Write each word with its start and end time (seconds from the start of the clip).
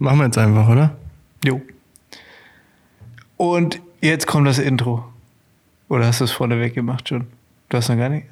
Machen 0.00 0.18
wir 0.18 0.24
jetzt 0.24 0.38
einfach, 0.38 0.66
oder? 0.66 0.96
Jo. 1.44 1.60
Und 3.36 3.80
jetzt 4.00 4.26
kommt 4.26 4.46
das 4.46 4.58
Intro. 4.58 5.04
Oder 5.90 6.06
hast 6.06 6.20
du 6.20 6.24
es 6.24 6.32
vorneweg 6.32 6.74
gemacht 6.74 7.06
schon? 7.08 7.26
Du 7.68 7.76
hast 7.76 7.90
noch 7.90 7.96
gar 7.98 8.08
nicht. 8.08 8.26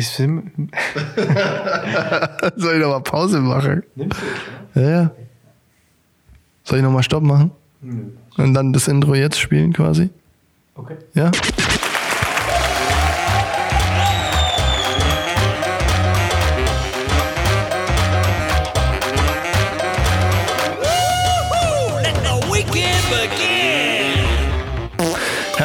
Sim 0.00 0.50
Soll 2.56 2.74
ich 2.74 2.80
noch 2.80 2.88
mal 2.88 3.00
Pause 3.00 3.40
machen? 3.40 3.82
Nimmst 3.94 4.18
du 4.74 4.80
Ja, 4.80 4.90
ja. 4.90 5.10
Soll 6.64 6.78
ich 6.78 6.84
noch 6.84 6.90
mal 6.90 7.02
Stopp 7.02 7.22
machen? 7.22 7.50
Und 8.38 8.54
dann 8.54 8.72
das 8.72 8.88
Intro 8.88 9.14
jetzt 9.14 9.38
spielen 9.38 9.74
quasi? 9.74 10.08
Okay. 10.74 10.96
Ja? 11.12 11.30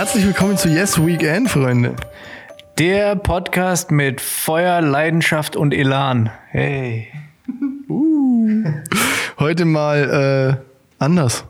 Herzlich 0.08 0.28
willkommen 0.28 0.56
zu 0.56 0.70
Yes 0.70 1.06
Weekend, 1.06 1.50
Freunde. 1.50 1.94
Der 2.80 3.18
Podcast 3.18 3.92
mit 3.92 4.22
Feuer, 4.22 4.80
Leidenschaft 4.80 5.58
und 5.58 5.74
Elan. 5.74 6.30
Hey. 6.48 7.10
Heute 9.38 9.66
mal 9.66 10.62
äh, 10.64 11.04
anders. 11.04 11.44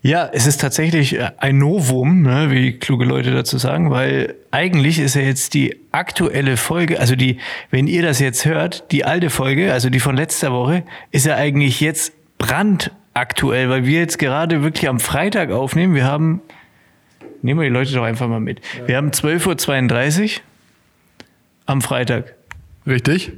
Ja, 0.00 0.30
es 0.32 0.46
ist 0.46 0.62
tatsächlich 0.62 1.14
äh, 1.14 1.32
ein 1.36 1.58
Novum, 1.58 2.22
ne, 2.22 2.50
wie 2.50 2.78
kluge 2.78 3.04
Leute 3.04 3.32
dazu 3.32 3.58
sagen, 3.58 3.90
weil 3.90 4.34
eigentlich 4.50 4.98
ist 4.98 5.14
ja 5.14 5.20
jetzt 5.20 5.52
die 5.52 5.76
aktuelle 5.92 6.56
Folge, 6.56 6.98
also 6.98 7.16
die, 7.16 7.36
wenn 7.70 7.86
ihr 7.86 8.02
das 8.02 8.18
jetzt 8.18 8.46
hört, 8.46 8.90
die 8.92 9.04
alte 9.04 9.28
Folge, 9.28 9.74
also 9.74 9.90
die 9.90 10.00
von 10.00 10.16
letzter 10.16 10.52
Woche, 10.52 10.84
ist 11.10 11.26
ja 11.26 11.34
eigentlich 11.36 11.82
jetzt 11.82 12.14
brandaktuell, 12.38 13.68
weil 13.68 13.84
wir 13.84 14.00
jetzt 14.00 14.18
gerade 14.18 14.62
wirklich 14.62 14.88
am 14.88 15.00
Freitag 15.00 15.50
aufnehmen. 15.50 15.94
Wir 15.94 16.06
haben, 16.06 16.40
nehmen 17.42 17.60
wir 17.60 17.68
die 17.68 17.74
Leute 17.74 17.92
doch 17.94 18.04
einfach 18.04 18.28
mal 18.28 18.40
mit. 18.40 18.60
Wir 18.86 18.96
haben 18.96 19.10
12.32 19.10 20.36
Uhr 20.36 20.40
am 21.66 21.82
Freitag. 21.82 22.34
Richtig? 22.86 23.32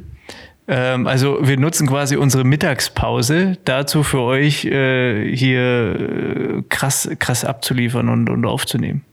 Ähm, 0.68 1.06
also 1.06 1.38
wir 1.42 1.58
nutzen 1.58 1.88
quasi 1.88 2.16
unsere 2.16 2.44
Mittagspause 2.44 3.58
dazu 3.64 4.02
für 4.02 4.20
euch 4.20 4.64
äh, 4.64 5.34
hier 5.34 6.60
äh, 6.60 6.62
krass, 6.68 7.10
krass 7.18 7.44
abzuliefern 7.44 8.08
und, 8.08 8.30
und 8.30 8.44
aufzunehmen. 8.44 9.04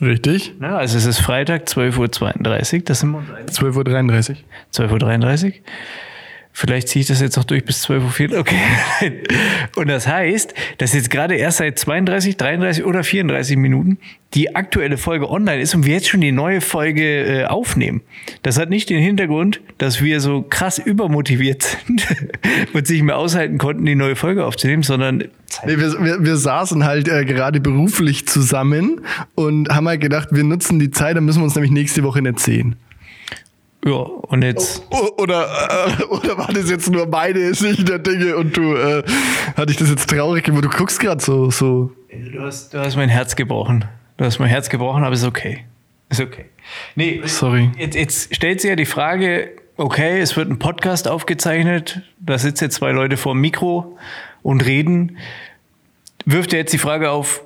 Richtig? 0.00 0.54
Ja, 0.60 0.76
also 0.76 0.96
es 0.96 1.06
ist 1.06 1.18
Freitag, 1.18 1.64
12.32 1.64 2.74
Uhr, 2.78 2.82
das 2.84 3.00
sind 3.00 3.10
wir 3.10 3.18
uns 3.18 3.30
einig. 3.30 3.50
12.33 3.50 4.30
Uhr. 4.30 4.98
12.33 4.98 5.46
Uhr. 5.46 5.52
Vielleicht 6.58 6.88
ziehe 6.88 7.02
ich 7.02 7.06
das 7.06 7.20
jetzt 7.20 7.36
noch 7.36 7.44
durch 7.44 7.64
bis 7.64 7.86
12.04 7.86 8.32
Uhr. 8.32 8.40
Okay. 8.40 8.56
Und 9.76 9.86
das 9.86 10.08
heißt, 10.08 10.54
dass 10.78 10.92
jetzt 10.92 11.08
gerade 11.08 11.36
erst 11.36 11.58
seit 11.58 11.78
32, 11.78 12.36
33 12.36 12.84
oder 12.84 13.04
34 13.04 13.56
Minuten 13.56 13.98
die 14.34 14.56
aktuelle 14.56 14.96
Folge 14.96 15.30
online 15.30 15.62
ist 15.62 15.76
und 15.76 15.86
wir 15.86 15.94
jetzt 15.94 16.08
schon 16.08 16.20
die 16.20 16.32
neue 16.32 16.60
Folge 16.60 17.02
äh, 17.02 17.44
aufnehmen. 17.44 18.02
Das 18.42 18.58
hat 18.58 18.70
nicht 18.70 18.90
den 18.90 19.00
Hintergrund, 19.00 19.60
dass 19.78 20.02
wir 20.02 20.20
so 20.20 20.42
krass 20.42 20.78
übermotiviert 20.78 21.62
sind 21.86 22.04
und 22.72 22.88
sich 22.88 23.04
mehr 23.04 23.18
aushalten 23.18 23.58
konnten, 23.58 23.86
die 23.86 23.94
neue 23.94 24.16
Folge 24.16 24.44
aufzunehmen, 24.44 24.82
sondern 24.82 25.28
Nee, 25.64 25.78
wir, 25.78 25.92
wir, 26.04 26.24
wir 26.24 26.36
saßen 26.36 26.84
halt 26.84 27.08
äh, 27.08 27.24
gerade 27.24 27.60
beruflich 27.60 28.26
zusammen 28.26 29.00
und 29.36 29.70
haben 29.70 29.86
halt 29.86 30.00
gedacht, 30.00 30.28
wir 30.32 30.44
nutzen 30.44 30.80
die 30.80 30.90
Zeit, 30.90 31.16
dann 31.16 31.24
müssen 31.24 31.38
wir 31.38 31.44
uns 31.44 31.54
nämlich 31.54 31.72
nächste 31.72 32.02
Woche 32.02 32.20
nicht 32.20 32.40
sehen. 32.40 32.76
Ja, 33.84 33.92
und 33.92 34.42
jetzt. 34.42 34.82
O- 34.90 35.22
Oder, 35.22 35.46
äh, 36.00 36.04
oder 36.04 36.36
war 36.38 36.52
das 36.52 36.68
jetzt 36.70 36.90
nur 36.90 37.06
meine 37.06 37.54
Sicht 37.54 37.88
der 37.88 37.98
Dinge 37.98 38.36
und 38.36 38.56
du, 38.56 38.74
äh, 38.74 39.02
hatte 39.56 39.70
ich 39.72 39.76
das 39.78 39.88
jetzt 39.90 40.10
traurig 40.10 40.44
gemacht? 40.44 40.64
Du 40.64 40.68
guckst 40.68 41.00
gerade 41.00 41.22
so, 41.22 41.50
so. 41.50 41.92
Du 42.10 42.40
hast, 42.42 42.74
du 42.74 42.78
hast 42.78 42.96
mein 42.96 43.08
Herz 43.08 43.36
gebrochen. 43.36 43.84
Du 44.16 44.24
hast 44.24 44.38
mein 44.38 44.48
Herz 44.48 44.68
gebrochen, 44.68 45.04
aber 45.04 45.14
ist 45.14 45.24
okay. 45.24 45.64
Ist 46.10 46.20
okay. 46.20 46.46
Nee, 46.96 47.20
Sorry. 47.24 47.70
Jetzt, 47.78 47.94
jetzt 47.94 48.34
stellt 48.34 48.60
sich 48.60 48.68
ja 48.70 48.76
die 48.76 48.86
Frage, 48.86 49.50
okay, 49.76 50.20
es 50.20 50.36
wird 50.36 50.50
ein 50.50 50.58
Podcast 50.58 51.06
aufgezeichnet, 51.06 52.02
da 52.18 52.36
sitzen 52.38 52.64
jetzt 52.64 52.76
zwei 52.76 52.90
Leute 52.92 53.16
vor 53.16 53.34
dem 53.34 53.40
Mikro 53.42 53.96
und 54.42 54.64
reden. 54.66 55.18
Wirft 56.24 56.52
ja 56.52 56.58
jetzt 56.58 56.72
die 56.72 56.78
Frage 56.78 57.10
auf, 57.10 57.42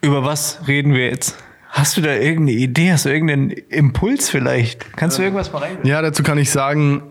über 0.00 0.24
was 0.24 0.68
reden 0.68 0.94
wir 0.94 1.06
jetzt? 1.06 1.36
Hast 1.76 1.98
du 1.98 2.00
da 2.00 2.14
irgendeine 2.14 2.58
Idee? 2.58 2.90
Hast 2.90 3.04
du 3.04 3.10
irgendeinen 3.10 3.50
Impuls 3.50 4.30
vielleicht? 4.30 4.96
Kannst 4.96 5.18
du 5.18 5.22
irgendwas 5.22 5.52
mal 5.52 5.58
rein? 5.58 5.76
Ja, 5.82 6.00
dazu 6.00 6.22
kann 6.22 6.38
ich 6.38 6.50
sagen, 6.50 7.02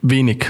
wenig. 0.00 0.48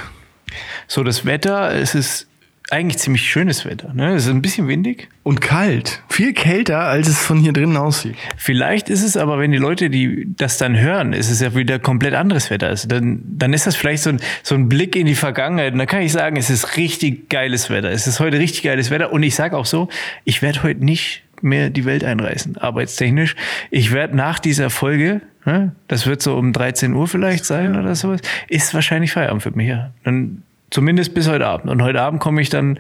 So, 0.86 1.02
das 1.02 1.24
Wetter, 1.24 1.74
es 1.74 1.94
ist 1.94 2.26
eigentlich 2.70 2.98
ziemlich 2.98 3.22
schönes 3.30 3.64
Wetter. 3.64 3.94
Ne? 3.94 4.14
Es 4.14 4.26
ist 4.26 4.30
ein 4.30 4.42
bisschen 4.42 4.68
windig. 4.68 5.08
Und 5.22 5.40
kalt. 5.40 6.02
Viel 6.10 6.34
kälter, 6.34 6.80
als 6.80 7.08
es 7.08 7.18
von 7.24 7.38
hier 7.38 7.54
drinnen 7.54 7.78
aussieht. 7.78 8.14
Vielleicht 8.36 8.90
ist 8.90 9.02
es 9.02 9.16
aber, 9.16 9.38
wenn 9.38 9.52
die 9.52 9.58
Leute, 9.58 9.88
die 9.88 10.26
das 10.36 10.58
dann 10.58 10.78
hören, 10.78 11.14
ist 11.14 11.30
es 11.30 11.40
ja 11.40 11.54
wieder 11.54 11.78
komplett 11.78 12.12
anderes 12.12 12.50
Wetter. 12.50 12.68
Also 12.68 12.88
dann, 12.88 13.22
dann 13.24 13.54
ist 13.54 13.66
das 13.66 13.74
vielleicht 13.74 14.02
so 14.02 14.10
ein, 14.10 14.20
so 14.42 14.54
ein 14.54 14.68
Blick 14.68 14.96
in 14.96 15.06
die 15.06 15.14
Vergangenheit. 15.14 15.72
Und 15.72 15.78
dann 15.78 15.88
kann 15.88 16.02
ich 16.02 16.12
sagen, 16.12 16.36
es 16.36 16.50
ist 16.50 16.76
richtig 16.76 17.30
geiles 17.30 17.70
Wetter. 17.70 17.90
Es 17.90 18.06
ist 18.06 18.20
heute 18.20 18.38
richtig 18.38 18.64
geiles 18.64 18.90
Wetter. 18.90 19.14
Und 19.14 19.22
ich 19.22 19.34
sage 19.34 19.56
auch 19.56 19.66
so, 19.66 19.88
ich 20.24 20.42
werde 20.42 20.62
heute 20.62 20.84
nicht 20.84 21.22
mehr 21.42 21.70
die 21.70 21.84
Welt 21.84 22.04
einreißen, 22.04 22.58
arbeitstechnisch. 22.58 23.36
Ich 23.70 23.92
werde 23.92 24.16
nach 24.16 24.38
dieser 24.38 24.70
Folge, 24.70 25.20
ne, 25.44 25.72
das 25.88 26.06
wird 26.06 26.22
so 26.22 26.36
um 26.36 26.52
13 26.52 26.94
Uhr 26.94 27.06
vielleicht 27.08 27.44
sein 27.44 27.76
oder 27.76 27.94
sowas, 27.94 28.20
ist 28.48 28.74
wahrscheinlich 28.74 29.12
Feierabend 29.12 29.42
für 29.42 29.50
mich. 29.52 29.68
Ja. 29.68 29.92
Dann 30.04 30.42
Zumindest 30.72 31.12
bis 31.12 31.28
heute 31.28 31.46
Abend. 31.46 31.70
Und 31.70 31.82
heute 31.82 32.00
Abend 32.00 32.18
komme 32.18 32.40
ich 32.40 32.48
dann, 32.48 32.78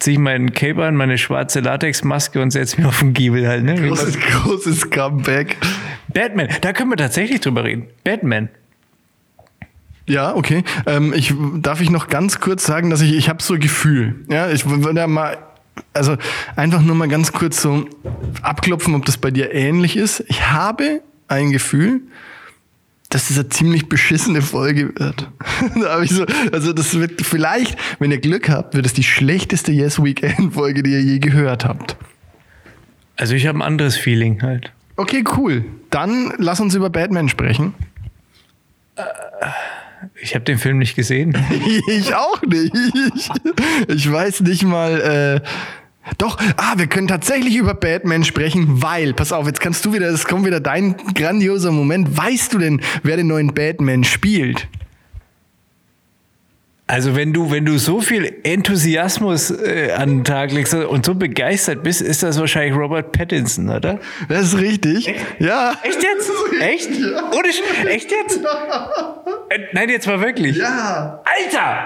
ziehe 0.00 0.14
ich 0.14 0.18
meinen 0.18 0.54
Cape 0.54 0.84
an, 0.84 0.96
meine 0.96 1.18
schwarze 1.18 1.60
Latexmaske 1.60 2.42
und 2.42 2.50
setze 2.50 2.78
mich 2.78 2.86
auf 2.86 2.98
den 2.98 3.14
Giebel 3.14 3.46
halt. 3.46 3.62
Ne? 3.62 3.76
Großes, 3.76 4.18
großes 4.42 4.90
Comeback. 4.90 5.56
Batman, 6.12 6.48
da 6.62 6.72
können 6.72 6.90
wir 6.90 6.96
tatsächlich 6.96 7.40
drüber 7.40 7.62
reden. 7.62 7.86
Batman. 8.02 8.48
Ja, 10.08 10.34
okay. 10.34 10.64
Ähm, 10.86 11.12
ich, 11.14 11.32
darf 11.58 11.80
ich 11.80 11.90
noch 11.90 12.08
ganz 12.08 12.40
kurz 12.40 12.66
sagen, 12.66 12.90
dass 12.90 13.02
ich, 13.02 13.14
ich 13.14 13.28
habe 13.28 13.40
so 13.40 13.54
ein 13.54 13.60
Gefühl. 13.60 14.16
Ja, 14.28 14.50
ich 14.50 14.68
würde 14.68 14.98
ja 14.98 15.06
mal, 15.06 15.38
also 15.92 16.16
einfach 16.56 16.82
nur 16.82 16.94
mal 16.94 17.08
ganz 17.08 17.32
kurz 17.32 17.62
so 17.62 17.88
abklopfen, 18.42 18.94
ob 18.94 19.04
das 19.04 19.18
bei 19.18 19.30
dir 19.30 19.52
ähnlich 19.52 19.96
ist. 19.96 20.24
Ich 20.28 20.50
habe 20.50 21.02
ein 21.28 21.50
Gefühl, 21.50 22.02
dass 23.10 23.30
es 23.30 23.38
eine 23.38 23.48
ziemlich 23.48 23.88
beschissene 23.88 24.42
Folge 24.42 24.92
wird. 24.98 25.30
da 25.80 25.94
habe 25.94 26.04
ich 26.04 26.10
so, 26.10 26.26
also 26.52 26.72
das 26.72 26.98
wird 26.98 27.24
vielleicht, 27.24 27.78
wenn 27.98 28.10
ihr 28.10 28.20
Glück 28.20 28.48
habt, 28.48 28.74
wird 28.74 28.86
es 28.86 28.92
die 28.92 29.02
schlechteste 29.02 29.72
Yes 29.72 30.02
Weekend 30.02 30.54
Folge, 30.54 30.82
die 30.82 30.92
ihr 30.92 31.02
je 31.02 31.18
gehört 31.18 31.64
habt. 31.64 31.96
Also 33.16 33.34
ich 33.34 33.46
habe 33.46 33.58
ein 33.58 33.62
anderes 33.62 33.96
Feeling 33.96 34.42
halt. 34.42 34.72
Okay, 34.96 35.24
cool. 35.36 35.64
Dann 35.90 36.32
lass 36.38 36.60
uns 36.60 36.74
über 36.74 36.90
Batman 36.90 37.28
sprechen. 37.28 37.74
Ich 40.20 40.34
habe 40.34 40.44
den 40.44 40.58
Film 40.58 40.78
nicht 40.78 40.96
gesehen. 40.96 41.36
Ich 41.88 42.14
auch 42.14 42.42
nicht. 42.42 42.72
Ich 43.88 44.10
weiß 44.10 44.40
nicht 44.40 44.64
mal. 44.64 45.40
Äh, 45.42 45.48
doch, 46.16 46.38
ah, 46.56 46.74
wir 46.76 46.86
können 46.86 47.08
tatsächlich 47.08 47.56
über 47.56 47.74
Batman 47.74 48.24
sprechen, 48.24 48.82
weil, 48.82 49.12
pass 49.12 49.32
auf, 49.32 49.46
jetzt 49.46 49.60
kannst 49.60 49.84
du 49.84 49.92
wieder, 49.92 50.08
es 50.08 50.24
kommt 50.26 50.46
wieder 50.46 50.60
dein 50.60 50.96
grandioser 51.14 51.70
Moment. 51.70 52.16
Weißt 52.16 52.54
du 52.54 52.58
denn, 52.58 52.80
wer 53.02 53.16
den 53.16 53.26
neuen 53.26 53.52
Batman 53.52 54.04
spielt? 54.04 54.68
Also 56.90 57.14
wenn 57.14 57.34
du, 57.34 57.50
wenn 57.50 57.66
du 57.66 57.76
so 57.78 58.00
viel 58.00 58.36
Enthusiasmus 58.44 59.50
äh, 59.50 59.92
an 59.94 60.08
den 60.08 60.24
Tag 60.24 60.52
legst 60.52 60.72
und 60.72 61.04
so 61.04 61.14
begeistert 61.14 61.82
bist, 61.82 62.00
ist 62.00 62.22
das 62.22 62.40
wahrscheinlich 62.40 62.74
Robert 62.74 63.12
Pattinson, 63.12 63.68
oder? 63.68 63.98
Das 64.30 64.54
ist 64.54 64.58
richtig. 64.58 65.14
Ja. 65.38 65.74
Echt 65.82 66.02
jetzt? 66.02 66.30
Echt? 66.60 66.88
Ohne 66.90 67.52
Sch 67.52 67.60
Echt 67.88 68.10
jetzt? 68.10 68.38
Äh, 69.50 69.58
nein, 69.72 69.90
jetzt 69.90 70.06
mal 70.06 70.20
wirklich. 70.22 70.56
Ja. 70.56 71.20
Alter! 71.24 71.78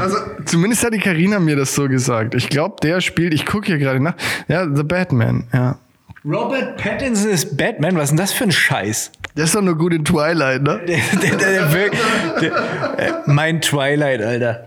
Also, 0.00 0.16
zumindest 0.44 0.84
hat 0.84 0.94
die 0.94 0.98
Karina 1.00 1.40
mir 1.40 1.56
das 1.56 1.74
so 1.74 1.88
gesagt. 1.88 2.34
Ich 2.36 2.48
glaube, 2.48 2.76
der 2.82 3.00
spielt, 3.00 3.34
ich 3.34 3.46
gucke 3.46 3.66
hier 3.66 3.78
gerade 3.78 4.00
nach. 4.00 4.14
Ja, 4.46 4.66
The 4.72 4.82
Batman, 4.84 5.48
ja. 5.52 5.78
Robert 6.24 6.78
Pattinson 6.78 7.30
ist 7.30 7.56
Batman? 7.56 7.96
Was 7.96 8.04
ist 8.04 8.10
denn 8.10 8.16
das 8.16 8.32
für 8.32 8.44
ein 8.44 8.52
Scheiß? 8.52 9.12
Der 9.36 9.44
ist 9.44 9.54
doch 9.54 9.60
nur 9.60 9.76
gut 9.76 9.92
in 9.92 10.04
Twilight, 10.04 10.62
ne? 10.62 10.80
Der, 10.88 10.98
der, 11.20 11.36
der, 11.36 11.50
der, 11.50 11.72
wirkt- 11.74 11.96
der, 11.96 12.00
äh, 12.42 13.12
mein 13.26 13.60
Twilight, 13.60 14.22
Alter. 14.22 14.66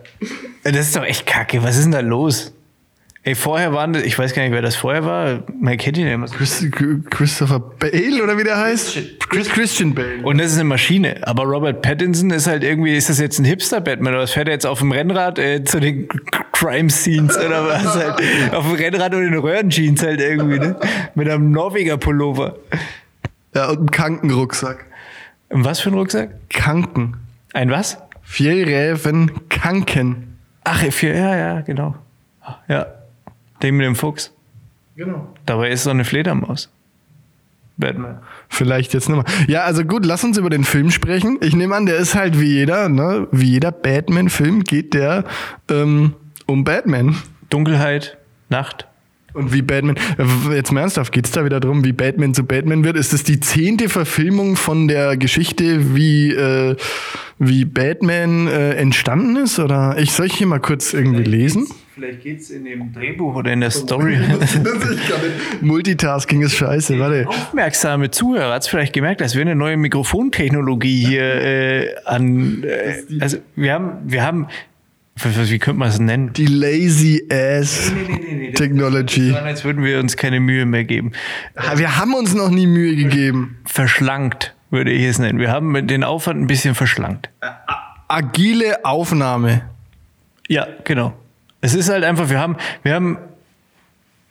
Das 0.63 0.87
ist 0.87 0.95
doch 0.95 1.03
echt 1.03 1.25
kacke. 1.25 1.63
Was 1.63 1.77
ist 1.77 1.85
denn 1.85 1.91
da 1.91 1.99
los? 1.99 2.53
Ey, 3.27 3.35
vorher 3.35 3.73
waren 3.73 3.91
das, 3.91 4.03
ich 4.03 4.17
weiß 4.17 4.33
gar 4.33 4.43
nicht, 4.43 4.53
wer 4.53 4.61
das 4.61 4.77
vorher 4.77 5.03
war. 5.03 5.43
Man 5.59 5.77
kennt 5.77 5.97
ihn 5.97 6.07
ja 6.07 6.13
immer. 6.13 6.27
Christopher 6.27 7.59
Bale 7.59 8.23
oder 8.23 8.37
wie 8.37 8.45
der 8.45 8.57
heißt? 8.57 8.97
Chris, 9.29 9.49
Christian 9.49 9.93
Bale. 9.93 10.23
Und 10.23 10.37
das 10.37 10.53
ist 10.53 10.53
eine 10.53 10.63
Maschine. 10.63 11.17
Aber 11.23 11.43
Robert 11.43 11.81
Pattinson 11.81 12.29
ist 12.29 12.47
halt 12.47 12.63
irgendwie, 12.63 12.95
ist 12.95 13.09
das 13.09 13.19
jetzt 13.19 13.37
ein 13.39 13.43
Hipster-Batman 13.43 14.13
oder 14.13 14.23
was 14.23 14.31
fährt 14.31 14.47
er 14.47 14.53
jetzt 14.53 14.65
auf 14.65 14.79
dem 14.79 14.93
Rennrad 14.93 15.39
äh, 15.39 15.61
zu 15.65 15.81
den 15.81 16.07
Crime-Scenes 16.53 17.37
oder 17.37 17.67
was 17.67 17.95
halt? 17.95 18.15
Auf 18.53 18.65
dem 18.65 18.75
Rennrad 18.75 19.13
und 19.13 19.23
in 19.23 19.33
Röhrenjeans 19.33 20.01
halt 20.01 20.21
irgendwie, 20.21 20.59
ne? 20.59 20.79
Mit 21.13 21.29
einem 21.29 21.51
Norweger-Pullover. 21.51 22.55
Ja, 23.53 23.69
und 23.71 23.77
einen 23.77 23.91
Krankenrucksack. 23.91 24.85
Und 25.49 25.65
was 25.65 25.81
für 25.81 25.89
ein 25.89 25.95
Rucksack? 25.95 26.29
Kanken. 26.49 27.17
Ein 27.57 27.71
was? 27.71 27.97
Vier 28.21 28.67
Räven 28.67 29.49
Kanken. 29.49 30.37
Ach, 30.63 30.79
für, 30.91 31.07
ja, 31.07 31.35
ja, 31.35 31.61
genau. 31.61 31.95
Ja. 32.67 32.85
Den 33.63 33.77
mit 33.77 33.87
dem 33.87 33.95
Fuchs. 33.95 34.31
Genau. 34.95 35.33
Dabei 35.47 35.71
ist 35.71 35.85
so 35.85 35.89
eine 35.89 36.05
Fledermaus. 36.05 36.69
Batman. 37.77 38.19
Vielleicht 38.47 38.93
jetzt 38.93 39.09
nicht 39.09 39.17
mehr. 39.17 39.47
Ja, 39.47 39.63
also 39.63 39.83
gut, 39.83 40.05
lass 40.05 40.23
uns 40.23 40.37
über 40.37 40.51
den 40.51 40.65
Film 40.65 40.91
sprechen. 40.91 41.39
Ich 41.41 41.55
nehme 41.55 41.73
an, 41.75 41.87
der 41.87 41.97
ist 41.97 42.13
halt 42.13 42.39
wie 42.39 42.45
jeder, 42.45 42.89
ne? 42.89 43.27
Wie 43.31 43.49
jeder 43.49 43.71
Batman-Film 43.71 44.63
geht 44.63 44.93
der 44.93 45.23
ähm, 45.67 46.13
um 46.45 46.63
Batman. 46.63 47.15
Dunkelheit, 47.49 48.19
Nacht. 48.49 48.85
Und 49.33 49.53
wie 49.53 49.61
Batman, 49.61 49.95
jetzt 50.51 50.71
mal 50.71 50.81
ernsthaft, 50.81 51.11
geht's 51.11 51.31
da 51.31 51.45
wieder 51.45 51.59
drum, 51.59 51.83
wie 51.83 51.91
Batman 51.91 52.33
zu 52.33 52.43
Batman 52.43 52.83
wird? 52.83 52.97
Ist 52.97 53.13
es 53.13 53.23
die 53.23 53.39
zehnte 53.39 53.89
Verfilmung 53.89 54.55
von 54.55 54.87
der 54.87 55.17
Geschichte, 55.17 55.95
wie, 55.95 56.31
äh, 56.31 56.75
wie 57.37 57.65
Batman 57.65 58.47
äh, 58.47 58.73
entstanden 58.75 59.35
ist? 59.35 59.59
Oder 59.59 59.95
ich 59.99 60.11
soll 60.11 60.27
ich 60.27 60.33
hier 60.33 60.47
mal 60.47 60.59
kurz 60.59 60.93
irgendwie 60.93 61.23
lesen? 61.23 61.67
Vielleicht 61.93 62.21
geht's 62.21 62.51
in 62.51 62.63
dem 62.63 62.93
Drehbuch 62.93 63.35
oder 63.35 63.51
in 63.51 63.59
der 63.59 63.71
Story. 63.71 64.19
Multitasking 65.61 66.43
ist 66.43 66.53
scheiße, 66.53 66.99
warte. 66.99 67.27
Aufmerksame 67.27 68.11
Zuhörer 68.11 68.53
hat 68.53 68.61
es 68.61 68.67
vielleicht 68.67 68.93
gemerkt, 68.93 69.19
dass 69.21 69.33
wir 69.33 69.41
eine 69.41 69.55
neue 69.55 69.77
Mikrofontechnologie 69.77 71.07
hier 71.07 71.23
äh, 71.23 71.95
an. 72.05 72.63
Äh, 72.63 73.01
also 73.19 73.37
wir 73.55 73.73
haben, 73.73 73.93
wir 74.05 74.23
haben, 74.23 74.47
wie 75.23 75.59
könnte 75.59 75.79
man 75.79 75.89
es 75.89 75.99
nennen? 75.99 76.33
Die 76.33 76.45
lazy 76.45 77.27
ass 77.31 77.91
Technology. 78.55 79.31
So, 79.31 79.37
als 79.37 79.63
würden 79.63 79.83
wir 79.83 79.99
uns 79.99 80.17
keine 80.17 80.39
Mühe 80.39 80.65
mehr 80.65 80.83
geben. 80.83 81.11
Wir 81.75 81.97
haben 81.97 82.13
uns 82.13 82.33
noch 82.33 82.49
nie 82.49 82.67
Mühe 82.67 82.95
gegeben. 82.95 83.57
Verschlankt 83.65 84.55
würde 84.69 84.91
ich 84.91 85.03
es 85.03 85.19
nennen. 85.19 85.39
Wir 85.39 85.51
haben 85.51 85.87
den 85.87 86.03
Aufwand 86.03 86.41
ein 86.41 86.47
bisschen 86.47 86.75
verschlankt. 86.75 87.29
Agile 88.07 88.85
Aufnahme. 88.85 89.63
Ja, 90.47 90.67
genau. 90.83 91.13
Es 91.61 91.73
ist 91.73 91.89
halt 91.89 92.03
einfach, 92.03 92.29
wir 92.29 92.39
haben, 92.39 92.55
wir 92.83 92.93
haben 92.93 93.17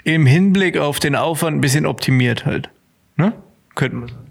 im 0.05 0.25
Hinblick 0.27 0.79
auf 0.79 1.01
den 1.01 1.17
Aufwand 1.17 1.57
ein 1.57 1.61
bisschen 1.61 1.87
optimiert 1.87 2.47
halt. 2.47 2.71
Ne? 3.17 3.33
Könnten 3.75 4.03
wir 4.03 4.09
sagen. 4.09 4.27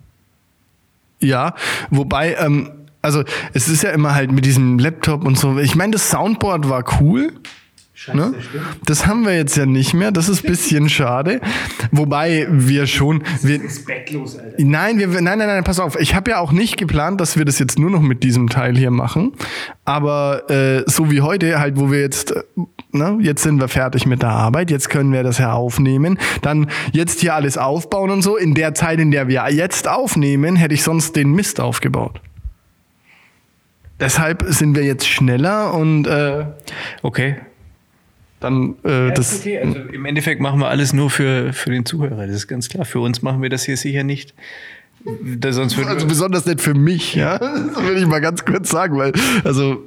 Ja, 1.20 1.56
wobei, 1.90 2.36
ähm, 2.36 2.72
also 3.06 3.24
es 3.54 3.68
ist 3.70 3.84
ja 3.84 3.92
immer 3.92 4.16
halt 4.16 4.32
mit 4.32 4.46
diesem 4.46 4.80
Laptop 4.80 5.26
und 5.26 5.38
so. 5.38 5.58
Ich 5.60 5.76
meine, 5.76 5.94
das 5.94 6.10
Soundboard 6.10 6.68
war 6.70 6.84
cool. 7.00 7.32
Ne? 8.14 8.34
Das 8.86 9.08
haben 9.08 9.26
wir 9.26 9.36
jetzt 9.36 9.56
ja 9.56 9.66
nicht 9.66 9.94
mehr. 9.94 10.12
Das 10.12 10.28
ist 10.28 10.44
ein 10.44 10.52
bisschen 10.52 10.90
schade. 10.90 11.40
Wobei 11.92 12.46
wir 12.50 12.88
schon. 12.88 13.24
Wir, 13.42 13.64
Respektlos, 13.64 14.38
Alter. 14.38 14.56
nein, 14.60 15.00
wir, 15.00 15.08
nein, 15.08 15.40
nein, 15.40 15.48
nein, 15.48 15.64
pass 15.64 15.80
auf. 15.80 15.98
Ich 16.00 16.14
habe 16.14 16.32
ja 16.32 16.40
auch 16.40 16.52
nicht 16.52 16.78
geplant, 16.78 17.22
dass 17.22 17.38
wir 17.38 17.46
das 17.46 17.58
jetzt 17.58 17.80
nur 17.80 17.90
noch 17.90 18.02
mit 18.02 18.22
diesem 18.24 18.50
Teil 18.50 18.78
hier 18.78 18.92
machen. 18.92 19.32
Aber 19.86 20.50
äh, 20.50 20.84
so 20.88 21.10
wie 21.10 21.22
heute, 21.22 21.58
halt, 21.60 21.80
wo 21.80 21.90
wir 21.90 22.02
jetzt, 22.02 22.32
äh, 22.32 22.44
ne, 22.92 23.18
jetzt 23.22 23.44
sind 23.44 23.60
wir 23.60 23.70
fertig 23.70 24.06
mit 24.06 24.22
der 24.22 24.30
Arbeit, 24.30 24.72
jetzt 24.72 24.90
können 24.90 25.12
wir 25.14 25.24
das 25.24 25.38
ja 25.38 25.54
aufnehmen. 25.54 26.20
Dann 26.42 26.70
jetzt 26.92 27.22
hier 27.22 27.34
alles 27.34 27.58
aufbauen 27.58 28.12
und 28.12 28.22
so. 28.22 28.36
In 28.36 28.54
der 28.56 28.74
Zeit, 28.74 29.00
in 29.00 29.12
der 29.12 29.28
wir 29.28 29.50
jetzt 29.52 29.88
aufnehmen, 29.88 30.58
hätte 30.58 30.74
ich 30.74 30.84
sonst 30.84 31.16
den 31.16 31.32
Mist 31.32 31.62
aufgebaut. 31.62 32.20
Deshalb 34.00 34.44
sind 34.48 34.76
wir 34.76 34.84
jetzt 34.84 35.08
schneller 35.08 35.74
und 35.74 36.06
äh, 36.06 36.46
Okay. 37.02 37.38
dann 38.40 38.76
äh, 38.84 39.14
das. 39.14 39.40
okay. 39.40 39.60
Also 39.60 39.80
im 39.80 40.06
Endeffekt 40.06 40.42
machen 40.42 40.60
wir 40.60 40.68
alles 40.68 40.92
nur 40.94 41.10
für, 41.10 41.54
für 41.54 41.72
den 41.72 41.86
Zuhörer. 41.86 42.28
Das 42.28 42.36
ist 42.36 42.48
ganz 42.48 42.68
klar. 42.70 42.86
Für 42.86 43.00
uns 43.00 43.22
machen 43.22 43.42
wir 43.42 43.50
das 43.50 43.64
hier 43.64 43.78
sicher 43.78 44.04
nicht. 44.04 44.34
Da, 45.24 45.54
sonst 45.54 45.78
Also 45.78 46.08
besonders 46.08 46.46
nicht 46.46 46.62
für 46.62 46.74
mich, 46.74 47.14
ja. 47.16 47.38
Das 47.76 47.84
will 47.84 47.98
ich 47.98 48.08
mal 48.08 48.22
ganz 48.22 48.44
kurz 48.44 48.70
sagen, 48.70 48.98
weil, 48.98 49.14
also, 49.44 49.84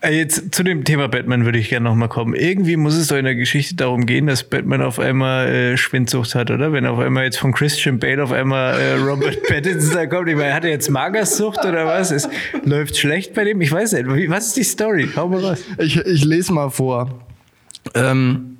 Jetzt 0.00 0.54
zu 0.54 0.62
dem 0.62 0.84
Thema 0.84 1.08
Batman 1.08 1.44
würde 1.44 1.58
ich 1.58 1.70
gerne 1.70 1.88
nochmal 1.88 2.08
kommen. 2.08 2.34
Irgendwie 2.34 2.76
muss 2.76 2.94
es 2.94 3.08
doch 3.08 3.16
in 3.16 3.24
der 3.24 3.34
Geschichte 3.34 3.74
darum 3.74 4.06
gehen, 4.06 4.28
dass 4.28 4.44
Batman 4.44 4.80
auf 4.80 5.00
einmal 5.00 5.48
äh, 5.48 5.76
Schwindsucht 5.76 6.36
hat, 6.36 6.52
oder? 6.52 6.72
Wenn 6.72 6.86
auf 6.86 7.00
einmal 7.00 7.24
jetzt 7.24 7.38
von 7.38 7.52
Christian 7.52 7.98
Bale 7.98 8.22
auf 8.22 8.30
einmal 8.30 8.78
äh, 8.78 8.94
Robert 8.94 9.42
Pattinson 9.48 9.94
da 9.94 10.06
kommt. 10.06 10.28
Ich 10.28 10.36
meine, 10.36 10.54
hat 10.54 10.64
er 10.64 10.70
jetzt 10.70 10.88
Magersucht 10.88 11.64
oder 11.64 11.84
was? 11.86 12.12
Es 12.12 12.28
läuft 12.64 12.96
schlecht 12.96 13.34
bei 13.34 13.42
dem? 13.42 13.60
Ich 13.60 13.72
weiß 13.72 13.92
nicht. 13.94 14.06
Wie- 14.14 14.30
Was 14.30 14.46
ist 14.48 14.56
die 14.56 14.62
Story? 14.62 15.08
Hau 15.16 15.26
mal 15.28 15.44
raus. 15.44 15.64
ich, 15.78 15.96
ich 15.96 16.24
lese 16.24 16.52
mal 16.52 16.70
vor. 16.70 17.20
Ähm, 17.94 18.58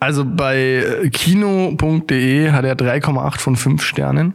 also 0.00 0.24
bei 0.24 1.08
kino.de 1.12 2.50
hat 2.50 2.64
er 2.64 2.74
3,8 2.76 3.38
von 3.38 3.54
5 3.54 3.82
Sternen. 3.84 4.32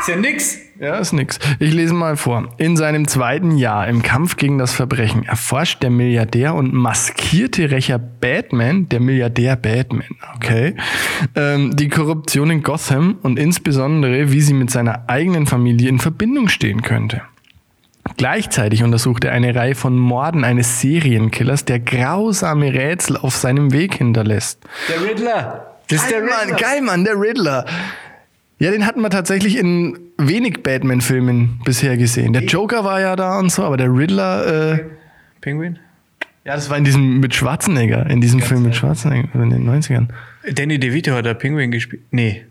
Ist 0.00 0.08
ja 0.08 0.16
nix. 0.16 0.58
Ja, 0.80 0.96
ist 0.98 1.12
nix. 1.12 1.38
Ich 1.58 1.72
lese 1.74 1.92
mal 1.92 2.16
vor. 2.16 2.54
In 2.56 2.76
seinem 2.76 3.08
zweiten 3.08 3.56
Jahr 3.56 3.88
im 3.88 4.02
Kampf 4.02 4.36
gegen 4.36 4.58
das 4.58 4.72
Verbrechen 4.72 5.24
erforscht 5.24 5.82
der 5.82 5.90
Milliardär 5.90 6.54
und 6.54 6.72
maskierte 6.72 7.70
Rächer 7.70 7.98
Batman, 7.98 8.88
der 8.88 9.00
Milliardär 9.00 9.56
Batman, 9.56 10.06
okay, 10.36 10.76
ähm, 11.34 11.74
die 11.74 11.88
Korruption 11.88 12.50
in 12.50 12.62
Gotham 12.62 13.18
und 13.22 13.38
insbesondere, 13.40 14.30
wie 14.30 14.40
sie 14.40 14.54
mit 14.54 14.70
seiner 14.70 15.08
eigenen 15.08 15.46
Familie 15.46 15.88
in 15.88 15.98
Verbindung 15.98 16.48
stehen 16.48 16.82
könnte. 16.82 17.22
Gleichzeitig 18.16 18.84
untersucht 18.84 19.24
er 19.24 19.32
eine 19.32 19.54
Reihe 19.54 19.74
von 19.74 19.96
Morden 19.98 20.44
eines 20.44 20.80
Serienkillers, 20.80 21.64
der 21.64 21.80
grausame 21.80 22.72
Rätsel 22.72 23.16
auf 23.16 23.36
seinem 23.36 23.72
Weg 23.72 23.94
hinterlässt. 23.94 24.60
Der 24.88 25.02
Riddler. 25.08 25.74
Das 25.88 26.02
ist 26.02 26.10
der 26.10 26.20
Geil, 26.20 26.28
Mann, 26.30 26.40
Riddler. 26.50 26.56
geil, 26.56 26.82
Mann, 26.82 27.04
der 27.04 27.20
Riddler. 27.20 27.64
Ja, 28.58 28.70
den 28.72 28.86
hatten 28.86 29.00
wir 29.00 29.10
tatsächlich 29.10 29.56
in 29.56 29.98
wenig 30.18 30.62
Batman-Filmen 30.62 31.60
bisher 31.64 31.96
gesehen. 31.96 32.32
Der 32.32 32.44
Joker 32.44 32.84
war 32.84 33.00
ja 33.00 33.14
da 33.14 33.38
und 33.38 33.52
so, 33.52 33.62
aber 33.62 33.76
der 33.76 33.92
Riddler, 33.94 34.72
äh, 34.74 34.84
Penguin? 35.40 35.78
ja, 36.44 36.54
das 36.54 36.70
war 36.70 36.78
in 36.78 36.84
diesem 36.84 37.20
mit 37.20 37.34
Schwarzenegger, 37.34 38.08
in 38.08 38.20
diesem 38.20 38.40
Film 38.40 38.62
mit 38.62 38.74
Schwarzenegger 38.74 39.28
in 39.34 39.50
den 39.50 39.68
90ern. 39.68 40.08
Danny 40.50 40.78
DeVito 40.78 41.12
hat 41.12 41.26
da 41.26 41.34
Penguin 41.34 41.70
gespielt. 41.70 42.02
Nee. 42.10 42.46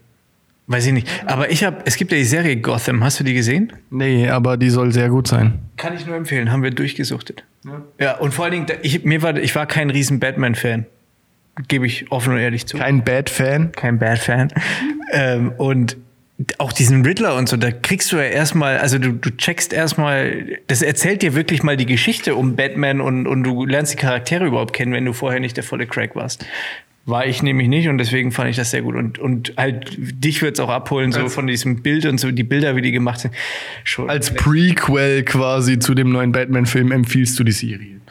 Weiß 0.68 0.86
ich 0.86 0.94
nicht. 0.94 1.08
Aber 1.26 1.50
ich 1.50 1.64
habe, 1.64 1.78
es 1.86 1.96
gibt 1.96 2.12
ja 2.12 2.18
die 2.18 2.26
Serie 2.26 2.58
Gotham. 2.58 3.04
Hast 3.04 3.20
du 3.20 3.24
die 3.24 3.34
gesehen? 3.34 3.74
Nee, 3.90 4.30
aber 4.30 4.58
die 4.58 4.70
soll 4.70 4.92
sehr 4.92 5.10
gut 5.10 5.28
sein. 5.28 5.60
Kann 5.78 5.96
ich 5.96 6.06
nur 6.06 6.16
empfehlen. 6.16 6.52
Haben 6.52 6.62
wir 6.62 6.72
durchgesuchtet. 6.72 7.44
Ja, 8.00 8.18
und 8.18 8.34
vor 8.34 8.46
allen 8.46 8.52
Dingen, 8.52 8.80
ich, 8.84 9.04
mir 9.04 9.22
war, 9.22 9.36
ich 9.38 9.56
war 9.56 9.66
kein 9.66 9.90
riesen 9.90 10.20
Batman-Fan. 10.20 10.86
Gebe 11.68 11.86
ich 11.86 12.12
offen 12.12 12.34
und 12.34 12.40
ehrlich 12.40 12.66
zu. 12.66 12.78
Kein 12.78 13.04
Bad-Fan. 13.04 13.72
kein 13.72 14.00
Bad-Fan. 14.00 14.54
ähm, 15.12 15.52
und 15.58 15.98
auch 16.60 16.72
diesen 16.72 17.04
Riddler 17.04 17.36
und 17.36 17.50
so, 17.50 17.58
da 17.58 17.72
kriegst 17.72 18.12
du 18.12 18.18
ja 18.18 18.24
erstmal, 18.24 18.78
also 18.78 19.00
du, 19.00 19.12
du 19.12 19.36
checkst 19.36 19.74
erstmal, 19.74 20.60
das 20.68 20.84
erzählt 20.84 21.24
dir 21.24 21.34
wirklich 21.34 21.64
mal 21.64 21.78
die 21.78 21.88
Geschichte 21.88 22.36
um 22.36 22.56
Batman 22.56 23.02
und, 23.02 23.26
und 23.26 23.44
du 23.44 23.66
lernst 23.66 23.94
die 23.94 23.98
Charaktere 23.98 24.46
überhaupt 24.46 24.74
kennen, 24.74 24.94
wenn 24.94 25.06
du 25.06 25.14
vorher 25.14 25.40
nicht 25.40 25.58
der 25.58 25.64
volle 25.64 25.88
Crack 25.88 26.16
warst. 26.16 26.46
War 27.08 27.26
ich 27.26 27.42
nämlich 27.42 27.70
nicht 27.70 27.88
und 27.88 27.98
deswegen 27.98 28.32
fand 28.34 28.50
ich 28.50 28.58
das 28.58 28.70
sehr 28.70 28.82
gut. 28.82 28.96
Und, 28.96 29.18
und 29.18 29.54
halt, 29.56 29.96
dich 29.98 30.42
wird's 30.42 30.60
auch 30.60 30.70
abholen, 30.70 31.14
so 31.14 31.30
von 31.30 31.48
diesem 31.48 31.82
Bild 31.82 32.06
und 32.06 32.20
so, 32.20 32.32
die 32.32 32.44
Bilder, 32.44 32.76
wie 32.76 32.82
die 32.82 32.92
gemacht 32.92 33.22
sind. 33.22 33.34
Schon. 33.86 34.10
Als 34.10 34.34
Prequel 34.34 35.24
quasi 35.24 35.80
zu 35.80 35.96
dem 35.96 36.12
neuen 36.12 36.34
Batman-Film 36.34 36.92
empfiehlst 36.92 37.40
du 37.40 37.46
die 37.46 37.54
Serie. 37.54 38.02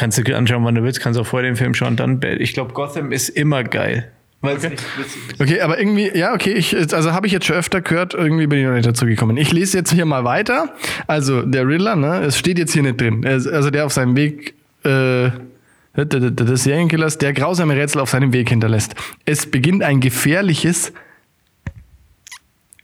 Kannst 0.00 0.18
du 0.18 0.36
anschauen, 0.36 0.64
wann 0.64 0.74
du 0.74 0.82
willst, 0.82 1.00
kannst 1.00 1.20
auch 1.20 1.26
vor 1.26 1.42
dem 1.42 1.56
Film 1.56 1.74
schauen, 1.74 1.96
dann, 1.96 2.20
ich 2.38 2.54
glaube, 2.54 2.72
Gotham 2.72 3.12
ist 3.12 3.28
immer 3.28 3.62
geil. 3.62 4.10
Weil 4.40 4.56
es 4.56 4.62
nicht 4.62 4.82
witzig 4.98 5.22
ist. 5.32 5.40
Okay, 5.40 5.60
aber 5.60 5.78
irgendwie, 5.78 6.10
ja, 6.16 6.32
okay, 6.32 6.52
ich, 6.52 6.74
also 6.74 7.12
habe 7.12 7.26
ich 7.26 7.32
jetzt 7.32 7.44
schon 7.44 7.56
öfter 7.56 7.82
gehört, 7.82 8.14
irgendwie 8.14 8.46
bin 8.46 8.58
ich 8.58 8.64
noch 8.64 8.72
nicht 8.72 8.86
dazu 8.86 9.04
gekommen. 9.04 9.36
Ich 9.36 9.52
lese 9.52 9.76
jetzt 9.76 9.92
hier 9.92 10.06
mal 10.06 10.24
weiter. 10.24 10.74
Also, 11.06 11.42
der 11.42 11.68
Riddler, 11.68 11.94
ne, 11.94 12.22
es 12.22 12.38
steht 12.38 12.58
jetzt 12.58 12.72
hier 12.72 12.82
nicht 12.82 12.98
drin. 12.98 13.26
Also, 13.26 13.68
der 13.70 13.84
auf 13.84 13.92
seinem 13.92 14.16
Weg, 14.16 14.54
äh, 14.84 15.30
des 15.94 16.64
Serienkillers, 16.64 17.18
der 17.18 17.34
grausame 17.34 17.76
Rätsel 17.76 18.00
auf 18.00 18.08
seinem 18.08 18.32
Weg 18.32 18.48
hinterlässt. 18.48 18.94
Es 19.26 19.44
beginnt 19.44 19.82
ein 19.82 20.00
gefährliches 20.00 20.94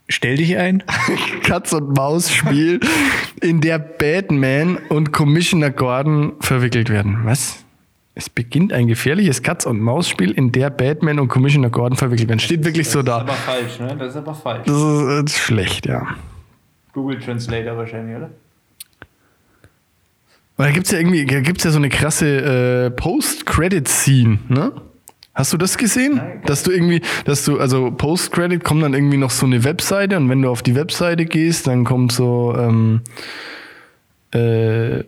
Stell 0.08 0.36
dich 0.36 0.56
ein. 0.56 0.84
Katz-und-Maus-Spiel, 1.42 2.80
in 3.40 3.60
der 3.60 3.78
Batman 3.78 4.78
und 4.88 5.12
Commissioner 5.12 5.70
Gordon 5.70 6.34
verwickelt 6.40 6.90
werden. 6.90 7.20
Was? 7.24 7.64
Es 8.14 8.30
beginnt 8.30 8.72
ein 8.72 8.86
gefährliches 8.86 9.42
Katz-und-Maus-Spiel, 9.42 10.30
in 10.30 10.52
der 10.52 10.70
Batman 10.70 11.18
und 11.18 11.28
Commissioner 11.28 11.70
Gordon 11.70 11.98
verwickelt 11.98 12.28
werden. 12.28 12.40
Steht 12.40 12.64
wirklich 12.64 12.88
so 12.88 13.02
da. 13.02 13.26
falsch, 13.26 13.78
ne? 13.78 13.94
Das 13.98 14.10
ist 14.10 14.16
aber 14.16 14.34
falsch. 14.34 14.64
Das 14.66 14.74
ist, 14.74 15.02
das 15.02 15.32
ist 15.32 15.38
schlecht, 15.38 15.86
ja. 15.86 16.06
Google 16.94 17.18
Translator 17.18 17.76
wahrscheinlich, 17.76 18.16
oder? 18.16 18.30
Weil 20.56 20.68
da 20.68 20.72
gibt's 20.72 20.90
ja 20.92 20.98
irgendwie, 20.98 21.26
da 21.26 21.40
gibt's 21.40 21.64
ja 21.64 21.70
so 21.70 21.76
eine 21.76 21.90
krasse 21.90 22.86
äh, 22.86 22.90
Post-Credit-Scene, 22.90 24.38
ne? 24.48 24.72
Hast 25.36 25.52
du 25.52 25.56
das 25.58 25.76
gesehen? 25.78 26.20
dass 26.46 26.62
du 26.64 26.70
irgendwie, 26.72 27.02
dass 27.24 27.44
du, 27.44 27.60
also 27.60 27.90
Post-Credit 27.92 28.64
kommt 28.64 28.82
dann 28.82 28.94
irgendwie 28.94 29.18
noch 29.18 29.30
so 29.30 29.46
eine 29.46 29.62
Webseite 29.64 30.16
und 30.16 30.28
wenn 30.28 30.42
du 30.42 30.48
auf 30.50 30.62
die 30.62 30.74
Webseite 30.74 31.24
gehst, 31.26 31.66
dann 31.68 31.84
kommt 31.84 32.10
so, 32.12 32.54
ähm, 32.58 33.02
äh, 34.32 35.04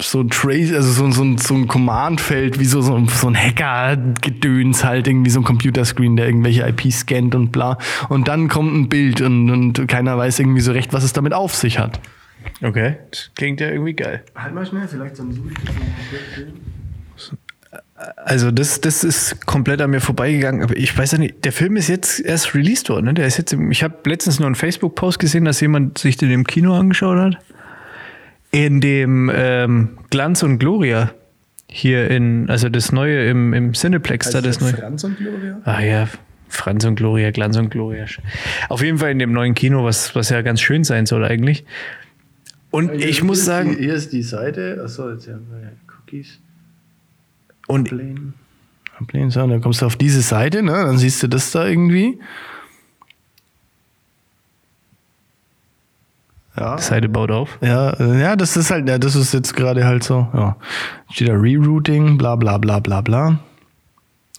so 0.00 0.20
ein 0.20 0.30
Trace, 0.30 0.72
also 0.74 0.90
so, 0.90 1.10
so, 1.12 1.22
ein- 1.22 1.38
so 1.38 1.54
ein 1.54 1.68
Command-Feld, 1.68 2.58
wie 2.58 2.64
so, 2.64 2.80
so, 2.80 2.94
ein- 2.94 3.08
so 3.08 3.28
ein 3.28 3.36
Hacker-Gedöns 3.36 4.84
halt, 4.84 5.06
irgendwie 5.06 5.30
so 5.30 5.40
ein 5.40 5.44
Computerscreen, 5.44 6.16
der 6.16 6.26
irgendwelche 6.26 6.66
IP 6.66 6.90
scannt 6.90 7.34
und 7.34 7.52
bla. 7.52 7.78
Und 8.08 8.26
dann 8.28 8.48
kommt 8.48 8.74
ein 8.74 8.88
Bild 8.88 9.20
und, 9.20 9.50
und 9.50 9.86
keiner 9.88 10.16
weiß 10.18 10.40
irgendwie 10.40 10.60
so 10.60 10.72
recht, 10.72 10.92
was 10.92 11.04
es 11.04 11.12
damit 11.12 11.32
auf 11.34 11.54
sich 11.54 11.78
hat. 11.78 12.00
Okay. 12.62 12.96
Das 13.10 13.30
klingt 13.36 13.60
ja 13.60 13.68
irgendwie 13.68 13.92
geil. 13.94 14.24
Halt 14.34 14.54
mal 14.54 14.66
schnell, 14.66 14.88
vielleicht 14.88 15.16
so 15.16 15.22
ein 15.22 15.52
Also 18.16 18.50
das, 18.50 18.80
das 18.80 19.04
ist 19.04 19.46
komplett 19.46 19.80
an 19.80 19.90
mir 19.90 20.00
vorbeigegangen. 20.00 20.62
Aber 20.62 20.76
ich 20.76 20.96
weiß 20.96 21.12
ja 21.12 21.18
nicht, 21.18 21.44
der 21.44 21.52
Film 21.52 21.76
ist 21.76 21.88
jetzt 21.88 22.20
erst 22.20 22.54
released 22.54 22.88
worden. 22.88 23.06
Ne? 23.06 23.14
Der 23.14 23.26
ist 23.26 23.38
jetzt. 23.38 23.52
Ich 23.70 23.82
habe 23.82 23.96
letztens 24.06 24.38
nur 24.38 24.46
einen 24.46 24.54
Facebook-Post 24.54 25.18
gesehen, 25.18 25.44
dass 25.44 25.60
jemand 25.60 25.98
sich 25.98 26.16
den 26.16 26.30
im 26.30 26.46
Kino 26.46 26.74
angeschaut 26.74 27.18
hat. 27.18 27.38
In 28.50 28.80
dem 28.80 29.30
ähm, 29.34 29.98
Glanz 30.10 30.42
und 30.42 30.58
Gloria 30.58 31.12
hier 31.68 32.10
in, 32.10 32.50
also 32.50 32.68
das 32.68 32.92
neue 32.92 33.26
im, 33.28 33.54
im 33.54 33.72
Cineplex 33.72 34.30
da 34.30 34.42
das 34.42 34.60
neue. 34.60 34.74
Franz 34.74 35.04
und 35.04 35.16
Gloria? 35.16 35.60
Ah 35.64 35.80
ja, 35.80 36.08
Franz 36.48 36.84
und 36.84 36.96
Gloria, 36.96 37.30
Glanz 37.30 37.56
und 37.56 37.70
Gloria. 37.70 38.04
Auf 38.68 38.82
jeden 38.82 38.98
Fall 38.98 39.10
in 39.10 39.18
dem 39.18 39.32
neuen 39.32 39.54
Kino, 39.54 39.84
was, 39.84 40.14
was 40.14 40.28
ja 40.28 40.42
ganz 40.42 40.60
schön 40.60 40.84
sein 40.84 41.06
soll 41.06 41.24
eigentlich. 41.24 41.64
Und 42.70 42.92
ich 42.92 43.22
muss 43.22 43.44
sagen, 43.44 43.76
Hier 43.78 43.94
ist 43.94 44.12
die 44.12 44.22
Seite. 44.22 44.80
Achso, 44.84 45.10
jetzt 45.10 45.28
haben 45.28 45.46
wir 45.50 45.72
Cookies. 45.98 46.40
Und 47.66 47.92
Ablehnen. 47.92 48.34
Ablehnen, 48.98 49.30
dann 49.30 49.60
kommst 49.60 49.82
du 49.82 49.86
auf 49.86 49.96
diese 49.96 50.22
Seite, 50.22 50.62
ne? 50.62 50.72
Dann 50.72 50.98
siehst 50.98 51.22
du 51.22 51.28
das 51.28 51.50
da 51.50 51.66
irgendwie. 51.66 52.18
Ja. 56.56 56.76
die 56.76 56.82
Seite 56.82 57.08
baut 57.08 57.30
auf. 57.30 57.58
Ja, 57.62 57.98
ja, 58.14 58.36
das 58.36 58.56
ist 58.56 58.70
halt, 58.70 58.86
ja, 58.86 58.98
das 58.98 59.16
ist 59.16 59.32
jetzt 59.32 59.56
gerade 59.56 59.84
halt 59.86 60.04
so, 60.04 60.28
ja. 60.34 60.56
Steht 61.10 61.28
da 61.28 61.32
Rerouting, 61.32 62.18
bla 62.18 62.36
bla 62.36 62.58
bla 62.58 62.78
bla 62.78 63.00
bla. 63.00 63.38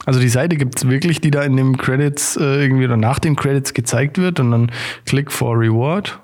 Also 0.06 0.20
die 0.20 0.28
Seite 0.28 0.56
gibt's 0.56 0.88
wirklich, 0.88 1.20
die 1.20 1.30
da 1.30 1.42
in 1.42 1.56
den 1.56 1.76
Credits 1.76 2.36
äh, 2.36 2.62
irgendwie 2.62 2.84
oder 2.84 2.96
nach 2.96 3.18
den 3.18 3.36
Credits 3.36 3.74
gezeigt 3.74 4.18
wird 4.18 4.38
und 4.38 4.50
dann 4.50 4.70
Click 5.06 5.32
for 5.32 5.58
Reward. 5.58 6.20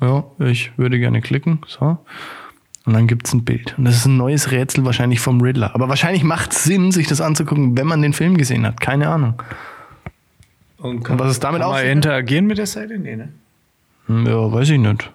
Ja, 0.00 0.24
ich 0.38 0.76
würde 0.76 0.98
gerne 0.98 1.20
klicken. 1.20 1.60
So. 1.66 1.98
Und 2.88 2.94
dann 2.94 3.06
gibt's 3.06 3.34
ein 3.34 3.44
Bild. 3.44 3.74
Und 3.76 3.84
das 3.84 3.96
ist 3.96 4.06
ein 4.06 4.16
neues 4.16 4.50
Rätsel 4.50 4.82
wahrscheinlich 4.86 5.20
vom 5.20 5.42
Riddler. 5.42 5.74
Aber 5.74 5.90
wahrscheinlich 5.90 6.24
macht 6.24 6.54
Sinn, 6.54 6.90
sich 6.90 7.06
das 7.06 7.20
anzugucken, 7.20 7.76
wenn 7.76 7.86
man 7.86 8.00
den 8.00 8.14
Film 8.14 8.38
gesehen 8.38 8.64
hat. 8.64 8.80
Keine 8.80 9.10
Ahnung. 9.10 9.34
Und 10.78 11.06
was 11.18 11.32
es 11.32 11.38
damit 11.40 11.60
kann 11.60 11.66
auf 11.68 11.74
man 11.74 11.80
sich 11.82 11.90
hat? 11.90 11.96
interagieren 11.96 12.46
mit 12.46 12.56
der 12.56 12.64
Seite? 12.66 12.98
Nee, 12.98 13.16
ne? 13.16 13.28
Hm, 14.06 14.24
Ja, 14.26 14.50
weiß 14.50 14.70
ich 14.70 14.78
nicht. 14.78 15.10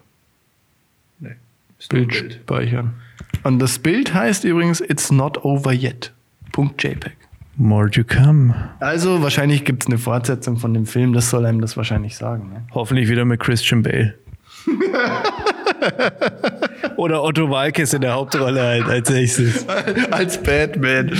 Nee. 1.19 1.29
Ist 1.79 1.91
ein 1.91 2.05
Bild 2.07 2.13
speichern. 2.43 2.93
Und 3.41 3.57
das 3.57 3.79
Bild 3.79 4.13
heißt 4.13 4.43
übrigens 4.43 4.79
It's 4.79 5.11
not 5.11 5.43
over 5.43 5.73
yet. 5.73 6.13
.jpg. 6.55 7.09
More 7.57 7.89
to 7.89 8.03
come. 8.03 8.53
Also 8.81 9.23
wahrscheinlich 9.23 9.65
gibt 9.65 9.81
es 9.81 9.87
eine 9.87 9.97
Fortsetzung 9.97 10.57
von 10.57 10.75
dem 10.75 10.85
Film, 10.85 11.13
das 11.13 11.31
soll 11.31 11.43
einem 11.47 11.59
das 11.59 11.75
wahrscheinlich 11.75 12.15
sagen. 12.17 12.49
Ne? 12.53 12.63
Hoffentlich 12.75 13.09
wieder 13.09 13.25
mit 13.25 13.39
Christian 13.39 13.81
Bale. 13.81 14.13
Oder 17.03 17.21
Otto 17.21 17.49
Walkes 17.49 17.93
in 17.93 17.99
der 17.99 18.13
Hauptrolle 18.13 18.61
halt 18.63 18.85
als 18.85 19.09
nächstes. 19.09 19.67
Als 20.11 20.41
Batman. 20.41 21.11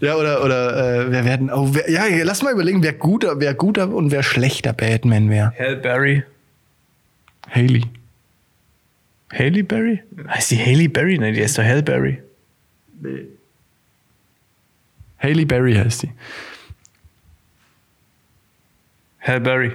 Ja, 0.00 0.14
oder, 0.16 0.44
oder 0.44 1.06
äh, 1.06 1.10
wer 1.10 1.24
werden. 1.24 1.50
Oh, 1.50 1.70
wer, 1.72 1.90
ja, 1.90 2.02
lass 2.22 2.42
mal 2.42 2.52
überlegen, 2.52 2.82
wer 2.82 2.92
guter, 2.92 3.40
wer 3.40 3.54
guter 3.54 3.88
und 3.88 4.10
wer 4.10 4.22
schlechter 4.22 4.74
Batman 4.74 5.30
wäre. 5.30 5.54
Halle 5.58 5.76
Berry. 5.76 6.22
Haley. 7.50 7.84
Haley 9.32 9.62
Berry? 9.62 10.02
Heißt 10.28 10.50
die 10.50 10.58
Haley 10.58 10.88
Berry? 10.88 11.16
Nein, 11.16 11.32
die 11.32 11.40
ist 11.40 11.56
doch 11.56 11.64
Halle 11.64 11.82
Berry. 11.82 12.22
Haley 15.18 15.46
Berry 15.46 15.76
heißt 15.76 16.02
die. 16.02 16.10
Halle 19.20 19.40
Berry. 19.40 19.72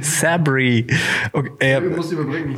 Sabri. 0.00 0.86
Okay, 1.32 1.50
äh, 1.58 1.80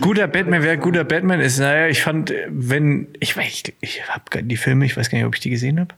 guter 0.00 0.28
Batman, 0.28 0.62
wer 0.62 0.76
guter 0.76 1.04
Batman 1.04 1.40
ist, 1.40 1.58
naja, 1.58 1.88
ich 1.88 2.02
fand, 2.02 2.32
wenn, 2.48 3.08
ich 3.20 3.36
weiß, 3.36 3.46
ich, 3.46 3.74
ich 3.80 4.08
habe 4.08 4.42
die 4.42 4.56
Filme, 4.56 4.86
ich 4.86 4.96
weiß 4.96 5.10
gar 5.10 5.18
nicht, 5.18 5.26
ob 5.26 5.34
ich 5.34 5.40
die 5.40 5.50
gesehen 5.50 5.80
habe. 5.80 5.94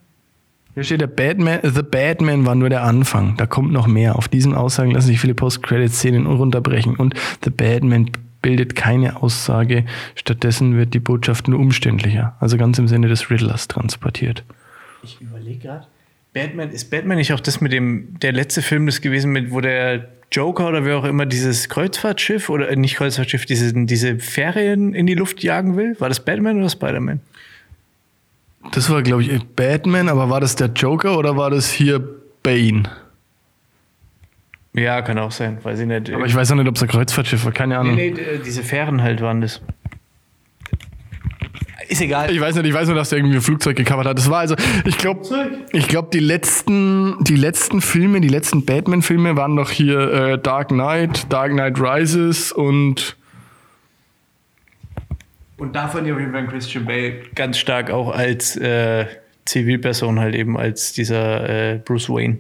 Hier 0.74 0.82
steht 0.82 1.00
der 1.00 1.06
Batman, 1.06 1.60
The 1.62 1.82
Batman 1.82 2.46
war 2.46 2.56
nur 2.56 2.68
der 2.68 2.82
Anfang. 2.82 3.36
Da 3.36 3.46
kommt 3.46 3.72
noch 3.72 3.86
mehr. 3.86 4.16
Auf 4.16 4.26
diesen 4.26 4.54
Aussagen 4.54 4.90
lassen 4.90 5.06
sich 5.06 5.20
viele 5.20 5.34
Post-Credit-Szenen 5.34 6.26
runterbrechen. 6.26 6.96
Und 6.96 7.14
The 7.44 7.50
Batman 7.50 8.10
bildet 8.42 8.74
keine 8.74 9.22
Aussage. 9.22 9.84
Stattdessen 10.16 10.76
wird 10.76 10.92
die 10.92 10.98
Botschaft 10.98 11.46
nur 11.46 11.60
umständlicher. 11.60 12.34
Also 12.40 12.56
ganz 12.56 12.76
im 12.80 12.88
Sinne 12.88 13.06
des 13.06 13.30
Riddlers 13.30 13.68
transportiert. 13.68 14.42
Ich 15.04 15.20
überlege 15.20 15.60
gerade. 15.60 15.86
Batman, 16.34 16.70
ist 16.70 16.90
Batman 16.90 17.16
nicht 17.16 17.32
auch 17.32 17.40
das 17.40 17.60
mit 17.60 17.72
dem, 17.72 18.18
der 18.20 18.32
letzte 18.32 18.60
Film 18.60 18.86
das 18.86 19.00
gewesen, 19.00 19.30
mit, 19.32 19.52
wo 19.52 19.60
der 19.60 20.08
Joker 20.32 20.68
oder 20.68 20.84
wer 20.84 20.98
auch 20.98 21.04
immer 21.04 21.26
dieses 21.26 21.68
Kreuzfahrtschiff 21.68 22.50
oder 22.50 22.68
äh, 22.68 22.76
nicht 22.76 22.96
Kreuzfahrtschiff, 22.96 23.46
diese, 23.46 23.72
diese 23.72 24.18
Ferien 24.18 24.94
in 24.94 25.06
die 25.06 25.14
Luft 25.14 25.42
jagen 25.44 25.76
will? 25.76 25.98
War 26.00 26.08
das 26.08 26.24
Batman 26.24 26.58
oder 26.58 26.68
Spider-Man? 26.68 27.20
Das 28.72 28.90
war, 28.90 29.02
glaube 29.02 29.22
ich, 29.22 29.44
Batman, 29.54 30.08
aber 30.08 30.28
war 30.28 30.40
das 30.40 30.56
der 30.56 30.68
Joker 30.68 31.18
oder 31.18 31.36
war 31.36 31.50
das 31.50 31.70
hier 31.70 32.02
Bane? 32.42 32.82
Ja, 34.72 35.02
kann 35.02 35.18
auch 35.18 35.30
sein, 35.30 35.58
weiß 35.62 35.78
ich 35.78 35.86
nicht. 35.86 36.12
Aber 36.12 36.26
ich 36.26 36.34
weiß 36.34 36.50
auch 36.50 36.56
nicht, 36.56 36.66
ob 36.66 36.74
es 36.74 36.82
ein 36.82 36.88
Kreuzfahrtschiff 36.88 37.44
war, 37.44 37.52
keine 37.52 37.78
Ahnung. 37.78 37.94
nee, 37.94 38.10
nee, 38.10 38.20
äh, 38.20 38.38
diese 38.44 38.64
Fähren 38.64 39.02
halt 39.02 39.20
waren 39.20 39.40
das. 39.40 39.62
Ist 41.88 42.00
egal. 42.00 42.30
Ich 42.30 42.40
weiß 42.40 42.54
nicht, 42.56 42.66
ich 42.66 42.74
weiß 42.74 42.88
nur, 42.88 42.96
dass 42.96 43.10
der 43.10 43.18
irgendwie 43.18 43.36
ein 43.36 43.42
Flugzeug 43.42 43.76
gecovert 43.76 44.06
hat. 44.06 44.18
Das 44.18 44.30
war 44.30 44.38
also, 44.38 44.56
ich 44.84 44.98
glaube, 44.98 45.22
ich 45.72 45.88
glaube, 45.88 46.08
die 46.12 46.20
letzten, 46.20 47.22
die 47.24 47.36
letzten 47.36 47.80
Filme, 47.80 48.20
die 48.20 48.28
letzten 48.28 48.64
Batman-Filme 48.64 49.36
waren 49.36 49.56
doch 49.56 49.70
hier 49.70 50.12
äh, 50.12 50.38
Dark 50.38 50.68
Knight, 50.68 51.32
Dark 51.32 51.52
Knight 51.52 51.78
Rises 51.80 52.52
und 52.52 53.16
Und 55.56 55.74
da 55.74 55.88
fand 55.88 56.06
ich 56.06 56.12
auf 56.12 56.20
jeden 56.20 56.32
Fall 56.32 56.46
Christian 56.46 56.84
Bale 56.84 57.20
ganz 57.34 57.58
stark 57.58 57.90
auch 57.90 58.10
als 58.14 58.56
äh, 58.56 59.06
Zivilperson 59.44 60.20
halt 60.20 60.34
eben 60.34 60.56
als 60.56 60.92
dieser 60.92 61.48
äh, 61.48 61.78
Bruce 61.84 62.08
Wayne, 62.08 62.38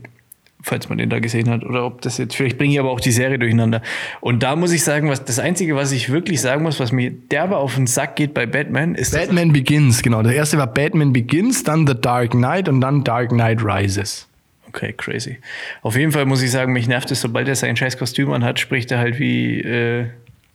falls 0.64 0.88
man 0.88 0.98
den 0.98 1.10
da 1.10 1.18
gesehen 1.20 1.50
hat. 1.50 1.62
Oder 1.62 1.84
ob 1.84 2.00
das 2.00 2.18
jetzt, 2.18 2.34
vielleicht 2.34 2.58
bringe 2.58 2.72
ich 2.72 2.80
aber 2.80 2.90
auch 2.90 3.00
die 3.00 3.12
Serie 3.12 3.38
durcheinander. 3.38 3.82
Und 4.20 4.42
da 4.42 4.56
muss 4.56 4.72
ich 4.72 4.82
sagen, 4.82 5.10
was 5.10 5.24
das 5.24 5.38
Einzige, 5.38 5.76
was 5.76 5.92
ich 5.92 6.10
wirklich 6.10 6.40
sagen 6.40 6.62
muss, 6.62 6.80
was 6.80 6.90
mir 6.90 7.10
derbe 7.10 7.58
auf 7.58 7.74
den 7.74 7.86
Sack 7.86 8.16
geht 8.16 8.34
bei 8.34 8.46
Batman, 8.46 8.94
ist 8.94 9.12
Batman 9.12 9.52
Begins, 9.52 10.02
genau. 10.02 10.22
Der 10.22 10.34
erste 10.34 10.56
war 10.58 10.66
Batman 10.66 11.12
Begins, 11.12 11.62
dann 11.62 11.86
The 11.86 11.94
Dark 12.00 12.30
Knight 12.32 12.68
und 12.68 12.80
dann 12.80 13.04
Dark 13.04 13.28
Knight 13.28 13.62
Rises. 13.62 14.26
Okay, 14.68 14.92
crazy. 14.96 15.38
Auf 15.82 15.96
jeden 15.96 16.10
Fall 16.10 16.24
muss 16.24 16.42
ich 16.42 16.50
sagen, 16.50 16.72
mich 16.72 16.88
nervt 16.88 17.10
es, 17.10 17.20
sobald 17.20 17.46
er 17.46 17.54
sein 17.54 17.76
scheiß 17.76 17.96
Kostüm 17.98 18.32
anhat, 18.32 18.58
spricht 18.58 18.90
er 18.90 18.98
halt 18.98 19.18
wie, 19.20 19.60
äh, 19.60 20.06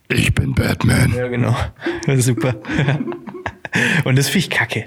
Ich 0.10 0.34
bin 0.34 0.56
Batman. 0.56 1.14
ja 1.16 1.28
genau, 1.28 1.56
super. 2.18 2.56
Und 4.04 4.18
das 4.18 4.28
finde 4.28 4.40
ich 4.40 4.50
kacke. 4.50 4.86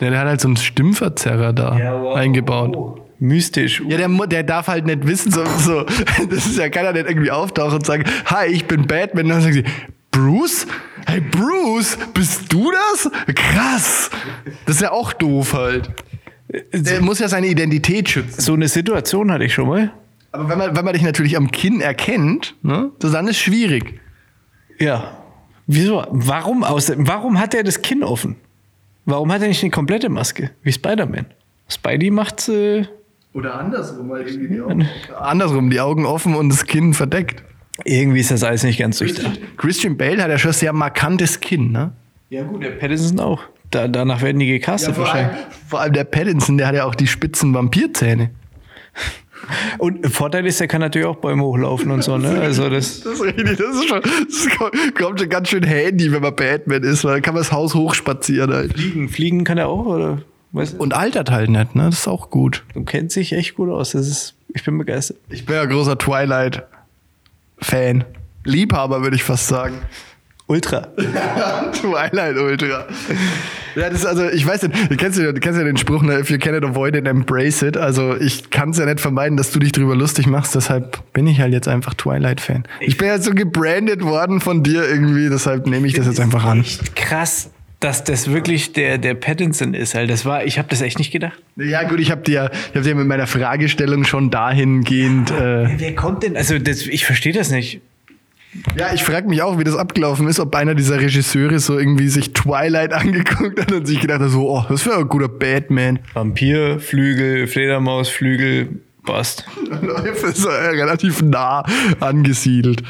Der, 0.00 0.10
der 0.10 0.20
hat 0.20 0.26
halt 0.26 0.40
so 0.40 0.48
einen 0.48 0.56
Stimmverzerrer 0.56 1.52
da 1.52 2.12
eingebaut. 2.14 3.01
Mystisch. 3.18 3.82
Ja, 3.88 3.96
der, 3.96 4.08
der 4.26 4.42
darf 4.42 4.68
halt 4.68 4.86
nicht 4.86 5.06
wissen, 5.06 5.30
so, 5.30 5.44
so, 5.58 5.84
das 6.30 6.46
ist 6.46 6.58
ja 6.58 6.68
keiner, 6.68 6.92
der 6.92 7.08
irgendwie 7.08 7.30
auftaucht 7.30 7.74
und 7.74 7.86
sagt, 7.86 8.08
hi, 8.26 8.46
ich 8.46 8.66
bin 8.66 8.86
Batman. 8.86 9.24
Und 9.24 9.30
dann 9.30 9.40
sagen 9.42 9.54
sie, 9.54 9.64
Bruce? 10.10 10.66
Hey, 11.06 11.20
Bruce, 11.20 11.98
bist 12.14 12.52
du 12.52 12.70
das? 12.70 13.10
Krass. 13.34 14.10
Das 14.66 14.76
ist 14.76 14.82
ja 14.82 14.92
auch 14.92 15.12
doof 15.12 15.54
halt. 15.54 15.90
Der 16.72 17.00
muss 17.00 17.18
ja 17.18 17.28
seine 17.28 17.46
Identität 17.46 18.08
schützen. 18.08 18.40
So 18.40 18.54
eine 18.54 18.68
Situation 18.68 19.32
hatte 19.32 19.44
ich 19.44 19.54
schon 19.54 19.68
mal. 19.68 19.92
Aber 20.32 20.48
wenn 20.48 20.58
man, 20.58 20.76
wenn 20.76 20.84
man 20.84 20.94
dich 20.94 21.02
natürlich 21.02 21.36
am 21.36 21.50
Kinn 21.50 21.80
erkennt, 21.80 22.54
ne, 22.62 22.90
das 22.98 23.12
dann 23.12 23.28
ist 23.28 23.38
schwierig. 23.38 24.00
Ja. 24.78 25.18
Wieso? 25.66 26.04
Warum, 26.10 26.64
aus, 26.64 26.92
warum 26.96 27.38
hat 27.38 27.54
er 27.54 27.62
das 27.62 27.82
Kinn 27.82 28.02
offen? 28.02 28.36
Warum 29.04 29.32
hat 29.32 29.42
er 29.42 29.48
nicht 29.48 29.62
eine 29.62 29.70
komplette 29.70 30.08
Maske? 30.08 30.50
Wie 30.62 30.72
Spider-Man. 30.72 31.26
Spidey 31.68 32.10
macht 32.10 32.48
äh, 32.48 32.86
Oder 33.34 33.58
andersrum, 33.58 34.10
weil 34.10 34.26
irgendwie 34.28 34.48
die 34.54 34.60
Augen, 34.60 34.86
andersrum, 35.18 35.70
die 35.70 35.80
Augen 35.80 36.04
offen 36.06 36.34
und 36.34 36.48
das 36.50 36.66
Kinn 36.66 36.92
verdeckt. 36.94 37.42
irgendwie 37.84 38.20
ist 38.20 38.30
das 38.30 38.42
alles 38.44 38.62
nicht 38.62 38.78
ganz 38.78 38.98
durchdacht. 38.98 39.40
Christian 39.56 39.96
Bale 39.96 40.22
hat 40.22 40.28
ja 40.30 40.38
schon 40.38 40.50
ein 40.50 40.54
sehr 40.54 40.72
markantes 40.72 41.40
Kinn, 41.40 41.72
ne? 41.72 41.92
Ja, 42.28 42.42
gut, 42.44 42.62
der 42.62 42.70
Pattinson 42.70 43.20
auch. 43.20 43.42
Da, 43.70 43.88
danach 43.88 44.20
werden 44.20 44.38
die 44.38 44.46
gecastet 44.46 44.94
vor, 44.94 45.06
allem, 45.10 45.26
wahrscheinlich. 45.28 45.46
vor 45.68 45.80
allem 45.80 45.92
der 45.94 46.04
Pattinson, 46.04 46.58
der 46.58 46.66
hat 46.66 46.74
ja 46.74 46.84
auch 46.84 46.94
die 46.94 47.06
spitzen 47.06 47.54
Vampirzähne. 47.54 48.30
Und 49.78 50.06
Vorteil 50.06 50.46
ist, 50.46 50.60
er 50.60 50.68
kann 50.68 50.80
natürlich 50.80 51.06
auch 51.06 51.16
Bäume 51.16 51.42
hochlaufen 51.42 51.90
und 51.90 52.04
so, 52.04 52.16
ne? 52.16 52.38
Also 52.40 52.68
das. 52.70 53.00
Das 53.00 53.14
ist 53.14 53.22
richtig, 53.22 53.44
das 53.58 53.60
ist 53.74 53.88
schon, 53.88 54.00
das 54.00 54.48
kommt- 54.56 54.94
kommt 54.94 55.20
schon 55.20 55.28
ganz 55.28 55.48
schön 55.48 55.64
handy, 55.64 56.12
wenn 56.12 56.22
man 56.22 56.36
Batman 56.36 56.82
ist, 56.84 57.02
weil 57.04 57.14
dann 57.14 57.22
kann 57.22 57.34
man 57.34 57.40
das 57.42 57.50
Haus 57.50 57.74
hochspazieren 57.74 58.52
halt. 58.52 58.72
Fliegen, 58.74 59.08
fliegen 59.08 59.44
kann 59.44 59.58
er 59.58 59.68
auch, 59.68 59.86
oder? 59.86 60.22
Weißt 60.52 60.74
du? 60.74 60.78
Und 60.78 60.94
altert 60.94 61.30
halt 61.30 61.50
nicht, 61.50 61.74
ne? 61.74 61.86
Das 61.86 62.00
ist 62.00 62.08
auch 62.08 62.30
gut. 62.30 62.64
Du 62.74 62.84
kennst 62.84 63.14
sich 63.14 63.32
echt 63.32 63.54
gut 63.54 63.70
aus. 63.70 63.92
Das 63.92 64.06
ist, 64.06 64.34
ich 64.54 64.64
bin 64.64 64.78
begeistert. 64.78 65.16
Ich 65.30 65.46
bin 65.46 65.56
ja 65.56 65.64
großer 65.64 65.98
Twilight-Fan. 65.98 68.04
Liebhaber, 68.44 69.02
würde 69.02 69.16
ich 69.16 69.24
fast 69.24 69.48
sagen. 69.48 69.78
Ultra. 70.46 70.80
Twilight 71.72 72.36
Ultra. 72.36 72.86
Ja, 73.74 73.88
das 73.88 74.00
ist 74.00 74.06
also, 74.06 74.28
ich 74.28 74.46
weiß 74.46 74.64
nicht, 74.64 74.90
du 74.90 74.96
kennst 74.96 75.18
ja, 75.18 75.32
du 75.32 75.40
kennst 75.40 75.58
ja 75.58 75.64
den 75.64 75.78
Spruch, 75.78 76.02
ne, 76.02 76.18
if 76.18 76.30
you 76.30 76.36
cannot 76.36 76.64
avoid 76.64 76.94
it, 76.94 77.06
embrace 77.06 77.62
it. 77.62 77.78
Also 77.78 78.14
ich 78.16 78.50
kann 78.50 78.70
es 78.70 78.78
ja 78.78 78.84
nicht 78.84 79.00
vermeiden, 79.00 79.38
dass 79.38 79.50
du 79.52 79.58
dich 79.58 79.72
drüber 79.72 79.96
lustig 79.96 80.26
machst, 80.26 80.54
deshalb 80.54 81.00
bin 81.14 81.26
ich 81.26 81.40
halt 81.40 81.54
jetzt 81.54 81.68
einfach 81.68 81.94
Twilight-Fan. 81.94 82.64
Ich 82.80 82.98
bin 82.98 83.08
ja 83.08 83.18
so 83.18 83.32
gebrandet 83.32 84.02
worden 84.02 84.40
von 84.40 84.62
dir 84.62 84.86
irgendwie, 84.86 85.30
deshalb 85.30 85.66
nehme 85.66 85.86
ich 85.86 85.94
das 85.94 86.06
jetzt 86.06 86.20
einfach 86.20 86.44
an. 86.44 86.60
Echt 86.60 86.94
krass, 86.96 87.48
dass 87.82 88.04
das 88.04 88.30
wirklich 88.32 88.72
der, 88.72 88.98
der 88.98 89.14
Pattinson 89.14 89.74
ist. 89.74 89.94
Halt. 89.94 90.08
Das 90.08 90.24
war, 90.24 90.44
ich 90.44 90.58
habe 90.58 90.68
das 90.68 90.80
echt 90.80 90.98
nicht 90.98 91.10
gedacht. 91.10 91.38
Ja, 91.56 91.82
gut, 91.82 92.00
ich 92.00 92.10
habe 92.10 92.22
dir, 92.22 92.50
ich 92.70 92.76
hab 92.76 92.82
dir 92.82 92.94
mit 92.94 93.06
meiner 93.06 93.26
Fragestellung 93.26 94.04
schon 94.04 94.30
dahingehend. 94.30 95.30
Äh, 95.30 95.78
Wer 95.78 95.94
kommt 95.94 96.22
denn? 96.22 96.36
Also 96.36 96.58
das, 96.58 96.86
ich 96.86 97.04
verstehe 97.04 97.32
das 97.32 97.50
nicht. 97.50 97.80
ja, 98.78 98.92
ich 98.94 99.02
frage 99.02 99.28
mich 99.28 99.42
auch, 99.42 99.58
wie 99.58 99.64
das 99.64 99.76
abgelaufen 99.76 100.28
ist, 100.28 100.38
ob 100.38 100.54
einer 100.54 100.74
dieser 100.74 101.00
Regisseure 101.00 101.58
so 101.58 101.78
irgendwie 101.78 102.08
sich 102.08 102.32
Twilight 102.32 102.92
angeguckt 102.92 103.60
hat 103.60 103.72
und 103.72 103.86
sich 103.86 104.00
gedacht 104.00 104.20
hat, 104.20 104.30
so, 104.30 104.48
oh, 104.48 104.64
das 104.68 104.86
wäre 104.86 104.98
ein 104.98 105.08
guter 105.08 105.28
Batman. 105.28 105.98
Vampir, 106.14 106.78
Flügel, 106.78 107.46
Fledermaus, 107.46 108.08
Flügel, 108.08 108.80
passt. 109.04 109.44
Das 110.04 110.22
ist 110.22 110.44
äh, 110.44 110.48
relativ 110.50 111.22
nah 111.22 111.64
angesiedelt. 111.98 112.82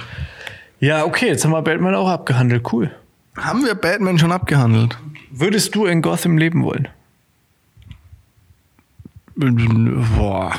Ja, 0.80 1.04
okay, 1.04 1.28
jetzt 1.28 1.44
haben 1.44 1.52
wir 1.52 1.62
Batman 1.62 1.94
auch 1.94 2.08
abgehandelt. 2.08 2.70
Cool. 2.72 2.90
Haben 3.36 3.64
wir 3.64 3.74
Batman 3.74 4.18
schon 4.18 4.32
abgehandelt? 4.32 4.98
Würdest 5.30 5.74
du 5.74 5.86
in 5.86 6.02
Gotham 6.02 6.36
leben 6.36 6.62
wollen? 6.64 6.88
Boah. 9.34 10.52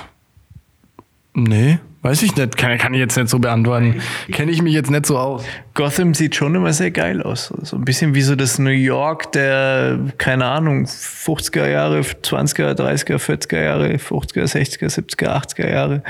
Nee, 1.35 1.79
weiß 2.01 2.23
ich 2.23 2.35
nicht. 2.35 2.57
Kann, 2.57 2.77
kann 2.77 2.93
ich 2.93 2.99
jetzt 2.99 3.15
nicht 3.15 3.29
so 3.29 3.39
beantworten. 3.39 4.01
Kenne 4.31 4.51
ich 4.51 4.61
mich 4.61 4.73
jetzt 4.73 4.89
nicht 4.89 5.05
so 5.05 5.17
aus. 5.17 5.43
Gotham 5.75 6.15
sieht 6.15 6.35
schon 6.35 6.55
immer 6.55 6.73
sehr 6.73 6.91
geil 6.91 7.21
aus. 7.21 7.53
So 7.61 7.75
ein 7.75 7.85
bisschen 7.85 8.15
wie 8.15 8.21
so 8.21 8.35
das 8.35 8.57
New 8.57 8.71
York 8.71 9.31
der, 9.33 9.99
keine 10.17 10.45
Ahnung, 10.45 10.85
50er 10.85 11.67
Jahre, 11.67 11.99
20er, 12.01 12.73
30er, 12.73 13.17
40er 13.17 13.61
Jahre, 13.61 13.95
50er, 13.95 14.45
60er, 14.45 14.89
70er, 14.89 15.27
80er 15.27 15.69
Jahre. 15.69 16.03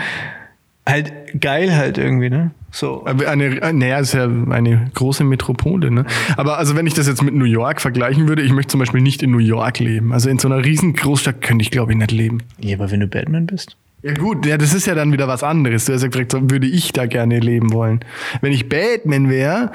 Halt 0.87 1.13
geil 1.39 1.75
halt 1.75 1.97
irgendwie, 1.97 2.29
ne? 2.29 2.51
So. 2.73 3.05
Aber 3.05 3.29
Eine, 3.29 3.61
äh, 3.61 3.71
naja, 3.71 3.99
ist 3.99 4.13
ja 4.13 4.23
eine 4.25 4.89
große 4.95 5.23
Metropole, 5.23 5.91
ne? 5.91 6.05
Aber 6.37 6.57
also 6.57 6.75
wenn 6.75 6.87
ich 6.87 6.95
das 6.95 7.07
jetzt 7.07 7.21
mit 7.21 7.35
New 7.35 7.45
York 7.45 7.79
vergleichen 7.79 8.27
würde, 8.27 8.41
ich 8.41 8.51
möchte 8.51 8.71
zum 8.71 8.79
Beispiel 8.79 8.99
nicht 8.99 9.21
in 9.21 9.29
New 9.29 9.37
York 9.37 9.77
leben. 9.77 10.11
Also 10.11 10.29
in 10.29 10.39
so 10.39 10.47
einer 10.47 10.65
riesen 10.65 10.93
Großstadt 10.93 11.41
könnte 11.41 11.61
ich, 11.61 11.69
glaube 11.69 11.91
ich, 11.91 11.97
nicht 11.99 12.11
leben. 12.11 12.39
Ja, 12.59 12.77
aber 12.77 12.89
wenn 12.89 12.99
du 12.99 13.07
Batman 13.07 13.45
bist? 13.45 13.77
Ja 14.01 14.13
gut, 14.15 14.45
ja, 14.47 14.57
das 14.57 14.73
ist 14.73 14.87
ja 14.87 14.95
dann 14.95 15.13
wieder 15.13 15.27
was 15.27 15.43
anderes. 15.43 15.85
Du 15.85 15.93
hast 15.93 16.01
ja 16.01 16.07
gesagt, 16.07 16.31
so 16.31 16.49
würde 16.49 16.65
ich 16.65 16.91
da 16.91 17.05
gerne 17.05 17.39
leben 17.39 17.71
wollen. 17.71 17.99
Wenn 18.41 18.51
ich 18.51 18.67
Batman 18.67 19.29
wäre, 19.29 19.71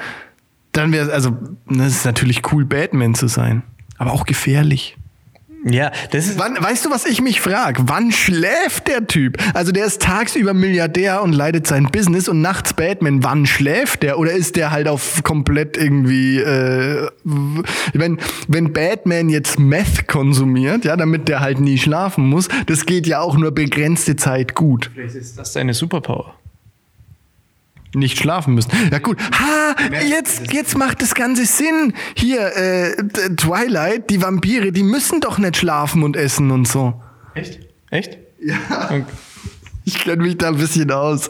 dann 0.73 0.91
wäre 0.91 1.07
es, 1.07 1.11
also, 1.11 1.37
das 1.67 1.87
ist 1.87 2.05
natürlich 2.05 2.41
cool, 2.51 2.65
Batman 2.65 3.15
zu 3.15 3.27
sein. 3.27 3.63
Aber 3.97 4.11
auch 4.11 4.25
gefährlich. 4.25 4.97
Ja, 5.65 5.91
das 6.11 6.27
ist. 6.27 6.39
Wann, 6.39 6.55
weißt 6.59 6.85
du, 6.85 6.89
was 6.89 7.05
ich 7.05 7.21
mich 7.21 7.41
frage? 7.41 7.83
Wann 7.85 8.11
schläft 8.11 8.87
der 8.87 9.07
Typ? 9.07 9.37
Also 9.53 9.71
der 9.71 9.85
ist 9.85 10.01
tagsüber 10.01 10.53
Milliardär 10.53 11.21
und 11.21 11.33
leitet 11.33 11.67
sein 11.67 11.89
Business 11.91 12.29
und 12.29 12.41
nachts 12.41 12.73
Batman. 12.73 13.23
Wann 13.23 13.45
schläft 13.45 14.03
der? 14.03 14.19
Oder 14.19 14.31
ist 14.31 14.55
der 14.55 14.71
halt 14.71 14.87
auf 14.87 15.21
komplett 15.23 15.75
irgendwie, 15.75 16.37
äh, 16.37 17.09
wenn, 17.93 18.19
wenn 18.47 18.71
Batman 18.73 19.29
jetzt 19.29 19.59
Meth 19.59 20.07
konsumiert, 20.07 20.85
ja, 20.85 20.95
damit 20.95 21.27
der 21.27 21.41
halt 21.41 21.59
nie 21.59 21.77
schlafen 21.77 22.25
muss, 22.27 22.47
das 22.67 22.85
geht 22.85 23.05
ja 23.05 23.19
auch 23.19 23.37
nur 23.37 23.51
begrenzte 23.51 24.15
Zeit 24.15 24.55
gut. 24.55 24.89
Vielleicht 24.93 25.15
ist 25.15 25.37
das 25.37 25.53
deine 25.53 25.73
Superpower. 25.73 26.38
Nicht 27.95 28.19
schlafen 28.19 28.53
müssen. 28.53 28.69
Ja 28.91 28.99
gut. 28.99 29.17
Ha, 29.19 29.75
jetzt, 30.07 30.53
jetzt 30.53 30.77
macht 30.77 31.01
das 31.01 31.15
Ganze 31.15 31.45
Sinn. 31.45 31.93
Hier, 32.15 32.55
äh, 32.55 32.95
Twilight, 33.35 34.09
die 34.11 34.21
Vampire, 34.21 34.71
die 34.71 34.83
müssen 34.83 35.21
doch 35.21 35.37
nicht 35.39 35.57
schlafen 35.57 36.03
und 36.03 36.15
essen 36.15 36.51
und 36.51 36.67
so. 36.67 37.01
Echt? 37.33 37.59
Echt? 37.89 38.17
Ich 39.85 39.99
kenne 40.03 40.21
mich 40.21 40.37
da 40.37 40.49
ein 40.49 40.57
bisschen 40.57 40.91
aus. 40.91 41.29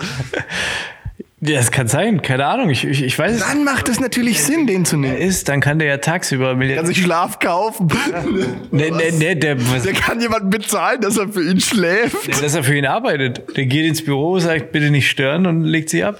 Ja, 1.41 1.55
das 1.55 1.71
kann 1.71 1.87
sein, 1.87 2.21
keine 2.21 2.45
Ahnung. 2.45 2.69
Ich, 2.69 2.83
ich, 2.83 3.01
ich 3.01 3.17
weiß 3.17 3.31
es. 3.37 3.39
Dann 3.39 3.63
macht 3.63 3.87
es 3.87 4.01
natürlich 4.01 4.43
Sinn, 4.43 4.67
den 4.67 4.83
zu 4.83 4.97
er 4.97 4.99
nehmen. 4.99 5.17
ist, 5.17 5.47
dann 5.47 5.61
kann 5.61 5.79
der 5.79 5.87
ja 5.87 5.97
tagsüber 5.97 6.49
Kann 6.49 6.57
Milliardär. 6.57 6.85
sich 6.87 7.01
Schlaf 7.01 7.39
kaufen. 7.39 7.87
Nee, 8.71 8.91
nee, 8.91 9.11
nee, 9.17 9.35
der, 9.35 9.57
was, 9.71 9.83
Der 9.83 9.93
kann 9.93 10.19
jemanden 10.19 10.49
bezahlen, 10.49 10.99
dass 10.99 11.15
er 11.17 11.29
für 11.29 11.41
ihn 11.49 11.61
schläft. 11.61 12.27
dass 12.43 12.53
er 12.55 12.63
für 12.63 12.75
ihn 12.75 12.85
arbeitet. 12.85 13.55
Der 13.55 13.65
geht 13.65 13.85
ins 13.85 14.03
Büro, 14.03 14.37
sagt, 14.39 14.73
bitte 14.73 14.91
nicht 14.91 15.09
stören 15.09 15.45
und 15.45 15.63
legt 15.63 15.89
sie 15.89 16.03
ab. 16.03 16.19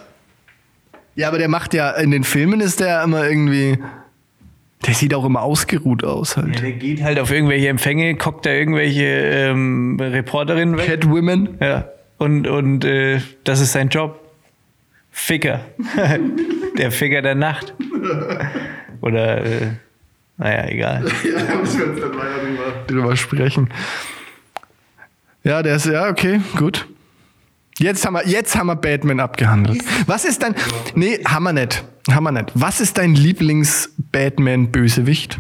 Ja, 1.20 1.28
aber 1.28 1.38
der 1.38 1.50
macht 1.50 1.74
ja, 1.74 1.92
in 1.92 2.12
den 2.12 2.24
Filmen 2.24 2.62
ist 2.62 2.80
der 2.80 3.04
immer 3.04 3.28
irgendwie, 3.28 3.78
der 4.88 4.94
sieht 4.94 5.14
auch 5.14 5.26
immer 5.26 5.42
ausgeruht 5.42 6.06
aus 6.06 6.38
halt. 6.38 6.62
Der 6.62 6.72
geht 6.72 7.04
halt 7.04 7.20
auf 7.20 7.30
irgendwelche 7.30 7.68
Empfänge, 7.68 8.16
guckt 8.16 8.46
da 8.46 8.52
irgendwelche 8.52 9.04
ähm, 9.04 9.98
Reporterinnen 10.00 10.78
weg. 10.78 10.86
Catwomen. 10.86 11.58
Ja. 11.60 11.90
Und, 12.20 12.48
und 12.48 12.86
äh, 12.86 13.20
das 13.44 13.60
ist 13.60 13.74
sein 13.74 13.90
Job. 13.90 14.18
Ficker. 15.12 15.60
der 16.78 16.90
Ficker 16.90 17.22
der 17.22 17.36
Nacht. 17.36 17.74
Oder, 19.02 19.44
äh, 19.44 19.68
naja, 20.38 20.70
egal. 20.70 21.04
Ja, 21.26 21.44
da 21.44 21.56
müssen 21.56 21.80
wir 21.82 21.88
jetzt 21.88 22.02
dann 22.02 22.18
weiter 22.18 22.40
drüber, 22.46 22.86
drüber 22.88 23.16
sprechen. 23.18 23.70
Ja, 25.44 25.62
der 25.64 25.76
ist, 25.76 25.86
ja, 25.86 26.08
okay, 26.08 26.40
gut. 26.56 26.88
Jetzt 27.80 28.06
haben 28.06 28.14
wir, 28.14 28.28
jetzt 28.28 28.56
haben 28.58 28.68
wir 28.68 28.76
Batman 28.76 29.20
abgehandelt. 29.22 29.82
Was 30.06 30.26
ist 30.26 30.44
dein, 30.44 30.54
nee, 30.96 31.20
haben 31.26 31.44
wir 31.44 31.54
nicht, 31.54 31.86
haben 32.12 32.26
wir 32.26 32.34
nicht. 32.34 32.52
Was 32.54 32.82
ist 32.82 32.98
dein 32.98 33.16
Lieblings-Batman-Bösewicht? 33.16 35.40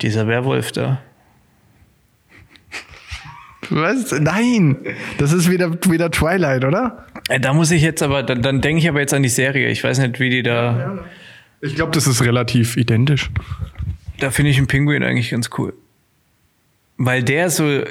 Dieser 0.00 0.26
Werwolf 0.26 0.72
da. 0.72 1.02
Was? 3.68 4.10
Nein, 4.12 4.78
das 5.18 5.32
ist 5.32 5.50
wieder, 5.50 5.70
wieder 5.90 6.10
Twilight, 6.10 6.64
oder? 6.64 7.04
Äh, 7.28 7.38
Da 7.38 7.52
muss 7.52 7.70
ich 7.70 7.82
jetzt 7.82 8.02
aber, 8.02 8.22
dann, 8.22 8.40
dann 8.42 8.62
denke 8.62 8.80
ich 8.80 8.88
aber 8.88 9.00
jetzt 9.00 9.12
an 9.14 9.22
die 9.22 9.28
Serie. 9.28 9.68
Ich 9.68 9.84
weiß 9.84 9.98
nicht, 9.98 10.18
wie 10.18 10.30
die 10.30 10.42
da. 10.42 10.98
Ich 11.60 11.74
glaube, 11.76 11.92
das 11.92 12.06
ist 12.06 12.22
relativ 12.22 12.78
identisch. 12.78 13.30
Da 14.18 14.30
finde 14.30 14.50
ich 14.50 14.56
einen 14.56 14.66
Pinguin 14.66 15.02
eigentlich 15.04 15.30
ganz 15.30 15.50
cool. 15.58 15.74
Weil 17.02 17.22
der 17.22 17.48
so, 17.48 17.82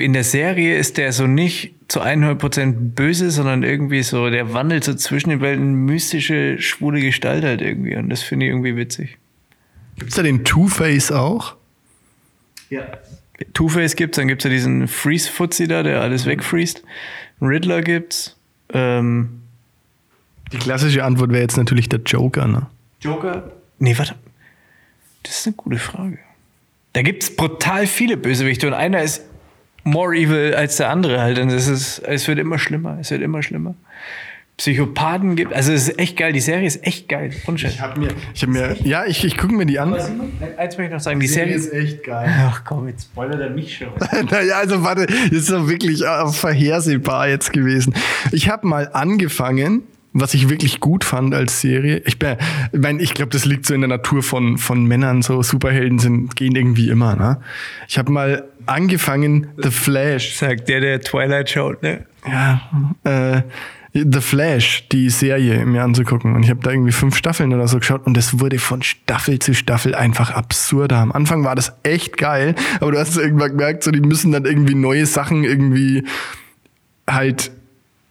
in 0.00 0.14
der 0.14 0.24
Serie 0.24 0.78
ist 0.78 0.96
der 0.96 1.12
so 1.12 1.26
nicht 1.26 1.74
zu 1.88 2.00
100% 2.00 2.72
böse, 2.94 3.30
sondern 3.30 3.62
irgendwie 3.62 4.02
so, 4.02 4.30
der 4.30 4.54
wandelt 4.54 4.84
so 4.84 4.94
zwischen 4.94 5.28
den 5.28 5.42
Welten 5.42 5.74
mystische, 5.84 6.58
schwule 6.62 7.02
Gestalt 7.02 7.44
halt 7.44 7.60
irgendwie. 7.60 7.94
Und 7.94 8.08
das 8.08 8.22
finde 8.22 8.46
ich 8.46 8.52
irgendwie 8.52 8.74
witzig. 8.74 9.18
Gibt's 9.98 10.14
da 10.14 10.22
den 10.22 10.44
Two-Face 10.44 11.12
auch? 11.12 11.56
Ja. 12.70 12.84
Two-Face 13.52 13.96
gibt's, 13.96 14.16
dann 14.16 14.28
gibt's 14.28 14.44
ja 14.44 14.50
diesen 14.50 14.88
Freeze-Fuzzi 14.88 15.68
da, 15.68 15.82
der 15.82 16.00
alles 16.00 16.24
wegfreest. 16.24 16.82
Riddler 17.42 17.82
gibt's. 17.82 18.34
Ähm, 18.72 19.42
Die 20.52 20.56
klassische 20.56 21.04
Antwort 21.04 21.32
wäre 21.32 21.42
jetzt 21.42 21.58
natürlich 21.58 21.90
der 21.90 22.00
Joker, 22.00 22.48
ne? 22.48 22.66
Joker? 23.02 23.52
Nee, 23.78 23.98
warte. 23.98 24.14
Das 25.22 25.40
ist 25.40 25.46
eine 25.48 25.56
gute 25.56 25.76
Frage. 25.78 26.18
Da 26.94 27.02
gibt's 27.02 27.34
brutal 27.34 27.86
viele 27.86 28.16
Bösewichte 28.16 28.66
und 28.66 28.72
einer 28.72 29.02
ist 29.02 29.22
more 29.82 30.16
evil 30.16 30.54
als 30.54 30.76
der 30.76 30.90
andere 30.90 31.20
halt. 31.20 31.38
Und 31.38 31.50
es, 31.50 31.68
ist, 31.68 31.98
es 31.98 32.26
wird 32.26 32.38
immer 32.38 32.58
schlimmer. 32.58 32.98
Es 33.00 33.10
wird 33.10 33.20
immer 33.20 33.42
schlimmer. 33.42 33.74
Psychopathen 34.56 35.34
gibt, 35.34 35.52
also 35.52 35.72
es 35.72 35.88
ist 35.88 35.98
echt 35.98 36.16
geil. 36.16 36.32
Die 36.32 36.40
Serie 36.40 36.66
ist 36.68 36.86
echt 36.86 37.08
geil. 37.08 37.32
Unschätz. 37.46 37.74
Ich 37.74 37.80
hab 37.80 37.98
mir, 37.98 38.08
ich 38.32 38.42
hab 38.42 38.48
mir, 38.48 38.76
ja, 38.84 39.04
ich, 39.04 39.24
ich 39.24 39.36
gucke 39.36 39.52
mir 39.52 39.66
die 39.66 39.80
an. 39.80 39.92
Eins 39.92 40.78
möchte 40.78 40.84
ich 40.84 40.90
noch 40.90 41.00
sagen. 41.00 41.18
Die 41.18 41.26
Serie 41.26 41.56
ist. 41.56 41.72
echt 41.72 42.04
geil. 42.04 42.32
Ach 42.48 42.62
komm, 42.64 42.86
jetzt 42.86 43.06
spoilert 43.06 43.40
er 43.40 43.50
mich 43.50 43.76
schon. 43.76 43.88
naja, 44.30 44.58
also 44.58 44.84
warte, 44.84 45.06
das 45.06 45.32
ist 45.32 45.50
doch 45.50 45.68
wirklich 45.68 46.02
äh, 46.02 46.28
vorhersehbar 46.28 47.28
jetzt 47.28 47.52
gewesen. 47.52 47.94
Ich 48.30 48.48
habe 48.48 48.68
mal 48.68 48.88
angefangen, 48.92 49.82
was 50.14 50.32
ich 50.32 50.48
wirklich 50.48 50.80
gut 50.80 51.04
fand 51.04 51.34
als 51.34 51.60
Serie. 51.60 52.00
Ich 52.06 52.18
bin, 52.18 52.36
ich 52.72 52.80
mein, 52.80 53.00
ich 53.00 53.14
glaube, 53.14 53.30
das 53.30 53.44
liegt 53.44 53.66
so 53.66 53.74
in 53.74 53.80
der 53.80 53.88
Natur 53.88 54.22
von, 54.22 54.58
von 54.58 54.84
Männern. 54.86 55.22
So 55.22 55.42
Superhelden 55.42 55.98
sind, 55.98 56.36
gehen 56.36 56.54
irgendwie 56.54 56.88
immer, 56.88 57.16
ne? 57.16 57.40
Ich 57.88 57.98
habe 57.98 58.12
mal 58.12 58.44
angefangen, 58.64 59.48
The 59.56 59.70
Flash. 59.70 60.36
Sagt 60.36 60.68
der, 60.68 60.80
der 60.80 61.00
Twilight 61.00 61.50
schaut, 61.50 61.82
ne? 61.82 62.06
Ja, 62.26 62.62
äh, 63.02 63.42
The 63.92 64.20
Flash, 64.20 64.88
die 64.90 65.10
Serie 65.10 65.66
mir 65.66 65.82
anzugucken. 65.82 66.34
Und 66.34 66.44
ich 66.44 66.50
habe 66.50 66.60
da 66.60 66.70
irgendwie 66.70 66.92
fünf 66.92 67.16
Staffeln 67.16 67.52
oder 67.52 67.66
so 67.66 67.78
geschaut 67.78 68.06
und 68.06 68.16
es 68.16 68.40
wurde 68.40 68.58
von 68.58 68.82
Staffel 68.82 69.40
zu 69.40 69.52
Staffel 69.52 69.94
einfach 69.94 70.30
absurder. 70.30 70.98
Am 70.98 71.12
Anfang 71.12 71.44
war 71.44 71.56
das 71.56 71.72
echt 71.82 72.18
geil, 72.18 72.54
aber 72.80 72.92
du 72.92 72.98
hast 72.98 73.16
irgendwann 73.16 73.50
gemerkt, 73.50 73.82
so 73.82 73.90
die 73.90 74.00
müssen 74.00 74.32
dann 74.32 74.44
irgendwie 74.46 74.74
neue 74.74 75.06
Sachen 75.06 75.44
irgendwie 75.44 76.04
halt 77.08 77.52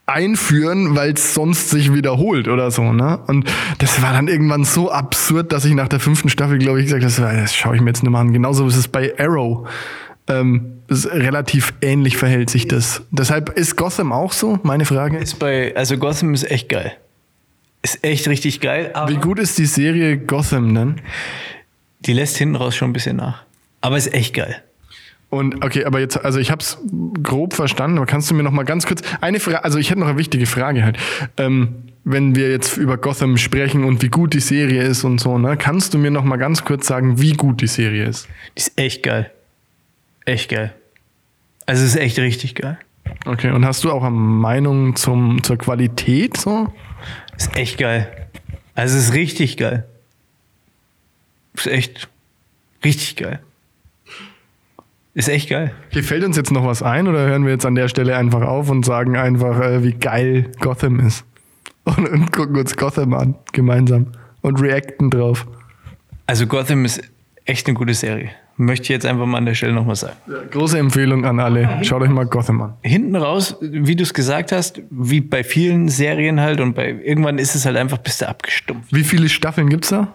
einführen, 0.05 0.95
weil 0.95 1.13
es 1.13 1.33
sonst 1.33 1.69
sich 1.69 1.93
wiederholt 1.93 2.47
oder 2.47 2.71
so, 2.71 2.91
ne? 2.91 3.19
Und 3.27 3.49
das 3.79 4.01
war 4.01 4.11
dann 4.11 4.27
irgendwann 4.27 4.65
so 4.65 4.91
absurd, 4.91 5.51
dass 5.53 5.63
ich 5.65 5.73
nach 5.73 5.87
der 5.87 5.99
fünften 5.99 6.29
Staffel, 6.29 6.57
glaube 6.57 6.79
ich, 6.79 6.85
gesagt 6.87 7.03
habe, 7.03 7.37
das, 7.37 7.55
schaue 7.55 7.75
ich 7.75 7.81
mir 7.81 7.89
jetzt 7.89 8.03
nicht 8.03 8.11
mal 8.11 8.19
an. 8.21 8.33
Genauso 8.33 8.67
ist 8.67 8.75
es 8.75 8.87
bei 8.87 9.13
Arrow. 9.17 9.67
Ähm, 10.27 10.79
relativ 10.89 11.73
ähnlich 11.81 12.17
verhält 12.17 12.49
sich 12.49 12.67
das. 12.67 13.01
Deshalb 13.11 13.49
ist 13.57 13.75
Gotham 13.75 14.11
auch 14.11 14.31
so, 14.33 14.59
meine 14.63 14.85
Frage. 14.85 15.17
Ist 15.17 15.39
bei, 15.39 15.75
also 15.75 15.97
Gotham 15.97 16.33
ist 16.33 16.49
echt 16.49 16.69
geil. 16.69 16.93
Ist 17.81 18.03
echt 18.03 18.27
richtig 18.29 18.61
geil, 18.61 18.93
Wie 19.07 19.17
gut 19.17 19.39
ist 19.39 19.57
die 19.57 19.65
Serie 19.65 20.17
Gotham 20.17 20.73
denn? 20.73 21.01
die 22.05 22.13
lässt 22.13 22.37
hinten 22.37 22.55
raus 22.55 22.75
schon 22.75 22.89
ein 22.89 22.93
bisschen 22.93 23.17
nach. 23.17 23.43
Aber 23.81 23.97
ist 23.97 24.13
echt 24.13 24.33
geil. 24.33 24.61
Und 25.33 25.65
okay, 25.65 25.85
aber 25.85 25.99
jetzt, 25.99 26.23
also 26.23 26.39
ich 26.39 26.51
habe 26.51 26.61
es 26.61 26.77
grob 27.23 27.53
verstanden, 27.53 27.97
aber 27.97 28.05
kannst 28.05 28.29
du 28.29 28.35
mir 28.35 28.43
noch 28.43 28.51
mal 28.51 28.63
ganz 28.63 28.85
kurz 28.85 29.01
eine 29.19 29.39
Frage, 29.39 29.63
also 29.63 29.79
ich 29.79 29.89
hätte 29.89 29.99
noch 29.99 30.07
eine 30.07 30.17
wichtige 30.17 30.45
Frage 30.45 30.83
halt. 30.83 30.97
Ähm, 31.37 31.75
wenn 32.03 32.35
wir 32.35 32.51
jetzt 32.51 32.77
über 32.77 32.97
Gotham 32.97 33.37
sprechen 33.37 33.83
und 33.83 34.01
wie 34.03 34.09
gut 34.09 34.33
die 34.33 34.41
Serie 34.41 34.83
ist 34.83 35.03
und 35.03 35.19
so, 35.19 35.37
ne, 35.37 35.57
kannst 35.57 35.93
du 35.93 35.97
mir 35.97 36.11
noch 36.11 36.23
mal 36.23 36.37
ganz 36.37 36.63
kurz 36.65 36.85
sagen, 36.85 37.19
wie 37.19 37.33
gut 37.33 37.61
die 37.61 37.67
Serie 37.67 38.05
ist? 38.05 38.27
Die 38.57 38.61
ist 38.61 38.77
echt 38.77 39.03
geil. 39.03 39.31
Echt 40.25 40.49
geil. 40.49 40.73
Also 41.65 41.83
es 41.83 41.95
ist 41.95 41.99
echt 41.99 42.19
richtig 42.19 42.55
geil. 42.55 42.77
Okay, 43.25 43.51
und 43.51 43.65
hast 43.65 43.83
du 43.83 43.91
auch 43.91 44.03
eine 44.03 44.15
Meinung 44.15 44.95
zum, 44.95 45.41
zur 45.43 45.57
Qualität 45.57 46.37
so? 46.37 46.71
Ist 47.37 47.55
echt 47.55 47.77
geil. 47.77 48.07
Also 48.75 48.97
es 48.97 49.05
ist 49.05 49.13
richtig 49.13 49.57
geil. 49.57 49.85
Ist 51.55 51.67
echt 51.67 52.09
richtig 52.83 53.15
geil. 53.15 53.39
Ist 55.15 55.29
echt 55.29 55.49
geil. 55.49 55.71
Okay, 55.89 56.01
fällt 56.01 56.23
uns 56.23 56.37
jetzt 56.37 56.51
noch 56.51 56.65
was 56.65 56.81
ein 56.81 57.07
oder 57.07 57.19
hören 57.19 57.45
wir 57.45 57.51
jetzt 57.51 57.65
an 57.65 57.75
der 57.75 57.87
Stelle 57.87 58.17
einfach 58.17 58.41
auf 58.41 58.69
und 58.69 58.83
sagen 58.83 59.15
einfach, 59.15 59.59
äh, 59.61 59.83
wie 59.83 59.93
geil 59.93 60.51
Gotham 60.59 60.99
ist? 60.99 61.23
Und, 61.83 62.09
und 62.09 62.31
gucken 62.31 62.55
uns 62.55 62.75
Gotham 62.75 63.13
an, 63.13 63.35
gemeinsam. 63.51 64.07
Und 64.41 64.61
reacten 64.61 65.09
drauf. 65.09 65.45
Also 66.25 66.47
Gotham 66.47 66.85
ist 66.85 67.01
echt 67.45 67.67
eine 67.67 67.75
gute 67.75 67.93
Serie. 67.93 68.31
Möchte 68.55 68.83
ich 68.83 68.89
jetzt 68.89 69.05
einfach 69.05 69.25
mal 69.25 69.39
an 69.39 69.45
der 69.45 69.55
Stelle 69.55 69.73
nochmal 69.73 69.95
sagen. 69.95 70.15
Große 70.51 70.77
Empfehlung 70.77 71.25
an 71.25 71.39
alle. 71.39 71.79
Schaut 71.83 72.01
euch 72.01 72.09
mal 72.09 72.25
Gotham 72.25 72.61
an. 72.61 72.73
Hinten 72.81 73.15
raus, 73.15 73.57
wie 73.61 73.95
du 73.95 74.03
es 74.03 74.13
gesagt 74.13 74.51
hast, 74.51 74.81
wie 74.89 75.21
bei 75.21 75.43
vielen 75.43 75.89
Serien 75.89 76.39
halt 76.39 76.59
und 76.59 76.73
bei 76.73 76.89
irgendwann 77.03 77.39
ist 77.39 77.55
es 77.55 77.65
halt 77.65 77.77
einfach, 77.77 77.97
bist 77.97 78.21
du 78.21 78.29
abgestumpft. 78.29 78.93
Wie 78.93 79.03
viele 79.03 79.27
Staffeln 79.27 79.69
gibt's 79.69 79.89
da? 79.89 80.13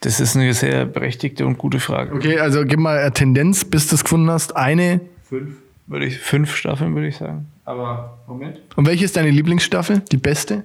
Das 0.00 0.20
ist 0.20 0.36
eine 0.36 0.52
sehr 0.54 0.84
berechtigte 0.84 1.46
und 1.46 1.58
gute 1.58 1.80
Frage. 1.80 2.14
Okay, 2.14 2.38
also 2.38 2.64
gib 2.64 2.78
mal 2.78 2.98
eine 2.98 3.12
Tendenz, 3.12 3.64
bis 3.64 3.88
du 3.88 3.94
es 3.94 4.04
gefunden 4.04 4.30
hast. 4.30 4.54
Eine. 4.56 5.00
Fünf, 5.24 5.56
würde 5.86 6.06
ich, 6.06 6.18
fünf 6.18 6.54
Staffeln, 6.54 6.94
würde 6.94 7.08
ich 7.08 7.16
sagen. 7.16 7.46
Aber 7.64 8.18
Moment. 8.26 8.60
Und 8.76 8.86
welche 8.86 9.04
ist 9.04 9.16
deine 9.16 9.30
Lieblingsstaffel? 9.30 10.02
Die 10.12 10.16
beste? 10.16 10.64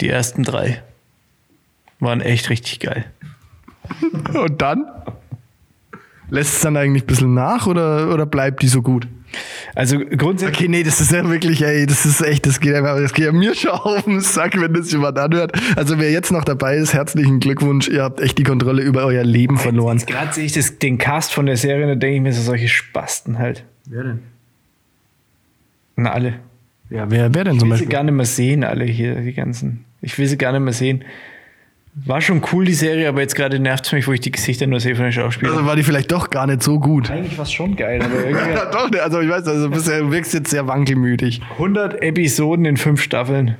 Die 0.00 0.08
ersten 0.08 0.44
drei 0.44 0.82
waren 2.00 2.20
echt 2.20 2.50
richtig 2.50 2.80
geil. 2.80 3.06
Und 4.34 4.62
dann? 4.62 4.86
Lässt 6.30 6.56
es 6.56 6.60
dann 6.60 6.76
eigentlich 6.76 7.04
ein 7.04 7.06
bisschen 7.06 7.34
nach 7.34 7.66
oder, 7.66 8.12
oder 8.12 8.26
bleibt 8.26 8.62
die 8.62 8.68
so 8.68 8.82
gut? 8.82 9.08
Also 9.74 9.98
grundsätzlich. 9.98 10.58
Okay, 10.58 10.68
nee, 10.68 10.82
das 10.82 11.00
ist 11.00 11.12
ja 11.12 11.28
wirklich, 11.28 11.62
ey, 11.62 11.86
das 11.86 12.04
ist 12.06 12.20
echt, 12.20 12.46
das 12.46 12.60
geht, 12.60 12.72
ja- 12.72 13.00
das 13.00 13.12
geht 13.12 13.26
ja 13.26 13.32
mir 13.32 13.54
schon 13.56 13.70
auf 13.72 14.02
den 14.04 14.20
Sack, 14.20 14.60
wenn 14.60 14.72
das 14.74 14.90
jemand 14.90 15.18
anhört. 15.18 15.52
Also 15.76 15.98
wer 15.98 16.10
jetzt 16.10 16.32
noch 16.32 16.44
dabei 16.44 16.76
ist, 16.76 16.94
herzlichen 16.94 17.38
Glückwunsch, 17.40 17.88
ihr 17.88 18.02
habt 18.02 18.20
echt 18.20 18.38
die 18.38 18.42
Kontrolle 18.44 18.82
über 18.82 19.04
euer 19.04 19.24
Leben 19.24 19.58
verloren. 19.58 19.98
Gerade 20.06 20.32
sehe 20.32 20.44
ich 20.44 20.52
das, 20.52 20.78
den 20.78 20.98
Cast 20.98 21.32
von 21.32 21.46
der 21.46 21.56
Serie, 21.56 21.86
da 21.86 21.94
denke 21.94 22.16
ich 22.16 22.22
mir 22.22 22.32
so 22.32 22.42
solche 22.42 22.68
Spasten 22.68 23.38
halt. 23.38 23.64
Wer 23.86 24.02
denn? 24.04 24.18
Na, 25.96 26.12
alle. 26.12 26.34
Ja, 26.90 27.10
wer, 27.10 27.34
wer 27.34 27.44
denn 27.44 27.58
zum 27.58 27.68
Ich 27.68 27.72
will 27.72 27.78
sie 27.78 27.84
Beispiel? 27.84 27.88
gar 27.88 28.02
nicht 28.04 28.14
mehr 28.14 28.26
sehen, 28.26 28.64
alle 28.64 28.84
hier, 28.84 29.16
die 29.16 29.34
ganzen. 29.34 29.84
Ich 30.00 30.18
will 30.18 30.26
sie 30.26 30.38
gar 30.38 30.52
nicht 30.52 30.62
mehr 30.62 30.72
sehen. 30.72 31.04
War 32.06 32.20
schon 32.20 32.42
cool, 32.52 32.64
die 32.64 32.74
Serie, 32.74 33.08
aber 33.08 33.20
jetzt 33.22 33.34
gerade 33.34 33.58
nervt 33.58 33.86
es 33.86 33.92
mich, 33.92 34.06
wo 34.06 34.12
ich 34.12 34.20
die 34.20 34.30
Gesichter 34.30 34.66
nur 34.66 34.80
sehe 34.80 34.94
von 34.94 35.04
den 35.04 35.12
Schauspielern. 35.12 35.54
Also 35.54 35.66
war 35.66 35.76
die 35.76 35.82
vielleicht 35.82 36.12
doch 36.12 36.30
gar 36.30 36.46
nicht 36.46 36.62
so 36.62 36.78
gut. 36.78 37.10
Eigentlich 37.10 37.36
war 37.36 37.44
es 37.44 37.52
schon 37.52 37.76
geil, 37.76 38.00
aber 38.02 38.14
irgendwie. 38.26 38.50
Ja, 38.50 38.66
doch, 38.70 38.90
ne, 38.90 39.02
also 39.02 39.20
ich 39.20 39.28
weiß, 39.28 39.46
also 39.46 39.68
bisher 39.70 40.00
du 40.00 40.10
wirkst 40.12 40.32
jetzt 40.34 40.50
sehr 40.50 40.66
wankelmütig. 40.66 41.40
100 41.52 42.02
Episoden 42.02 42.64
in 42.66 42.76
fünf 42.76 43.02
Staffeln. 43.02 43.56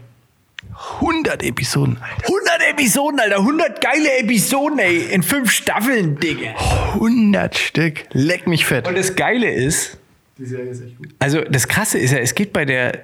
100 1.01 1.43
Episoden, 1.43 1.97
Alter. 2.01 2.23
100 2.27 2.71
Episoden, 2.71 3.21
Alter. 3.21 3.39
100 3.39 3.81
geile 3.81 4.19
Episoden, 4.19 4.79
ey. 4.79 4.99
In 5.13 5.23
fünf 5.23 5.51
Staffeln, 5.51 6.19
Digga. 6.21 6.51
100 6.95 7.57
Stück. 7.57 8.05
Leck 8.13 8.47
mich 8.47 8.65
fett. 8.67 8.87
Und 8.87 8.97
das 8.97 9.17
Geile 9.17 9.51
ist, 9.51 9.99
Die 10.39 10.45
Serie 10.47 10.71
ist 10.71 10.83
echt 10.85 10.97
gut. 10.99 11.09
also 11.19 11.41
das 11.43 11.67
Krasse 11.69 11.99
ist 11.99 12.13
ja, 12.13 12.19
es 12.19 12.35
geht 12.35 12.53
bei 12.53 12.65
der, 12.65 13.01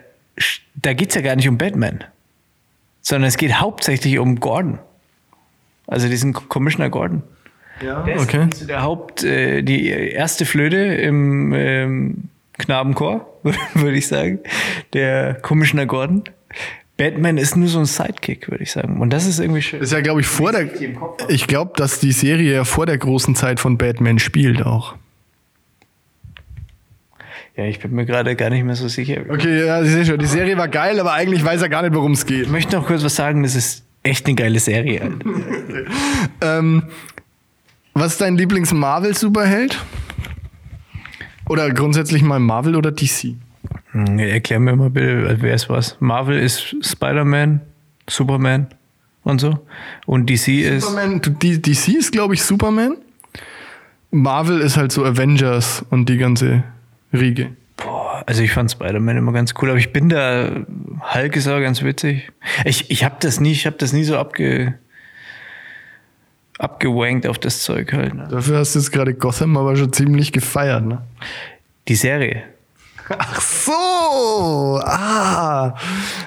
da 0.77 0.93
geht 0.93 1.09
es 1.11 1.15
ja 1.17 1.21
gar 1.23 1.35
nicht 1.35 1.49
um 1.49 1.59
Batman, 1.59 2.05
sondern 3.03 3.29
es 3.29 3.37
geht 3.37 3.55
hauptsächlich 3.61 4.19
um 4.19 4.39
Gordon. 4.39 4.79
Also 5.87 6.09
diesen 6.09 6.33
Commissioner 6.33 6.91
Gordon. 6.91 7.23
Ja, 7.83 8.03
Der 8.03 8.17
ist 8.17 8.23
okay. 8.23 8.47
so 8.55 8.67
der 8.67 8.83
Haupt, 8.83 9.25
äh, 9.25 9.63
die 9.63 9.89
erste 9.89 10.47
Flöte 10.47 10.77
im 10.77 11.53
ähm, 11.53 12.25
Knabenchor, 12.59 13.27
würde 13.75 13.97
ich 13.97 14.07
sagen. 14.07 14.39
Der 14.93 15.35
Commissioner 15.35 15.87
Gordon. 15.87 16.25
Batman 16.97 17.39
ist 17.39 17.57
nur 17.57 17.67
so 17.67 17.81
ein 17.81 17.87
Sidekick, 17.87 18.49
würde 18.49 18.63
ich 18.63 18.71
sagen. 18.71 19.01
Und 19.01 19.13
das 19.13 19.27
ist 19.27 19.41
irgendwie 19.41 19.63
schön. 19.63 19.81
Das 19.81 19.89
ist 19.89 19.93
ja, 19.93 20.01
glaube 20.01 20.21
ich, 20.21 20.29
vor 20.29 20.53
der. 20.53 20.69
Ich 21.29 21.49
glaube, 21.49 21.73
dass 21.75 21.99
die 21.99 22.13
Serie 22.13 22.55
ja 22.55 22.65
vor 22.65 22.87
der 22.87 22.99
großen 22.99 23.35
Zeit 23.35 23.59
von 23.59 23.77
Batman 23.79 24.21
spielt 24.21 24.65
auch. 24.65 24.95
Ja, 27.57 27.65
ich 27.65 27.81
bin 27.81 27.93
mir 27.93 28.05
gerade 28.05 28.37
gar 28.37 28.51
nicht 28.51 28.65
mehr 28.65 28.77
so 28.77 28.87
sicher. 28.89 29.23
Okay, 29.29 29.67
ja, 29.67 29.83
ich 29.83 29.91
sehe 29.91 30.05
schon. 30.05 30.19
Die 30.19 30.27
Serie 30.27 30.57
war 30.57 30.69
geil, 30.69 30.99
aber 31.01 31.13
eigentlich 31.13 31.45
weiß 31.45 31.63
er 31.63 31.69
gar 31.69 31.83
nicht, 31.83 31.95
worum 31.95 32.13
es 32.13 32.27
geht. 32.27 32.43
Ich 32.43 32.49
möchte 32.49 32.77
noch 32.77 32.87
kurz 32.87 33.03
was 33.05 33.17
sagen, 33.17 33.43
das 33.43 33.57
ist 33.57 33.85
echt 34.05 34.27
eine 34.27 34.37
geile 34.37 34.61
Serie. 34.61 35.11
Ähm, 36.41 36.85
was 37.95 38.13
ist 38.13 38.21
dein 38.21 38.37
Lieblings-Marvel-Superheld? 38.37 39.79
Oder 41.49 41.71
grundsätzlich 41.71 42.23
mal 42.23 42.39
Marvel 42.41 42.77
oder 42.77 42.91
DC? 42.93 43.35
Hm, 43.93 44.19
Erklär 44.19 44.61
mir 44.61 44.75
mal 44.77 44.91
bitte, 44.91 45.37
wer 45.41 45.55
ist 45.55 45.69
was. 45.69 45.97
Marvel 46.01 46.39
ist 46.39 46.75
Spider-Man, 46.83 47.61
Superman 48.09 48.69
und 49.23 49.41
so. 49.41 49.59
Und 50.07 50.29
DC 50.31 50.49
ist. 50.61 50.85
Superman, 50.87 51.21
die- 51.43 51.61
DC 51.61 51.89
ist, 51.99 52.13
glaube 52.13 52.35
ich, 52.35 52.43
Superman. 52.43 52.97
Marvel 54.11 54.61
ist 54.61 54.77
halt 54.77 54.93
so 54.93 55.05
Avengers 55.05 55.85
und 55.91 56.09
die 56.09 56.19
ganze 56.19 56.63
Riege. 57.13 57.51
Also 58.27 58.43
ich 58.43 58.53
fand 58.53 58.71
Spider-Man 58.71 59.17
immer 59.19 59.33
ganz 59.33 59.53
cool, 59.61 59.71
aber 59.71 59.79
ich 59.79 59.93
bin 59.93 60.09
da. 60.09 60.51
Hulk 61.15 61.37
ist 61.37 61.47
auch 61.49 61.61
ganz 61.61 61.83
witzig. 61.83 62.31
Ich, 62.65 62.91
ich 62.91 63.05
habe 63.05 63.17
das 63.21 63.39
nie, 63.41 63.53
ich 63.53 63.67
habe 63.67 63.77
das 63.77 63.93
nie 63.93 64.05
so 64.05 64.17
abge. 64.19 64.75
abgewankt 66.59 67.27
auf 67.27 67.39
das 67.39 67.63
Zeug 67.63 67.93
halt. 67.93 68.15
Ne? 68.15 68.29
Dafür 68.31 68.59
hast 68.59 68.75
du 68.75 68.79
jetzt 68.79 68.93
gerade 68.93 69.15
Gotham 69.15 69.57
aber 69.57 69.77
schon 69.77 69.93
ziemlich 69.93 70.33
gefeiert, 70.33 70.85
ne? 70.85 71.03
Die 71.89 71.97
Serie. 71.97 72.45
Ach 73.19 73.41
so, 73.41 74.81
ah, 74.83 75.75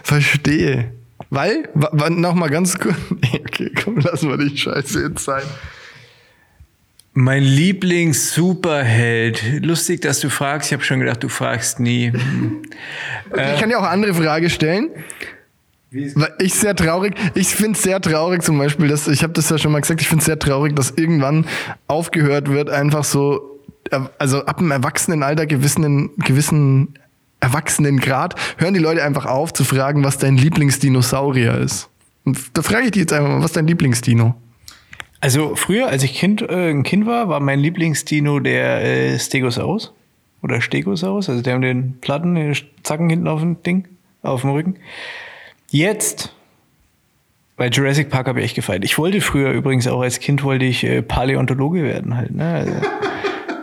verstehe. 0.03 0.91
Weil, 1.31 1.67
wa- 1.73 1.89
wa- 1.93 2.09
noch 2.11 2.35
mal 2.35 2.49
ganz 2.49 2.77
kurz, 2.77 2.95
okay, 3.33 3.71
komm, 3.83 3.97
lassen 3.97 4.29
wir 4.29 4.37
die 4.37 4.55
Scheiße 4.55 5.01
jetzt 5.07 5.25
sein. 5.25 5.41
Mein 7.19 7.41
Lieblings-Superheld. 7.41 9.65
Lustig, 9.65 10.01
dass 10.01 10.19
du 10.19 10.29
fragst. 10.29 10.69
Ich 10.69 10.73
habe 10.73 10.83
schon 10.83 10.99
gedacht, 10.99 11.23
du 11.23 11.29
fragst 11.29 11.79
nie. 11.79 12.11
Hm. 12.11 12.61
Ich 13.31 13.59
kann 13.59 13.71
ja 13.71 13.79
auch 13.79 13.81
eine 13.81 13.89
andere 13.89 14.13
Frage 14.13 14.51
stellen. 14.51 14.91
Ich 16.37 16.53
sehr 16.53 16.75
traurig, 16.75 17.15
ich 17.33 17.47
finde 17.47 17.71
es 17.71 17.81
sehr 17.81 17.99
traurig 18.01 18.43
zum 18.43 18.59
Beispiel, 18.59 18.87
dass, 18.87 19.07
ich 19.07 19.23
habe 19.23 19.33
das 19.33 19.49
ja 19.49 19.57
schon 19.57 19.71
mal 19.71 19.81
gesagt, 19.81 19.99
ich 19.99 20.07
finde 20.07 20.19
es 20.19 20.27
sehr 20.27 20.37
traurig, 20.37 20.75
dass 20.75 20.91
irgendwann 20.91 21.47
aufgehört 21.87 22.51
wird, 22.51 22.69
einfach 22.69 23.03
so, 23.03 23.61
äh, 23.89 23.99
also 24.19 24.45
ab 24.45 24.59
einem 24.59 24.69
Erwachsenenalter, 24.69 25.47
gewissen, 25.47 26.11
gewissen 26.17 26.99
Erwachsenengrad, 27.39 28.35
hören 28.57 28.75
die 28.75 28.79
Leute 28.79 29.03
einfach 29.03 29.25
auf 29.25 29.53
zu 29.53 29.63
fragen, 29.63 30.03
was 30.03 30.19
dein 30.19 30.37
Lieblingsdinosaurier 30.37 31.57
ist. 31.57 31.89
Und 32.25 32.37
da 32.53 32.61
frage 32.61 32.85
ich 32.85 32.91
dich 32.91 33.01
jetzt 33.01 33.13
einfach 33.13 33.29
mal, 33.29 33.39
was 33.39 33.45
ist 33.45 33.57
dein 33.57 33.65
Lieblingsdino? 33.65 34.35
Also 35.19 35.55
früher, 35.55 35.87
als 35.87 36.03
ich 36.03 36.13
kind, 36.13 36.41
äh, 36.41 36.69
ein 36.69 36.83
Kind 36.83 37.05
war, 37.05 37.29
war 37.29 37.39
mein 37.39 37.59
Lieblingsdino 37.59 38.39
der 38.39 38.83
äh, 38.83 39.19
Stegosaurus. 39.19 39.93
Oder 40.43 40.61
Stegosaurus, 40.61 41.29
also 41.29 41.41
der 41.41 41.57
mit 41.57 41.67
den 41.67 41.99
Platten, 41.99 42.35
den 42.35 42.55
Zacken 42.83 43.09
hinten 43.09 43.27
auf 43.27 43.39
dem 43.41 43.61
Ding, 43.63 43.87
auf 44.21 44.41
dem 44.41 44.51
Rücken. 44.51 44.75
Jetzt, 45.69 46.33
bei 47.55 47.69
Jurassic 47.69 48.09
Park 48.09 48.27
habe 48.27 48.39
ich 48.39 48.45
echt 48.45 48.55
gefeiert. 48.55 48.85
Ich 48.85 48.97
wollte 48.99 49.19
früher 49.19 49.51
übrigens 49.51 49.87
auch 49.87 50.01
als 50.01 50.19
Kind 50.19 50.43
wollte 50.43 50.65
ich 50.65 50.83
äh, 50.83 51.01
Paläontologe 51.01 51.83
werden 51.83 52.15
halt. 52.15 52.35
Ne? 52.35 52.53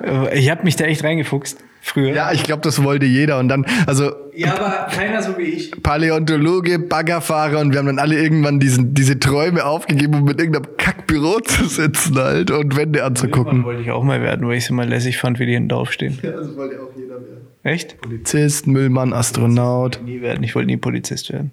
Also, 0.02 0.30
äh, 0.30 0.38
ich 0.38 0.50
habe 0.50 0.64
mich 0.64 0.74
da 0.74 0.84
echt 0.84 1.04
reingefuchst 1.04 1.58
früher. 1.84 2.14
Ja, 2.14 2.32
ich 2.32 2.42
glaube, 2.42 2.62
das 2.62 2.82
wollte 2.82 3.06
jeder. 3.06 3.38
Und 3.38 3.48
dann, 3.48 3.66
also 3.86 4.12
ja, 4.34 4.54
aber 4.54 4.88
keiner 4.90 5.22
so 5.22 5.36
wie 5.38 5.42
ich. 5.42 5.70
Paläontologe, 5.82 6.78
Baggerfahrer 6.78 7.60
und 7.60 7.72
wir 7.72 7.78
haben 7.78 7.86
dann 7.86 7.98
alle 7.98 8.20
irgendwann 8.20 8.58
diesen, 8.58 8.94
diese 8.94 9.20
Träume 9.20 9.64
aufgegeben, 9.64 10.14
um 10.14 10.24
mit 10.24 10.38
irgendeinem 10.40 10.76
Kackbüro 10.76 11.40
zu 11.44 11.66
sitzen 11.66 12.18
halt 12.18 12.50
und 12.50 12.76
Wände 12.76 12.98
Irgendwann 12.98 13.06
anzugucken. 13.06 13.64
wollte 13.64 13.82
ich 13.82 13.90
auch 13.90 14.02
mal 14.02 14.20
werden, 14.22 14.46
weil 14.48 14.56
ich 14.56 14.64
es 14.64 14.70
immer 14.70 14.86
lässig 14.86 15.18
fand, 15.18 15.38
wie 15.38 15.46
die 15.46 15.52
hinten 15.52 15.68
draufstehen. 15.68 16.18
Ja, 16.22 16.32
das 16.32 16.56
wollte 16.56 16.80
auch 16.80 16.96
jeder 16.96 17.14
werden. 17.14 17.46
Echt? 17.62 18.00
Polizist, 18.00 18.66
Müllmann, 18.66 19.12
Astronaut. 19.12 20.00
Nie 20.04 20.20
werden. 20.20 20.42
Ich 20.42 20.54
wollte 20.54 20.66
nie 20.66 20.76
Polizist 20.76 21.32
werden. 21.32 21.52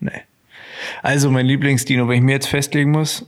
Nee. 0.00 0.10
Also 1.02 1.30
mein 1.30 1.46
Lieblingsdino, 1.46 2.08
wenn 2.08 2.16
ich 2.16 2.22
mir 2.22 2.32
jetzt 2.32 2.46
festlegen 2.48 2.90
muss, 2.90 3.26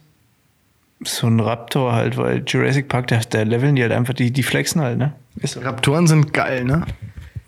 so 1.03 1.27
ein 1.27 1.41
Raptor 1.41 1.93
halt, 1.93 2.17
weil 2.17 2.43
Jurassic 2.47 2.89
Park, 2.89 3.09
da, 3.09 3.21
da 3.29 3.43
leveln 3.43 3.75
die 3.77 3.83
halt 3.83 3.93
einfach, 3.93 4.15
die, 4.15 4.31
die 4.31 4.43
flexen 4.43 4.81
halt, 4.83 4.99
ne? 4.99 5.15
Ist. 5.37 5.63
Raptoren 5.65 6.07
sind 6.07 6.33
geil, 6.33 6.65
ne? 6.65 6.85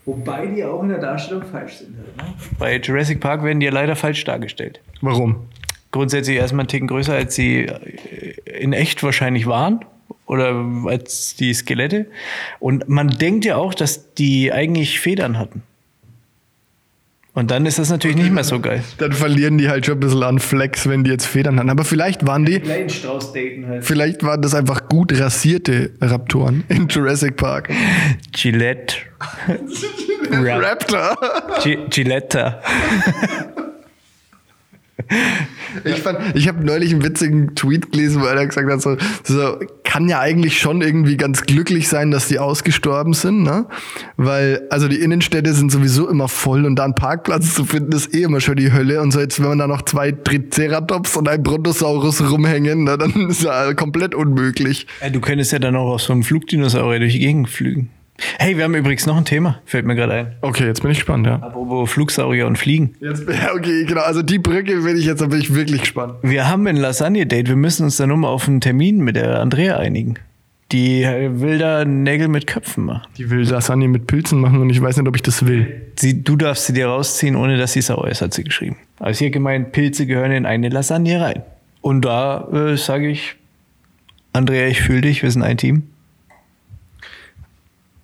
Wobei 0.04 0.46
die 0.46 0.64
auch 0.64 0.82
in 0.82 0.88
der 0.88 0.98
Darstellung 0.98 1.42
falsch 1.44 1.74
sind 1.74 1.96
halt, 1.96 2.16
ne? 2.16 2.34
Bei 2.58 2.78
Jurassic 2.78 3.20
Park 3.20 3.44
werden 3.44 3.60
die 3.60 3.66
ja 3.66 3.72
leider 3.72 3.94
falsch 3.96 4.24
dargestellt. 4.24 4.80
Warum? 5.00 5.48
Grundsätzlich 5.90 6.36
erstmal 6.36 6.62
einen 6.62 6.68
Ticken 6.68 6.88
größer, 6.88 7.14
als 7.14 7.34
sie 7.34 7.66
äh, 7.66 8.34
in 8.46 8.72
echt 8.72 9.02
wahrscheinlich 9.02 9.46
waren. 9.46 9.84
oder 10.26 10.64
als 10.86 11.36
die 11.36 11.52
Skelette. 11.52 12.06
Und 12.58 12.88
man 12.88 13.08
denkt 13.08 13.44
ja 13.44 13.56
auch, 13.56 13.74
dass 13.74 14.14
die 14.14 14.52
eigentlich 14.52 14.98
Federn 15.00 15.38
hatten. 15.38 15.62
Und 17.34 17.50
dann 17.50 17.64
ist 17.64 17.78
das 17.78 17.88
natürlich 17.88 18.16
nicht 18.16 18.30
mehr 18.30 18.44
so 18.44 18.60
geil. 18.60 18.84
Dann 18.98 19.12
verlieren 19.12 19.56
die 19.56 19.70
halt 19.70 19.86
schon 19.86 19.96
ein 19.96 20.00
bisschen 20.00 20.22
an 20.22 20.38
Flex, 20.38 20.86
wenn 20.86 21.02
die 21.02 21.10
jetzt 21.10 21.26
Federn 21.26 21.58
haben. 21.58 21.70
Aber 21.70 21.84
vielleicht 21.84 22.26
waren 22.26 22.44
die, 22.44 22.60
halt. 22.62 23.84
vielleicht 23.84 24.22
waren 24.22 24.42
das 24.42 24.54
einfach 24.54 24.86
gut 24.88 25.18
rasierte 25.18 25.92
Raptoren 26.00 26.64
in 26.68 26.88
Jurassic 26.88 27.36
Park. 27.36 27.70
Gillette. 28.32 28.96
Rap. 30.30 30.62
Raptor. 30.90 31.16
Gi 31.62 31.78
Gilletta. 31.88 32.60
Ich, 35.84 36.00
fand, 36.00 36.36
ich 36.36 36.48
habe 36.48 36.62
neulich 36.62 36.92
einen 36.92 37.02
witzigen 37.02 37.54
Tweet 37.54 37.92
gelesen, 37.92 38.20
wo 38.20 38.26
einer 38.26 38.46
gesagt 38.46 38.70
hat, 38.70 38.82
so, 38.82 38.96
so 39.24 39.58
kann 39.84 40.06
ja 40.08 40.20
eigentlich 40.20 40.58
schon 40.58 40.82
irgendwie 40.82 41.16
ganz 41.16 41.42
glücklich 41.42 41.88
sein, 41.88 42.10
dass 42.10 42.28
die 42.28 42.38
ausgestorben 42.38 43.14
sind, 43.14 43.42
ne? 43.42 43.66
Weil, 44.18 44.66
also 44.68 44.88
die 44.88 45.00
Innenstädte 45.00 45.52
sind 45.54 45.72
sowieso 45.72 46.08
immer 46.08 46.28
voll 46.28 46.66
und 46.66 46.76
da 46.76 46.84
einen 46.84 46.94
Parkplatz 46.94 47.54
zu 47.54 47.64
finden, 47.64 47.92
ist 47.92 48.14
eh 48.14 48.22
immer 48.22 48.40
schon 48.40 48.56
die 48.56 48.72
Hölle. 48.72 49.00
Und 49.00 49.12
so 49.12 49.20
jetzt, 49.20 49.40
wenn 49.40 49.48
man 49.48 49.58
da 49.58 49.66
noch 49.66 49.82
zwei 49.82 50.12
Triceratops 50.12 51.16
und 51.16 51.28
ein 51.28 51.42
Brontosaurus 51.42 52.30
rumhängen, 52.30 52.84
na, 52.84 52.96
dann 52.96 53.12
ist 53.30 53.42
ja 53.42 53.72
komplett 53.74 54.14
unmöglich. 54.14 54.86
Ja, 55.00 55.10
du 55.10 55.20
könntest 55.20 55.52
ja 55.52 55.58
dann 55.58 55.76
auch 55.76 55.94
auf 55.94 56.02
so 56.02 56.12
einem 56.12 56.22
Flugdinosaurier 56.22 57.00
durch 57.00 57.14
die 57.14 57.20
Gegend 57.20 57.48
flügen. 57.48 57.90
Hey, 58.38 58.56
wir 58.56 58.64
haben 58.64 58.74
übrigens 58.74 59.06
noch 59.06 59.16
ein 59.16 59.24
Thema, 59.24 59.60
fällt 59.64 59.86
mir 59.86 59.94
gerade 59.94 60.12
ein. 60.12 60.32
Okay, 60.40 60.66
jetzt 60.66 60.82
bin 60.82 60.90
ich 60.90 60.98
gespannt, 60.98 61.26
ja. 61.26 61.36
Apropos 61.36 61.90
Flugsaurier 61.90 62.46
und 62.46 62.56
Fliegen. 62.56 62.94
Jetzt, 63.00 63.28
ja, 63.28 63.52
okay, 63.56 63.84
genau. 63.84 64.02
Also 64.02 64.22
die 64.22 64.38
Brücke 64.38 64.80
bin 64.82 64.96
ich 64.96 65.06
jetzt, 65.06 65.20
da 65.20 65.26
bin 65.26 65.40
ich 65.40 65.54
wirklich 65.54 65.80
gespannt. 65.80 66.14
Wir 66.22 66.48
haben 66.48 66.66
ein 66.66 66.76
Lasagne-Date. 66.76 67.48
Wir 67.48 67.56
müssen 67.56 67.84
uns 67.84 67.96
dann 67.96 68.08
nur 68.08 68.18
mal 68.18 68.28
auf 68.28 68.48
einen 68.48 68.60
Termin 68.60 68.98
mit 68.98 69.16
der 69.16 69.40
Andrea 69.40 69.76
einigen. 69.76 70.14
Die 70.72 71.02
äh, 71.02 71.40
will 71.40 71.58
da 71.58 71.84
Nägel 71.84 72.28
mit 72.28 72.46
Köpfen 72.46 72.86
machen. 72.86 73.02
Die 73.18 73.28
will 73.30 73.42
Lasagne 73.42 73.88
mit 73.88 74.06
Pilzen 74.06 74.40
machen 74.40 74.60
und 74.60 74.70
ich 74.70 74.80
weiß 74.80 74.96
nicht, 74.96 75.06
ob 75.06 75.14
ich 75.16 75.22
das 75.22 75.46
will. 75.46 75.82
Sie, 75.98 76.24
du 76.24 76.36
darfst 76.36 76.66
sie 76.66 76.72
dir 76.72 76.86
rausziehen, 76.86 77.36
ohne 77.36 77.58
dass 77.58 77.74
sie 77.74 77.82
sauer 77.82 78.08
ist, 78.08 78.22
hat 78.22 78.32
sie 78.32 78.44
geschrieben. 78.44 78.76
Also 78.98 79.18
sie 79.18 79.26
hat 79.26 79.32
gemeint, 79.32 79.72
Pilze 79.72 80.06
gehören 80.06 80.32
in 80.32 80.46
eine 80.46 80.70
Lasagne 80.70 81.20
rein. 81.20 81.42
Und 81.82 82.04
da 82.04 82.48
äh, 82.52 82.76
sage 82.76 83.08
ich, 83.10 83.36
Andrea, 84.32 84.66
ich 84.66 84.80
fühle 84.80 85.02
dich, 85.02 85.22
wir 85.22 85.30
sind 85.30 85.42
ein 85.42 85.58
Team. 85.58 85.82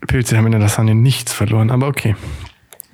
Pilze 0.08 0.36
haben 0.36 0.46
in 0.46 0.52
der 0.52 0.60
Lasagne 0.60 0.96
nichts 0.96 1.32
verloren, 1.32 1.70
aber 1.70 1.86
okay. 1.86 2.16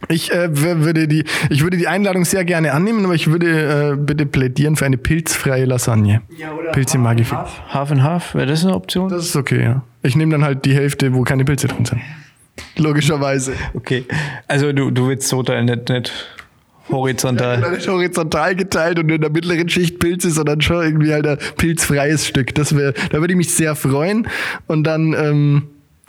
Ich, 0.09 0.31
äh, 0.31 0.55
würde 0.55 1.09
die, 1.09 1.25
ich 1.49 1.63
würde 1.63 1.79
die 1.79 1.89
Einladung 1.89 2.27
sehr 2.27 2.45
gerne 2.45 2.73
annehmen, 2.73 3.07
aber 3.07 3.15
ich 3.15 3.29
würde 3.29 3.93
äh, 3.93 3.97
bitte 3.97 4.27
plädieren 4.27 4.77
für 4.77 4.85
eine 4.85 4.99
pilzfreie 4.99 5.65
Lasagne. 5.65 6.21
Pilze 6.73 6.99
mag 6.99 7.19
ich. 7.21 7.33
Half, 7.33 7.63
Half 7.69 7.91
and 7.91 8.03
Half, 8.03 8.35
wäre 8.35 8.47
das 8.47 8.65
eine 8.65 8.75
Option? 8.75 9.09
Das 9.09 9.25
ist 9.25 9.37
okay, 9.37 9.63
ja. 9.63 9.83
Ich 10.03 10.15
nehme 10.15 10.33
dann 10.33 10.45
halt 10.45 10.67
die 10.67 10.75
Hälfte, 10.75 11.15
wo 11.15 11.23
keine 11.23 11.47
Pilze 11.47 11.69
drin 11.69 11.87
sind. 11.87 12.03
Logischerweise. 12.77 13.55
Okay. 13.73 14.05
Also 14.47 14.73
du, 14.73 14.91
du 14.91 15.09
willst 15.09 15.31
total 15.31 15.65
nicht, 15.65 15.89
nicht 15.89 16.13
horizontal. 16.91 17.61
Dann 17.61 17.73
nicht 17.73 17.89
horizontal 17.89 18.55
geteilt 18.55 18.99
und 18.99 19.09
in 19.11 19.21
der 19.21 19.31
mittleren 19.31 19.69
Schicht 19.69 19.99
Pilze, 19.99 20.31
sondern 20.31 20.61
schon 20.61 20.83
irgendwie 20.83 21.13
halt 21.13 21.27
ein 21.27 21.39
pilzfreies 21.57 22.27
Stück. 22.27 22.55
Das 22.55 22.77
wäre, 22.77 22.93
da 23.11 23.21
würde 23.21 23.33
ich 23.33 23.39
mich 23.39 23.55
sehr 23.55 23.75
freuen. 23.75 24.29
Und 24.67 24.85
dann 24.85 25.15
ähm, 25.15 25.63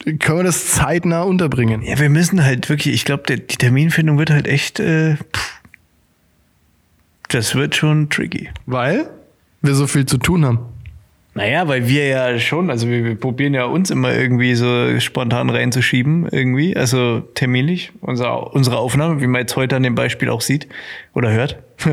können 0.04 0.40
wir 0.40 0.44
das 0.44 0.68
zeitnah 0.68 1.24
unterbringen. 1.24 1.82
Ja, 1.82 2.00
wir 2.00 2.10
müssen 2.10 2.44
halt 2.44 2.70
wirklich, 2.70 2.94
ich 2.94 3.06
glaube, 3.06 3.24
die 3.38 3.58
Terminfindung 3.58 4.18
wird 4.18 4.30
halt 4.30 4.48
echt, 4.48 4.80
äh, 4.80 5.16
pff, 5.16 5.62
das 7.30 7.56
wird 7.56 7.76
schon 7.76 8.10
tricky. 8.10 8.50
Weil 8.66 9.10
wir 9.62 9.76
so 9.76 9.88
viel 9.88 10.06
zu 10.06 10.18
tun 10.18 10.46
haben. 10.46 10.60
Naja, 11.38 11.68
weil 11.68 11.90
wir 11.90 12.08
ja 12.08 12.40
schon, 12.40 12.70
also 12.70 12.88
wir, 12.88 13.04
wir 13.04 13.16
probieren 13.16 13.54
ja 13.54 13.66
uns 13.66 13.92
immer 13.92 14.14
irgendwie 14.16 14.56
so 14.56 14.98
spontan 15.02 15.50
reinzuschieben, 15.50 16.30
irgendwie, 16.32 16.78
also 16.78 17.20
terminlich, 17.34 17.92
unsere, 18.00 18.46
unsere 18.50 18.78
Aufnahme, 18.78 19.20
wie 19.20 19.28
man 19.28 19.42
jetzt 19.42 19.58
heute 19.58 19.76
an 19.76 19.84
dem 19.84 19.96
Beispiel 19.96 20.30
auch 20.30 20.40
sieht 20.40 20.70
oder 21.14 21.34
hört. 21.34 21.62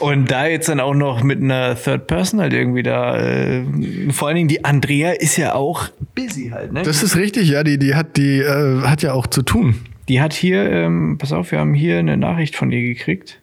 Und 0.00 0.28
da 0.28 0.48
jetzt 0.48 0.68
dann 0.68 0.80
auch 0.80 0.94
noch 0.94 1.22
mit 1.22 1.40
einer 1.40 1.76
Third 1.76 2.08
Person 2.08 2.40
halt 2.40 2.52
irgendwie 2.52 2.82
da, 2.82 3.16
äh, 3.16 3.62
vor 4.10 4.26
allen 4.26 4.38
Dingen 4.38 4.48
die 4.48 4.64
Andrea 4.64 5.12
ist 5.12 5.36
ja 5.36 5.54
auch 5.54 5.88
busy 6.16 6.48
halt, 6.52 6.72
ne? 6.72 6.82
Das 6.82 7.00
ist 7.04 7.14
richtig, 7.14 7.48
ja. 7.48 7.62
Die, 7.62 7.78
die 7.78 7.94
hat, 7.94 8.16
die 8.16 8.40
äh, 8.40 8.80
hat 8.82 9.02
ja 9.02 9.12
auch 9.12 9.28
zu 9.28 9.42
tun. 9.42 9.76
Die 10.08 10.20
hat 10.20 10.32
hier, 10.32 10.68
ähm, 10.68 11.16
pass 11.16 11.32
auf, 11.32 11.52
wir 11.52 11.60
haben 11.60 11.74
hier 11.74 12.00
eine 12.00 12.16
Nachricht 12.16 12.56
von 12.56 12.72
ihr 12.72 12.82
gekriegt. 12.82 13.40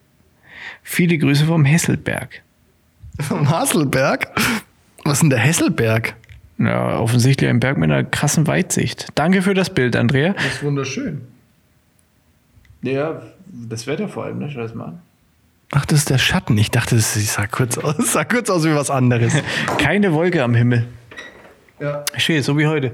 Viele 0.83 1.17
Grüße 1.17 1.45
vom 1.45 1.63
Hesselberg. 1.63 2.41
Vom 3.19 3.49
Hasselberg. 3.49 4.27
Was 5.03 5.13
ist 5.13 5.21
denn 5.21 5.29
der 5.29 5.39
Hesselberg? 5.39 6.15
Ja, 6.57 6.99
offensichtlich 6.99 7.49
ein 7.49 7.59
Berg 7.59 7.77
mit 7.77 7.89
einer 7.91 8.03
krassen 8.03 8.45
Weitsicht. 8.47 9.07
Danke 9.15 9.41
für 9.41 9.53
das 9.53 9.71
Bild, 9.71 9.95
Andrea. 9.95 10.33
Das 10.33 10.45
ist 10.45 10.63
wunderschön. 10.63 11.21
Ja, 12.83 13.21
das 13.47 13.87
Wetter 13.87 14.07
vor 14.07 14.25
allem, 14.25 14.39
ne? 14.39 14.49
Schau 14.51 14.61
das 14.61 14.73
mal 14.75 14.85
an. 14.85 15.01
Ach, 15.71 15.85
das 15.85 15.99
ist 15.99 16.09
der 16.09 16.17
Schatten. 16.17 16.57
Ich 16.57 16.69
dachte, 16.69 16.95
das 16.95 17.13
sah 17.33 17.47
kurz 17.47 17.77
aus, 17.77 17.95
sah 18.13 18.25
kurz 18.25 18.49
aus 18.49 18.63
wie 18.65 18.75
was 18.75 18.89
anderes. 18.89 19.33
Keine 19.77 20.13
Wolke 20.13 20.43
am 20.43 20.53
Himmel. 20.53 20.85
ja, 21.79 22.05
Schön, 22.17 22.43
so 22.43 22.57
wie 22.57 22.67
heute. 22.67 22.91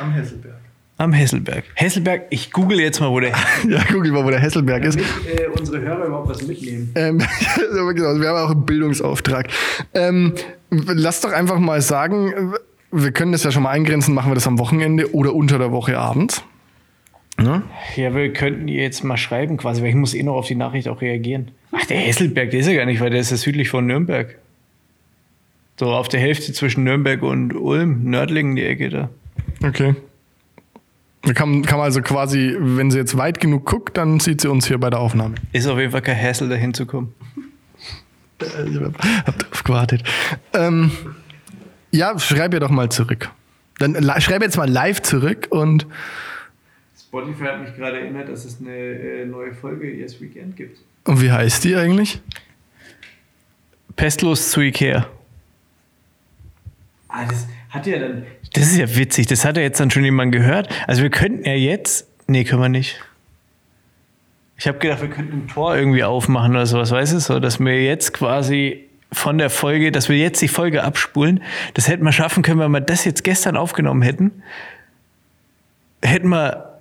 am 0.00 0.12
Hesselberg. 0.12 0.56
Am 0.98 1.12
Hesselberg. 1.12 1.64
Hesselberg, 1.74 2.26
ich 2.30 2.50
google 2.50 2.80
jetzt 2.80 2.98
mal, 3.00 3.10
wo 3.10 3.20
der. 3.20 3.32
Ja, 3.68 3.84
guck 3.90 4.04
mal, 4.08 4.24
wo 4.24 4.30
der 4.30 4.40
Hesselberg 4.40 4.84
ist. 4.84 4.98
äh, 4.98 5.46
unsere 5.56 5.80
Hörer 5.80 6.06
überhaupt 6.06 6.28
was 6.28 6.42
mitnehmen. 6.46 6.90
Ähm, 6.96 7.18
genau, 7.94 8.20
wir 8.20 8.28
haben 8.28 8.36
auch 8.46 8.50
einen 8.50 8.66
Bildungsauftrag. 8.66 9.46
Ähm, 9.94 10.34
lass 10.70 11.20
doch 11.20 11.30
einfach 11.32 11.60
mal 11.60 11.80
sagen, 11.82 12.52
wir 12.90 13.12
können 13.12 13.30
das 13.30 13.44
ja 13.44 13.52
schon 13.52 13.62
mal 13.62 13.70
eingrenzen, 13.70 14.12
machen 14.12 14.30
wir 14.30 14.34
das 14.34 14.48
am 14.48 14.58
Wochenende 14.58 15.14
oder 15.14 15.34
unter 15.34 15.58
der 15.58 15.70
Woche 15.70 15.96
abends. 15.96 16.42
Ne? 17.40 17.62
Ja, 17.94 18.12
wir 18.12 18.32
könnten 18.32 18.66
ihr 18.66 18.82
jetzt 18.82 19.04
mal 19.04 19.16
schreiben 19.16 19.56
quasi, 19.56 19.80
weil 19.82 19.90
ich 19.90 19.94
muss 19.94 20.14
eh 20.14 20.24
noch 20.24 20.34
auf 20.34 20.48
die 20.48 20.56
Nachricht 20.56 20.88
auch 20.88 21.00
reagieren. 21.00 21.52
Ach, 21.70 21.84
der 21.86 21.98
Hesselberg, 21.98 22.50
der 22.50 22.58
ist 22.58 22.66
ja 22.66 22.74
gar 22.74 22.86
nicht, 22.86 23.00
weil 23.00 23.10
der 23.10 23.20
ist 23.20 23.30
ja 23.30 23.36
südlich 23.36 23.68
von 23.68 23.86
Nürnberg. 23.86 24.36
So 25.78 25.86
auf 25.92 26.08
der 26.08 26.18
Hälfte 26.18 26.52
zwischen 26.52 26.82
Nürnberg 26.82 27.22
und 27.22 27.54
Ulm, 27.54 28.02
Nördlingen 28.10 28.56
die 28.56 28.64
Ecke 28.64 28.88
da. 28.88 29.10
Okay. 29.64 29.94
Kann, 31.34 31.62
kann 31.62 31.78
man 31.78 31.84
also 31.84 32.00
quasi, 32.00 32.56
wenn 32.58 32.90
sie 32.90 32.98
jetzt 32.98 33.16
weit 33.16 33.40
genug 33.40 33.66
guckt, 33.66 33.96
dann 33.96 34.20
sieht 34.20 34.40
sie 34.40 34.48
uns 34.48 34.66
hier 34.66 34.78
bei 34.78 34.90
der 34.90 35.00
Aufnahme. 35.00 35.34
Ist 35.52 35.66
auf 35.66 35.78
jeden 35.78 35.92
Fall 35.92 36.02
kein 36.02 36.20
Hassel, 36.20 36.48
da 36.48 36.54
hinzukommen. 36.54 37.14
Ich 38.40 38.80
hab, 39.26 39.36
drauf 39.36 39.64
gewartet. 39.64 40.04
Ähm, 40.52 40.92
ja, 41.90 42.16
schreib 42.20 42.54
ihr 42.54 42.60
doch 42.60 42.70
mal 42.70 42.88
zurück. 42.88 43.30
Dann 43.80 43.96
schreib 44.20 44.42
jetzt 44.42 44.56
mal 44.56 44.70
live 44.70 45.02
zurück 45.02 45.48
und 45.50 45.88
Spotify 47.08 47.44
hat 47.44 47.60
mich 47.62 47.74
gerade 47.74 48.00
erinnert, 48.00 48.28
dass 48.28 48.44
es 48.44 48.60
eine 48.60 48.76
äh, 48.76 49.24
neue 49.24 49.54
Folge 49.54 49.90
Yes 49.92 50.20
Weekend 50.20 50.56
gibt. 50.56 50.78
Und 51.04 51.22
wie 51.22 51.32
heißt 51.32 51.64
die 51.64 51.74
eigentlich? 51.74 52.20
Pestlos 53.96 54.50
zu 54.50 54.60
Ikea. 54.60 55.08
Ah, 57.08 57.24
das 57.24 57.46
hat 57.70 57.86
ja 57.86 57.98
dann. 57.98 58.26
Das 58.54 58.64
ist 58.64 58.78
ja 58.78 58.96
witzig, 58.96 59.26
das 59.26 59.44
hat 59.44 59.56
ja 59.56 59.62
jetzt 59.62 59.78
dann 59.80 59.90
schon 59.90 60.04
jemand 60.04 60.32
gehört. 60.32 60.68
Also 60.86 61.02
wir 61.02 61.10
könnten 61.10 61.44
ja 61.44 61.54
jetzt. 61.54 62.06
Nee, 62.26 62.44
können 62.44 62.62
wir 62.62 62.68
nicht. 62.68 63.00
Ich 64.56 64.66
habe 64.66 64.78
gedacht, 64.78 65.02
wir 65.02 65.08
könnten 65.08 65.44
ein 65.44 65.48
Tor 65.48 65.76
irgendwie 65.76 66.02
aufmachen 66.02 66.50
oder 66.52 66.66
sowas, 66.66 66.90
weißt 66.90 67.12
du, 67.12 67.20
so, 67.20 67.38
dass 67.38 67.60
wir 67.60 67.82
jetzt 67.82 68.12
quasi 68.12 68.88
von 69.12 69.38
der 69.38 69.50
Folge, 69.50 69.92
dass 69.92 70.08
wir 70.08 70.16
jetzt 70.16 70.42
die 70.42 70.48
Folge 70.48 70.82
abspulen. 70.82 71.42
Das 71.74 71.88
hätten 71.88 72.04
wir 72.04 72.12
schaffen 72.12 72.42
können, 72.42 72.60
wenn 72.60 72.72
wir 72.72 72.80
das 72.80 73.04
jetzt 73.04 73.22
gestern 73.24 73.56
aufgenommen 73.56 74.02
hätten. 74.02 74.42
Hätten 76.02 76.28
wir, 76.28 76.80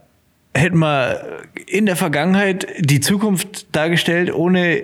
hätten 0.53 0.79
wir 0.79 1.43
in 1.67 1.85
der 1.85 1.95
Vergangenheit 1.95 2.67
die 2.79 2.99
Zukunft 2.99 3.75
dargestellt, 3.75 4.33
ohne 4.33 4.83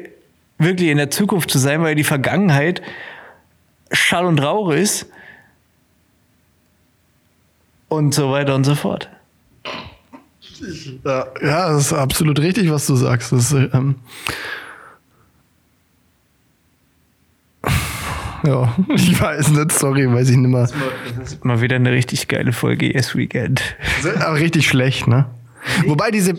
wirklich 0.57 0.89
in 0.89 0.97
der 0.97 1.09
Zukunft 1.09 1.49
zu 1.49 1.57
sein, 1.57 1.81
weil 1.81 1.95
die 1.95 2.03
Vergangenheit 2.03 2.81
Schall 3.91 4.25
und 4.25 4.41
Rauch 4.41 4.71
ist. 4.71 5.07
Und 7.93 8.13
so 8.13 8.31
weiter 8.31 8.55
und 8.55 8.63
so 8.63 8.75
fort. 8.75 9.09
Ja, 11.03 11.27
ja, 11.41 11.69
das 11.73 11.87
ist 11.87 11.93
absolut 11.93 12.39
richtig, 12.39 12.71
was 12.71 12.87
du 12.87 12.95
sagst. 12.95 13.31
Das, 13.31 13.51
ähm 13.51 13.95
ja, 18.45 18.75
ich 18.95 19.19
weiß 19.19 19.49
nicht, 19.49 19.71
sorry, 19.71 20.11
weiß 20.11 20.29
ich 20.29 20.37
nicht 20.37 20.49
mehr. 20.49 20.69
Das 21.19 21.33
ist 21.33 21.45
mal 21.45 21.61
wieder 21.61 21.75
eine 21.75 21.91
richtig 21.91 22.27
geile 22.27 22.53
Folge 22.53 22.93
Yes 22.93 23.15
Weekend. 23.15 23.61
Aber 24.19 24.35
richtig 24.35 24.67
schlecht, 24.67 25.07
ne? 25.07 25.25
Wobei 25.85 26.11
diese, 26.11 26.33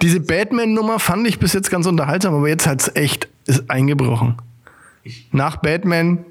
diese 0.00 0.20
Batman-Nummer 0.20 0.98
fand 1.00 1.26
ich 1.26 1.38
bis 1.38 1.52
jetzt 1.54 1.70
ganz 1.70 1.86
unterhaltsam, 1.86 2.34
aber 2.34 2.48
jetzt 2.48 2.66
hat's 2.66 2.90
echt 2.94 3.28
ist 3.46 3.68
eingebrochen. 3.68 4.36
Nach 5.32 5.56
Batman 5.56 6.24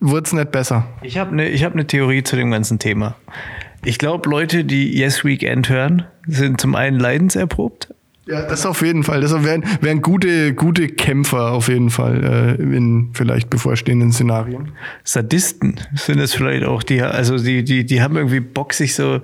wurde 0.00 0.26
es 0.26 0.32
nicht 0.32 0.50
besser. 0.50 0.86
Ich 1.02 1.18
habe 1.18 1.30
eine 1.30 1.46
hab 1.58 1.74
ne 1.74 1.86
Theorie 1.86 2.22
zu 2.22 2.36
dem 2.36 2.50
ganzen 2.50 2.78
Thema. 2.78 3.14
Ich 3.84 3.98
glaube, 3.98 4.28
Leute, 4.28 4.64
die 4.64 4.96
Yes 4.96 5.24
Weekend 5.24 5.68
hören, 5.68 6.04
sind 6.26 6.60
zum 6.60 6.74
einen 6.74 7.00
leidenserprobt 7.00 7.94
Ja, 8.26 8.42
das 8.42 8.66
auf 8.66 8.82
jeden 8.82 9.04
Fall. 9.04 9.22
Das 9.22 9.32
wären, 9.42 9.64
wären 9.80 10.02
gute, 10.02 10.54
gute 10.54 10.88
Kämpfer 10.88 11.52
auf 11.52 11.68
jeden 11.68 11.88
Fall 11.88 12.58
äh, 12.60 12.62
in 12.62 13.10
vielleicht 13.14 13.48
bevorstehenden 13.48 14.12
Szenarien. 14.12 14.72
Sadisten 15.02 15.76
sind 15.94 16.18
das 16.18 16.34
vielleicht 16.34 16.64
auch, 16.64 16.82
die, 16.82 17.00
also 17.00 17.38
die, 17.38 17.64
die, 17.64 17.86
die 17.86 18.02
haben 18.02 18.16
irgendwie 18.16 18.40
Bock, 18.40 18.74
sich 18.74 18.94
so. 18.94 19.20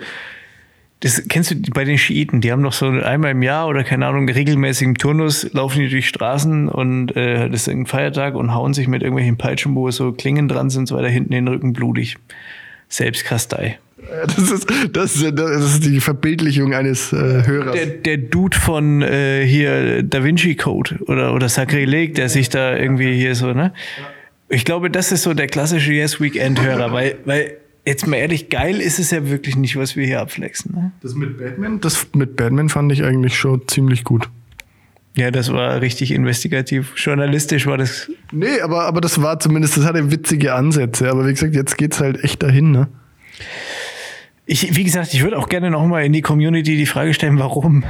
Das 1.01 1.23
kennst 1.29 1.51
du 1.51 1.57
bei 1.73 1.85
den 1.85 1.99
Schiiten, 1.99 2.41
die 2.41 2.51
haben 2.51 2.63
noch 2.63 2.73
so 2.73 2.87
einmal 2.87 3.33
im 3.33 3.43
Jahr 3.43 3.69
oder 3.69 3.85
keine 3.85 4.07
Ahnung, 4.07 4.27
regelmäßig 4.27 4.89
im 4.89 4.97
Turnus 4.97 5.53
laufen 5.53 5.81
die 5.81 5.91
durch 5.91 6.09
Straßen 6.09 6.71
und 6.71 7.15
äh, 7.15 7.51
das 7.51 7.63
ist 7.63 7.69
ein 7.69 7.85
Feiertag 7.85 8.35
und 8.35 8.55
hauen 8.55 8.73
sich 8.73 8.89
mit 8.89 9.03
irgendwelchen 9.03 9.37
Peitschen, 9.37 9.75
wo 9.75 9.91
so 9.91 10.13
Klingen 10.13 10.49
dran 10.49 10.71
sind, 10.71 10.89
so 10.89 10.97
weiter 10.97 11.11
hinten 11.11 11.35
in 11.35 11.45
den 11.45 11.53
Rücken 11.53 11.75
blutig. 11.75 12.17
Selbstkastei. 12.89 13.79
Das 14.27 14.51
ist, 14.51 14.67
das 14.93 15.17
ist, 15.17 15.39
das 15.39 15.75
ist 15.75 15.85
die 15.85 16.01
Verbildlichung 16.01 16.75
eines 16.75 17.13
äh, 17.13 17.43
Hörers. 17.47 17.75
Der, 17.75 17.87
der 17.87 18.17
Dude 18.17 18.57
von 18.57 19.03
äh, 19.03 19.45
hier 19.47 20.03
Da 20.03 20.25
Vinci 20.25 20.55
Code 20.55 20.99
oder, 21.07 21.35
oder 21.35 21.49
Sacrilege, 21.49 22.13
der 22.13 22.29
sich 22.29 22.49
da 22.49 22.77
irgendwie 22.77 23.15
hier 23.15 23.35
so, 23.35 23.53
ne? 23.53 23.73
Ich 24.49 24.65
glaube, 24.65 24.91
das 24.91 25.11
ist 25.11 25.25
so 25.25 25.35
der 25.35 25.49
klassische 25.49 25.93
Yes 25.93 26.21
Weekend-Hörer, 26.21 26.93
weil, 26.93 27.17
weil 27.25 27.57
jetzt 27.85 28.07
mal 28.07 28.17
ehrlich, 28.17 28.49
geil 28.49 28.81
ist 28.81 28.99
es 28.99 29.11
ja 29.11 29.29
wirklich 29.29 29.57
nicht, 29.57 29.77
was 29.77 29.97
wir 29.97 30.07
hier 30.07 30.21
abflexen. 30.21 30.73
Ne? 30.75 30.93
Das 31.03 31.15
mit 31.15 31.39
Batman? 31.39 31.81
Das 31.81 32.07
mit 32.15 32.37
Batman 32.37 32.69
fand 32.69 32.93
ich 32.93 33.03
eigentlich 33.03 33.37
schon 33.37 33.67
ziemlich 33.67 34.05
gut. 34.05 34.29
Ja, 35.17 35.31
das 35.31 35.51
war 35.51 35.81
richtig 35.81 36.11
investigativ. 36.13 36.93
Journalistisch 36.97 37.67
war 37.67 37.79
das. 37.79 38.11
Nee, 38.33 38.61
aber, 38.61 38.85
aber 38.85 39.01
das 39.01 39.23
war 39.23 39.41
zumindest, 39.41 39.79
das 39.79 39.87
hatte 39.87 40.13
witzige 40.13 40.55
Ansätze. 40.55 41.11
Aber 41.11 41.27
wie 41.27 41.33
gesagt, 41.33 41.55
jetzt 41.55 41.79
geht's 41.79 42.01
halt 42.01 42.23
echt 42.23 42.43
dahin, 42.43 42.71
ne? 42.71 42.89
Ich, 44.49 44.77
wie 44.77 44.85
gesagt, 44.85 45.13
ich 45.13 45.25
würde 45.25 45.39
auch 45.39 45.49
gerne 45.49 45.73
noch 45.73 45.85
mal 45.87 46.05
in 46.05 46.13
die 46.13 46.23
Community 46.23 46.77
die 46.77 46.87
Frage 46.87 47.13
stellen, 47.13 47.37
warum? 47.41 47.83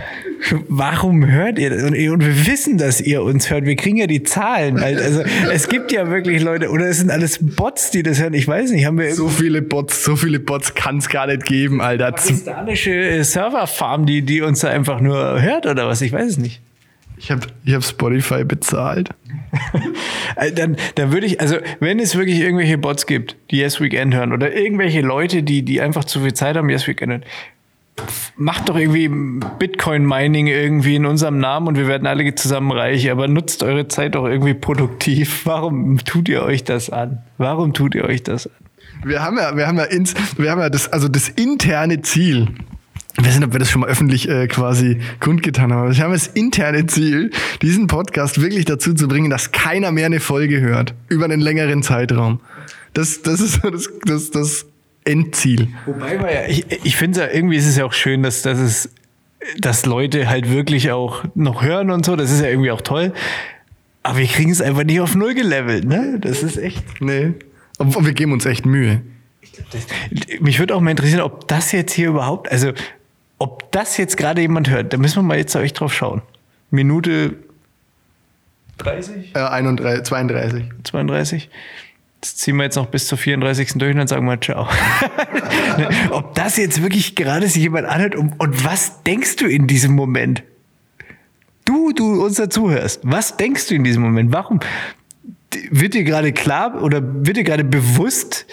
Warum 0.69 1.27
hört 1.27 1.59
ihr 1.59 1.69
das? 1.69 1.83
Und, 1.83 1.95
und 1.95 2.25
wir 2.25 2.47
wissen, 2.47 2.79
dass 2.79 2.99
ihr 2.99 3.23
uns 3.23 3.51
hört. 3.51 3.67
Wir 3.67 3.77
kriegen 3.77 3.99
ja 3.99 4.07
die 4.07 4.23
Zahlen. 4.23 4.79
Also 4.79 5.23
es 5.53 5.69
gibt 5.69 5.93
ja 5.93 6.09
wirklich 6.09 6.43
Leute, 6.43 6.71
oder 6.71 6.87
es 6.87 6.97
sind 6.99 7.11
alles 7.11 7.41
Bots, 7.43 7.91
die 7.91 8.03
das 8.03 8.23
hören. 8.23 8.33
Ich 8.33 8.49
weiß 8.49 8.71
nicht, 8.71 8.87
haben 8.87 8.99
wir 8.99 9.15
So 9.15 9.29
viele 9.29 9.61
Bots, 9.61 10.03
so 10.03 10.17
viele 10.17 10.41
Bots 10.41 10.75
kann's 10.75 11.11
gar 11.11 11.27
nicht 11.27 11.45
geben, 11.45 11.83
Alter. 11.83 12.13
pakistanische 12.13 13.23
Serverfarm, 13.23 14.07
die, 14.07 14.23
die 14.23 14.41
uns 14.41 14.61
da 14.61 14.69
einfach 14.69 15.01
nur 15.03 15.43
hört 15.43 15.67
oder 15.67 15.87
was? 15.87 16.01
Ich 16.01 16.13
weiß 16.13 16.27
es 16.27 16.39
nicht. 16.39 16.63
Ich 17.19 17.31
habe 17.31 17.47
ich 17.65 17.75
hab 17.75 17.85
Spotify 17.85 18.45
bezahlt. 18.45 19.11
Äh, 20.35 20.53
Dann, 20.53 20.77
dann 20.97 21.13
würde 21.13 21.27
ich, 21.27 21.41
also 21.41 21.57
wenn 21.81 21.99
es 21.99 22.15
wirklich 22.15 22.41
irgendwelche 22.41 22.77
Bots 22.77 23.07
gibt, 23.07 23.37
die 23.51 23.59
Yes 23.59 23.81
Weekend 23.81 24.13
hören 24.13 24.33
oder 24.33 24.55
irgendwelche 24.55 25.01
Leute, 25.01 25.43
die, 25.43 25.63
die 25.63 25.81
einfach 25.81 26.05
zu 26.05 26.21
viel 26.21 26.35
Zeit 26.35 26.57
haben, 26.57 26.69
Yes 26.69 26.87
Weekend 26.87 27.13
hören, 27.13 27.25
macht 28.37 28.69
doch 28.69 28.77
irgendwie 28.77 29.09
Bitcoin-Mining 29.59 30.47
irgendwie 30.47 30.97
in 30.97 31.07
unserem 31.07 31.39
Namen 31.39 31.69
und 31.69 31.79
wir 31.79 31.87
werden 31.87 32.07
alle 32.07 32.35
zusammen 32.35 32.71
reich, 32.71 33.11
aber 33.11 33.29
nutzt 33.29 33.63
eure 33.63 33.89
Zeit 33.89 34.15
doch 34.15 34.27
irgendwie 34.27 34.55
produktiv. 34.55 35.43
Warum 35.47 35.99
tut 36.05 36.29
ihr 36.29 36.43
euch 36.43 36.65
das 36.65 36.91
an? 36.91 37.23
Warum 37.39 37.73
tut 37.73 37.95
ihr 37.95 38.05
euch 38.05 38.23
das 38.23 38.47
an? 38.47 38.53
Wir 39.05 39.23
haben 39.23 39.39
ja, 39.39 39.57
wir 39.57 39.67
haben 39.67 39.79
ja, 39.79 39.85
ins, 39.85 40.15
wir 40.37 40.51
haben 40.51 40.61
ja 40.61 40.69
das, 40.69 40.93
also 40.93 41.09
das 41.09 41.29
interne 41.29 42.03
Ziel. 42.03 42.49
Ich 43.19 43.25
weiß 43.25 43.37
nicht, 43.37 43.47
ob 43.47 43.53
wir 43.53 43.59
das 43.59 43.71
schon 43.71 43.81
mal 43.81 43.89
öffentlich 43.89 44.29
äh, 44.29 44.47
quasi 44.47 44.99
kundgetan 45.21 45.73
haben, 45.73 45.97
wir 45.97 46.05
haben 46.05 46.13
das 46.13 46.27
interne 46.27 46.87
Ziel, 46.87 47.31
diesen 47.63 47.87
Podcast 47.87 48.41
wirklich 48.41 48.67
dazu 48.67 48.93
zu 48.93 49.09
bringen, 49.09 49.31
dass 49.31 49.53
keiner 49.53 49.91
mehr 49.91 50.07
eine 50.07 50.21
Folge 50.21 50.61
hört 50.61 50.95
über 51.09 51.25
einen 51.25 51.41
längeren 51.41 51.83
Zeitraum. 51.83 52.41
Das, 52.93 53.23
das 53.23 53.41
ist 53.41 53.63
so 53.63 53.71
das, 53.71 53.89
das, 54.05 54.31
das 54.31 54.67
Endziel. 55.05 55.69
Wobei 55.87 56.19
wir 56.21 56.33
ja, 56.33 56.47
ich, 56.49 56.67
ich 56.85 56.97
finde 56.97 57.21
ja, 57.21 57.29
irgendwie 57.31 57.57
ist 57.57 57.67
es 57.67 57.77
ja 57.77 57.85
auch 57.85 57.93
schön, 57.93 58.23
dass, 58.23 58.43
dass 58.43 58.59
es, 58.59 58.91
dass 59.59 59.87
Leute 59.87 60.29
halt 60.29 60.51
wirklich 60.51 60.91
auch 60.91 61.25
noch 61.35 61.63
hören 61.63 61.91
und 61.91 62.05
so. 62.05 62.17
Das 62.17 62.31
ist 62.31 62.41
ja 62.41 62.49
irgendwie 62.49 62.71
auch 62.71 62.81
toll. 62.81 63.13
Aber 64.03 64.19
wir 64.19 64.27
kriegen 64.27 64.51
es 64.51 64.61
einfach 64.61 64.85
nicht 64.85 65.01
auf 65.01 65.15
Null 65.15 65.35
gelevelt, 65.35 65.85
ne? 65.85 66.19
Das 66.21 66.43
ist 66.43 66.59
echt. 66.59 67.01
Nee. 67.01 67.35
Aber 67.79 68.05
wir 68.05 68.13
geben 68.13 68.33
uns 68.33 68.47
echt 68.47 68.67
Mühe. 68.67 69.03
Das, 69.71 69.87
mich 70.41 70.59
würde 70.59 70.75
auch 70.75 70.81
mal 70.81 70.91
interessieren, 70.91 71.23
ob 71.23 71.49
das 71.49 71.73
jetzt 71.73 71.93
hier 71.93 72.09
überhaupt, 72.09 72.51
also 72.51 72.73
das 73.77 73.99
jetzt 73.99 74.17
gerade 74.17 74.41
jemand 74.41 74.71
hört, 74.71 74.93
da 74.93 74.97
müssen 74.97 75.17
wir 75.17 75.23
mal 75.23 75.37
jetzt 75.37 75.55
euch 75.55 75.75
drauf 75.75 75.93
schauen. 75.93 76.23
Minute 76.71 77.35
30? 78.79 79.35
Äh, 79.35 79.39
31, 79.39 80.05
32. 80.05 80.65
32. 80.83 81.51
Das 82.23 82.37
ziehen 82.37 82.57
wir 82.57 82.65
jetzt 82.65 82.77
noch 82.77 82.87
bis 82.87 83.07
zur 83.07 83.19
34. 83.19 83.75
durch 83.75 83.93
und 83.93 83.99
dann 83.99 84.09
sagen 84.09 84.25
wir 84.27 84.41
ciao. 84.41 84.67
ob 86.11 86.35
das 86.35 86.57
jetzt 86.57 86.83
wirklich 86.83 87.15
gerade 87.15 87.49
sich 87.49 87.63
jemand 87.63 87.87
anhört 87.87 88.17
und, 88.17 88.41
und 88.41 88.65
was 88.65 89.03
denkst 89.03 89.37
du 89.37 89.47
in 89.47 89.67
diesem 89.67 89.95
Moment? 89.95 90.43
Du, 91.67 91.93
du 91.93 92.25
uns 92.25 92.37
dazuhörst, 92.37 93.01
was 93.03 93.37
denkst 93.37 93.69
du 93.69 93.75
in 93.75 93.85
diesem 93.85 94.03
Moment? 94.03 94.33
Warum? 94.33 94.61
Wird 95.71 95.93
dir 95.93 96.05
gerade 96.05 96.33
klar 96.33 96.83
oder 96.83 97.03
wird 97.03 97.37
dir 97.37 97.45
gerade 97.45 97.65
bewusst, 97.65 98.47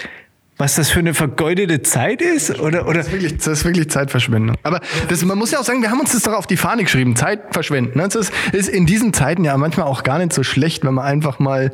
was 0.57 0.75
das 0.75 0.89
für 0.89 0.99
eine 0.99 1.13
vergeudete 1.13 1.81
Zeit 1.81 2.21
ist? 2.21 2.59
Oder, 2.59 2.87
oder 2.87 2.99
Das 2.99 3.07
ist 3.07 3.13
wirklich, 3.13 3.37
das 3.37 3.47
ist 3.47 3.65
wirklich 3.65 3.89
Zeitverschwendung. 3.89 4.55
Aber 4.63 4.81
das, 5.09 5.23
man 5.25 5.37
muss 5.37 5.51
ja 5.51 5.59
auch 5.59 5.63
sagen, 5.63 5.81
wir 5.81 5.89
haben 5.89 5.99
uns 5.99 6.11
das 6.11 6.23
doch 6.23 6.33
auf 6.33 6.47
die 6.47 6.57
Fahne 6.57 6.83
geschrieben, 6.83 7.15
Zeit 7.15 7.41
verschwenden. 7.51 7.97
ne? 7.97 8.03
Das 8.03 8.15
ist, 8.15 8.33
ist 8.51 8.69
in 8.69 8.85
diesen 8.85 9.13
Zeiten 9.13 9.43
ja 9.43 9.57
manchmal 9.57 9.87
auch 9.87 10.03
gar 10.03 10.19
nicht 10.19 10.33
so 10.33 10.43
schlecht, 10.43 10.85
wenn 10.85 10.93
man 10.93 11.05
einfach 11.05 11.39
mal 11.39 11.71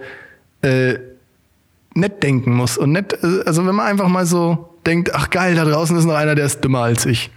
äh, 0.62 0.96
nett 1.94 2.24
denken 2.24 2.54
muss. 2.54 2.78
Und 2.78 2.94
nett, 2.94 3.18
also 3.24 3.66
wenn 3.68 3.76
man 3.76 3.86
einfach 3.86 4.08
mal 4.08 4.26
so 4.26 4.70
denkt, 4.86 5.14
ach 5.14 5.30
geil, 5.30 5.56
da 5.56 5.66
draußen 5.66 5.98
ist 5.98 6.06
noch 6.06 6.16
einer, 6.16 6.36
der 6.36 6.46
ist 6.46 6.64
dümmer 6.64 6.84
als 6.84 7.06
ich. 7.06 7.32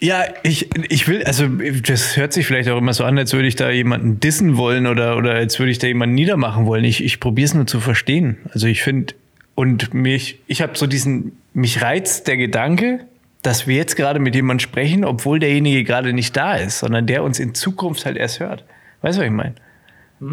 Ja, 0.00 0.22
ich, 0.44 0.70
ich 0.90 1.08
will, 1.08 1.24
also 1.24 1.46
das 1.86 2.16
hört 2.16 2.32
sich 2.32 2.46
vielleicht 2.46 2.68
auch 2.68 2.78
immer 2.78 2.94
so 2.94 3.04
an, 3.04 3.18
als 3.18 3.32
würde 3.32 3.48
ich 3.48 3.56
da 3.56 3.68
jemanden 3.68 4.20
dissen 4.20 4.56
wollen 4.56 4.86
oder, 4.86 5.16
oder 5.16 5.34
als 5.34 5.58
würde 5.58 5.72
ich 5.72 5.78
da 5.78 5.88
jemanden 5.88 6.14
niedermachen 6.14 6.66
wollen. 6.66 6.84
Ich, 6.84 7.02
ich 7.02 7.18
probiere 7.18 7.46
es 7.46 7.54
nur 7.54 7.66
zu 7.66 7.80
verstehen. 7.80 8.38
Also 8.52 8.68
ich 8.68 8.82
finde, 8.82 9.14
und 9.58 9.92
mich, 9.92 10.38
ich 10.46 10.62
habe 10.62 10.78
so 10.78 10.86
diesen, 10.86 11.32
mich 11.52 11.82
reizt 11.82 12.28
der 12.28 12.36
Gedanke, 12.36 13.00
dass 13.42 13.66
wir 13.66 13.74
jetzt 13.74 13.96
gerade 13.96 14.20
mit 14.20 14.36
jemandem 14.36 14.60
sprechen, 14.60 15.04
obwohl 15.04 15.40
derjenige 15.40 15.82
gerade 15.82 16.12
nicht 16.12 16.36
da 16.36 16.54
ist, 16.54 16.78
sondern 16.78 17.08
der 17.08 17.24
uns 17.24 17.40
in 17.40 17.56
Zukunft 17.56 18.06
halt 18.06 18.16
erst 18.16 18.38
hört. 18.38 18.64
Weißt 19.02 19.18
du, 19.18 19.22
was 19.22 19.26
ich 19.26 19.32
meine? 19.32 19.56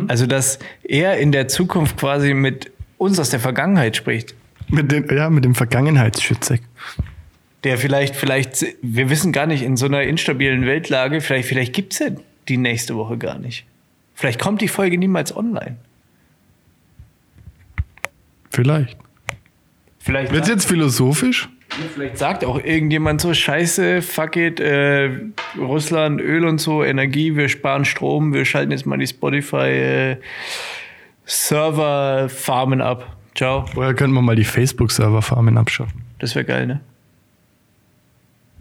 Also, 0.08 0.28
dass 0.28 0.60
er 0.84 1.18
in 1.18 1.32
der 1.32 1.48
Zukunft 1.48 1.98
quasi 1.98 2.36
mit 2.36 2.72
uns 3.00 3.18
aus 3.18 3.32
der 3.32 3.40
Vergangenheit 3.40 3.96
spricht. 3.96 4.36
Mit 4.68 4.92
den, 4.92 5.08
ja, 5.10 5.32
mit 5.32 5.44
dem 5.44 5.56
Vergangenheitsschützeck. 5.56 6.62
der 7.64 7.80
vielleicht, 7.80 8.16
vielleicht, 8.16 8.64
wir 8.84 9.10
wissen 9.10 9.32
gar 9.32 9.48
nicht, 9.48 9.64
in 9.64 9.76
so 9.76 9.88
einer 9.88 10.04
instabilen 10.04 10.68
Weltlage, 10.68 11.20
vielleicht, 11.20 11.48
vielleicht 11.48 11.74
gibt's 11.74 11.98
ja 11.98 12.10
die 12.48 12.58
nächste 12.58 12.96
Woche 12.96 13.18
gar 13.18 13.40
nicht. 13.40 13.66
Vielleicht 14.14 14.40
kommt 14.40 14.62
die 14.62 14.68
Folge 14.68 15.00
niemals 15.00 15.36
online. 15.36 15.78
Vielleicht. 18.52 19.00
Vielleicht, 20.06 20.32
sagt, 20.32 20.48
jetzt 20.48 20.65
philosophisch? 20.65 21.50
vielleicht 21.96 22.20
sagt 22.20 22.46
auch 22.46 22.63
irgendjemand 22.63 23.22
so, 23.22 23.34
scheiße, 23.34 24.04
fuck 24.04 24.36
it, 24.36 24.60
äh, 24.60 25.10
Russland, 25.58 26.22
Öl 26.22 26.46
und 26.46 26.60
so, 26.60 26.84
Energie, 26.84 27.36
wir 27.36 27.50
sparen 27.50 27.86
Strom, 27.86 28.32
wir 28.32 28.46
schalten 28.46 28.72
jetzt 28.72 28.86
mal 28.86 29.00
die 29.00 29.08
Spotify 29.08 29.58
äh, 29.58 30.18
ab. 32.82 33.18
Ciao. 33.34 33.65
Woher 33.74 33.96
könnten 33.96 34.13
wir 34.13 34.22
mal 34.22 34.36
die 34.36 34.44
Facebook-Server-Farmen 34.44 35.58
abschaffen? 35.58 36.04
Das 36.20 36.36
wäre 36.36 36.46
geil, 36.46 36.68
ne? 36.68 36.82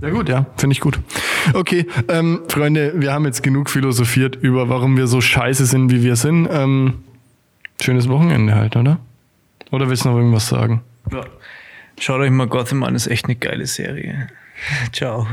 Ja 0.01 0.09
gut, 0.09 0.31
ja, 0.31 0.47
finde 0.57 0.73
ich 0.73 0.81
gut. 0.81 0.99
Okay, 1.53 1.87
ähm, 2.09 2.41
Freunde, 2.49 2.95
wir 2.97 3.13
haben 3.13 3.27
jetzt 3.27 3.43
genug 3.43 3.69
philosophiert 3.69 4.35
über, 4.37 4.71
warum 4.71 4.97
wir 4.97 5.07
so 5.07 5.21
scheiße 5.21 5.67
sind, 5.67 5.93
wie 5.93 6.03
wir 6.03 6.17
sind. 6.17 6.49
Ähm, 6.51 7.05
schönes 7.83 8.09
Wochenende 8.09 8.55
halt, 8.55 8.77
oder? 8.77 8.99
Oder 9.71 9.91
willst 9.91 10.07
du 10.07 10.09
noch 10.09 10.17
irgendwas 10.17 10.49
sagen? 10.49 10.81
Ja. 11.11 11.25
Schaut 11.99 12.21
euch 12.21 12.31
mal 12.31 12.47
Gotham 12.47 12.83
an, 12.83 12.95
ist 12.95 13.07
echt 13.07 13.27
eine 13.27 13.37
geile 13.37 13.67
Serie. 13.67 14.29
Ciao. 14.93 15.27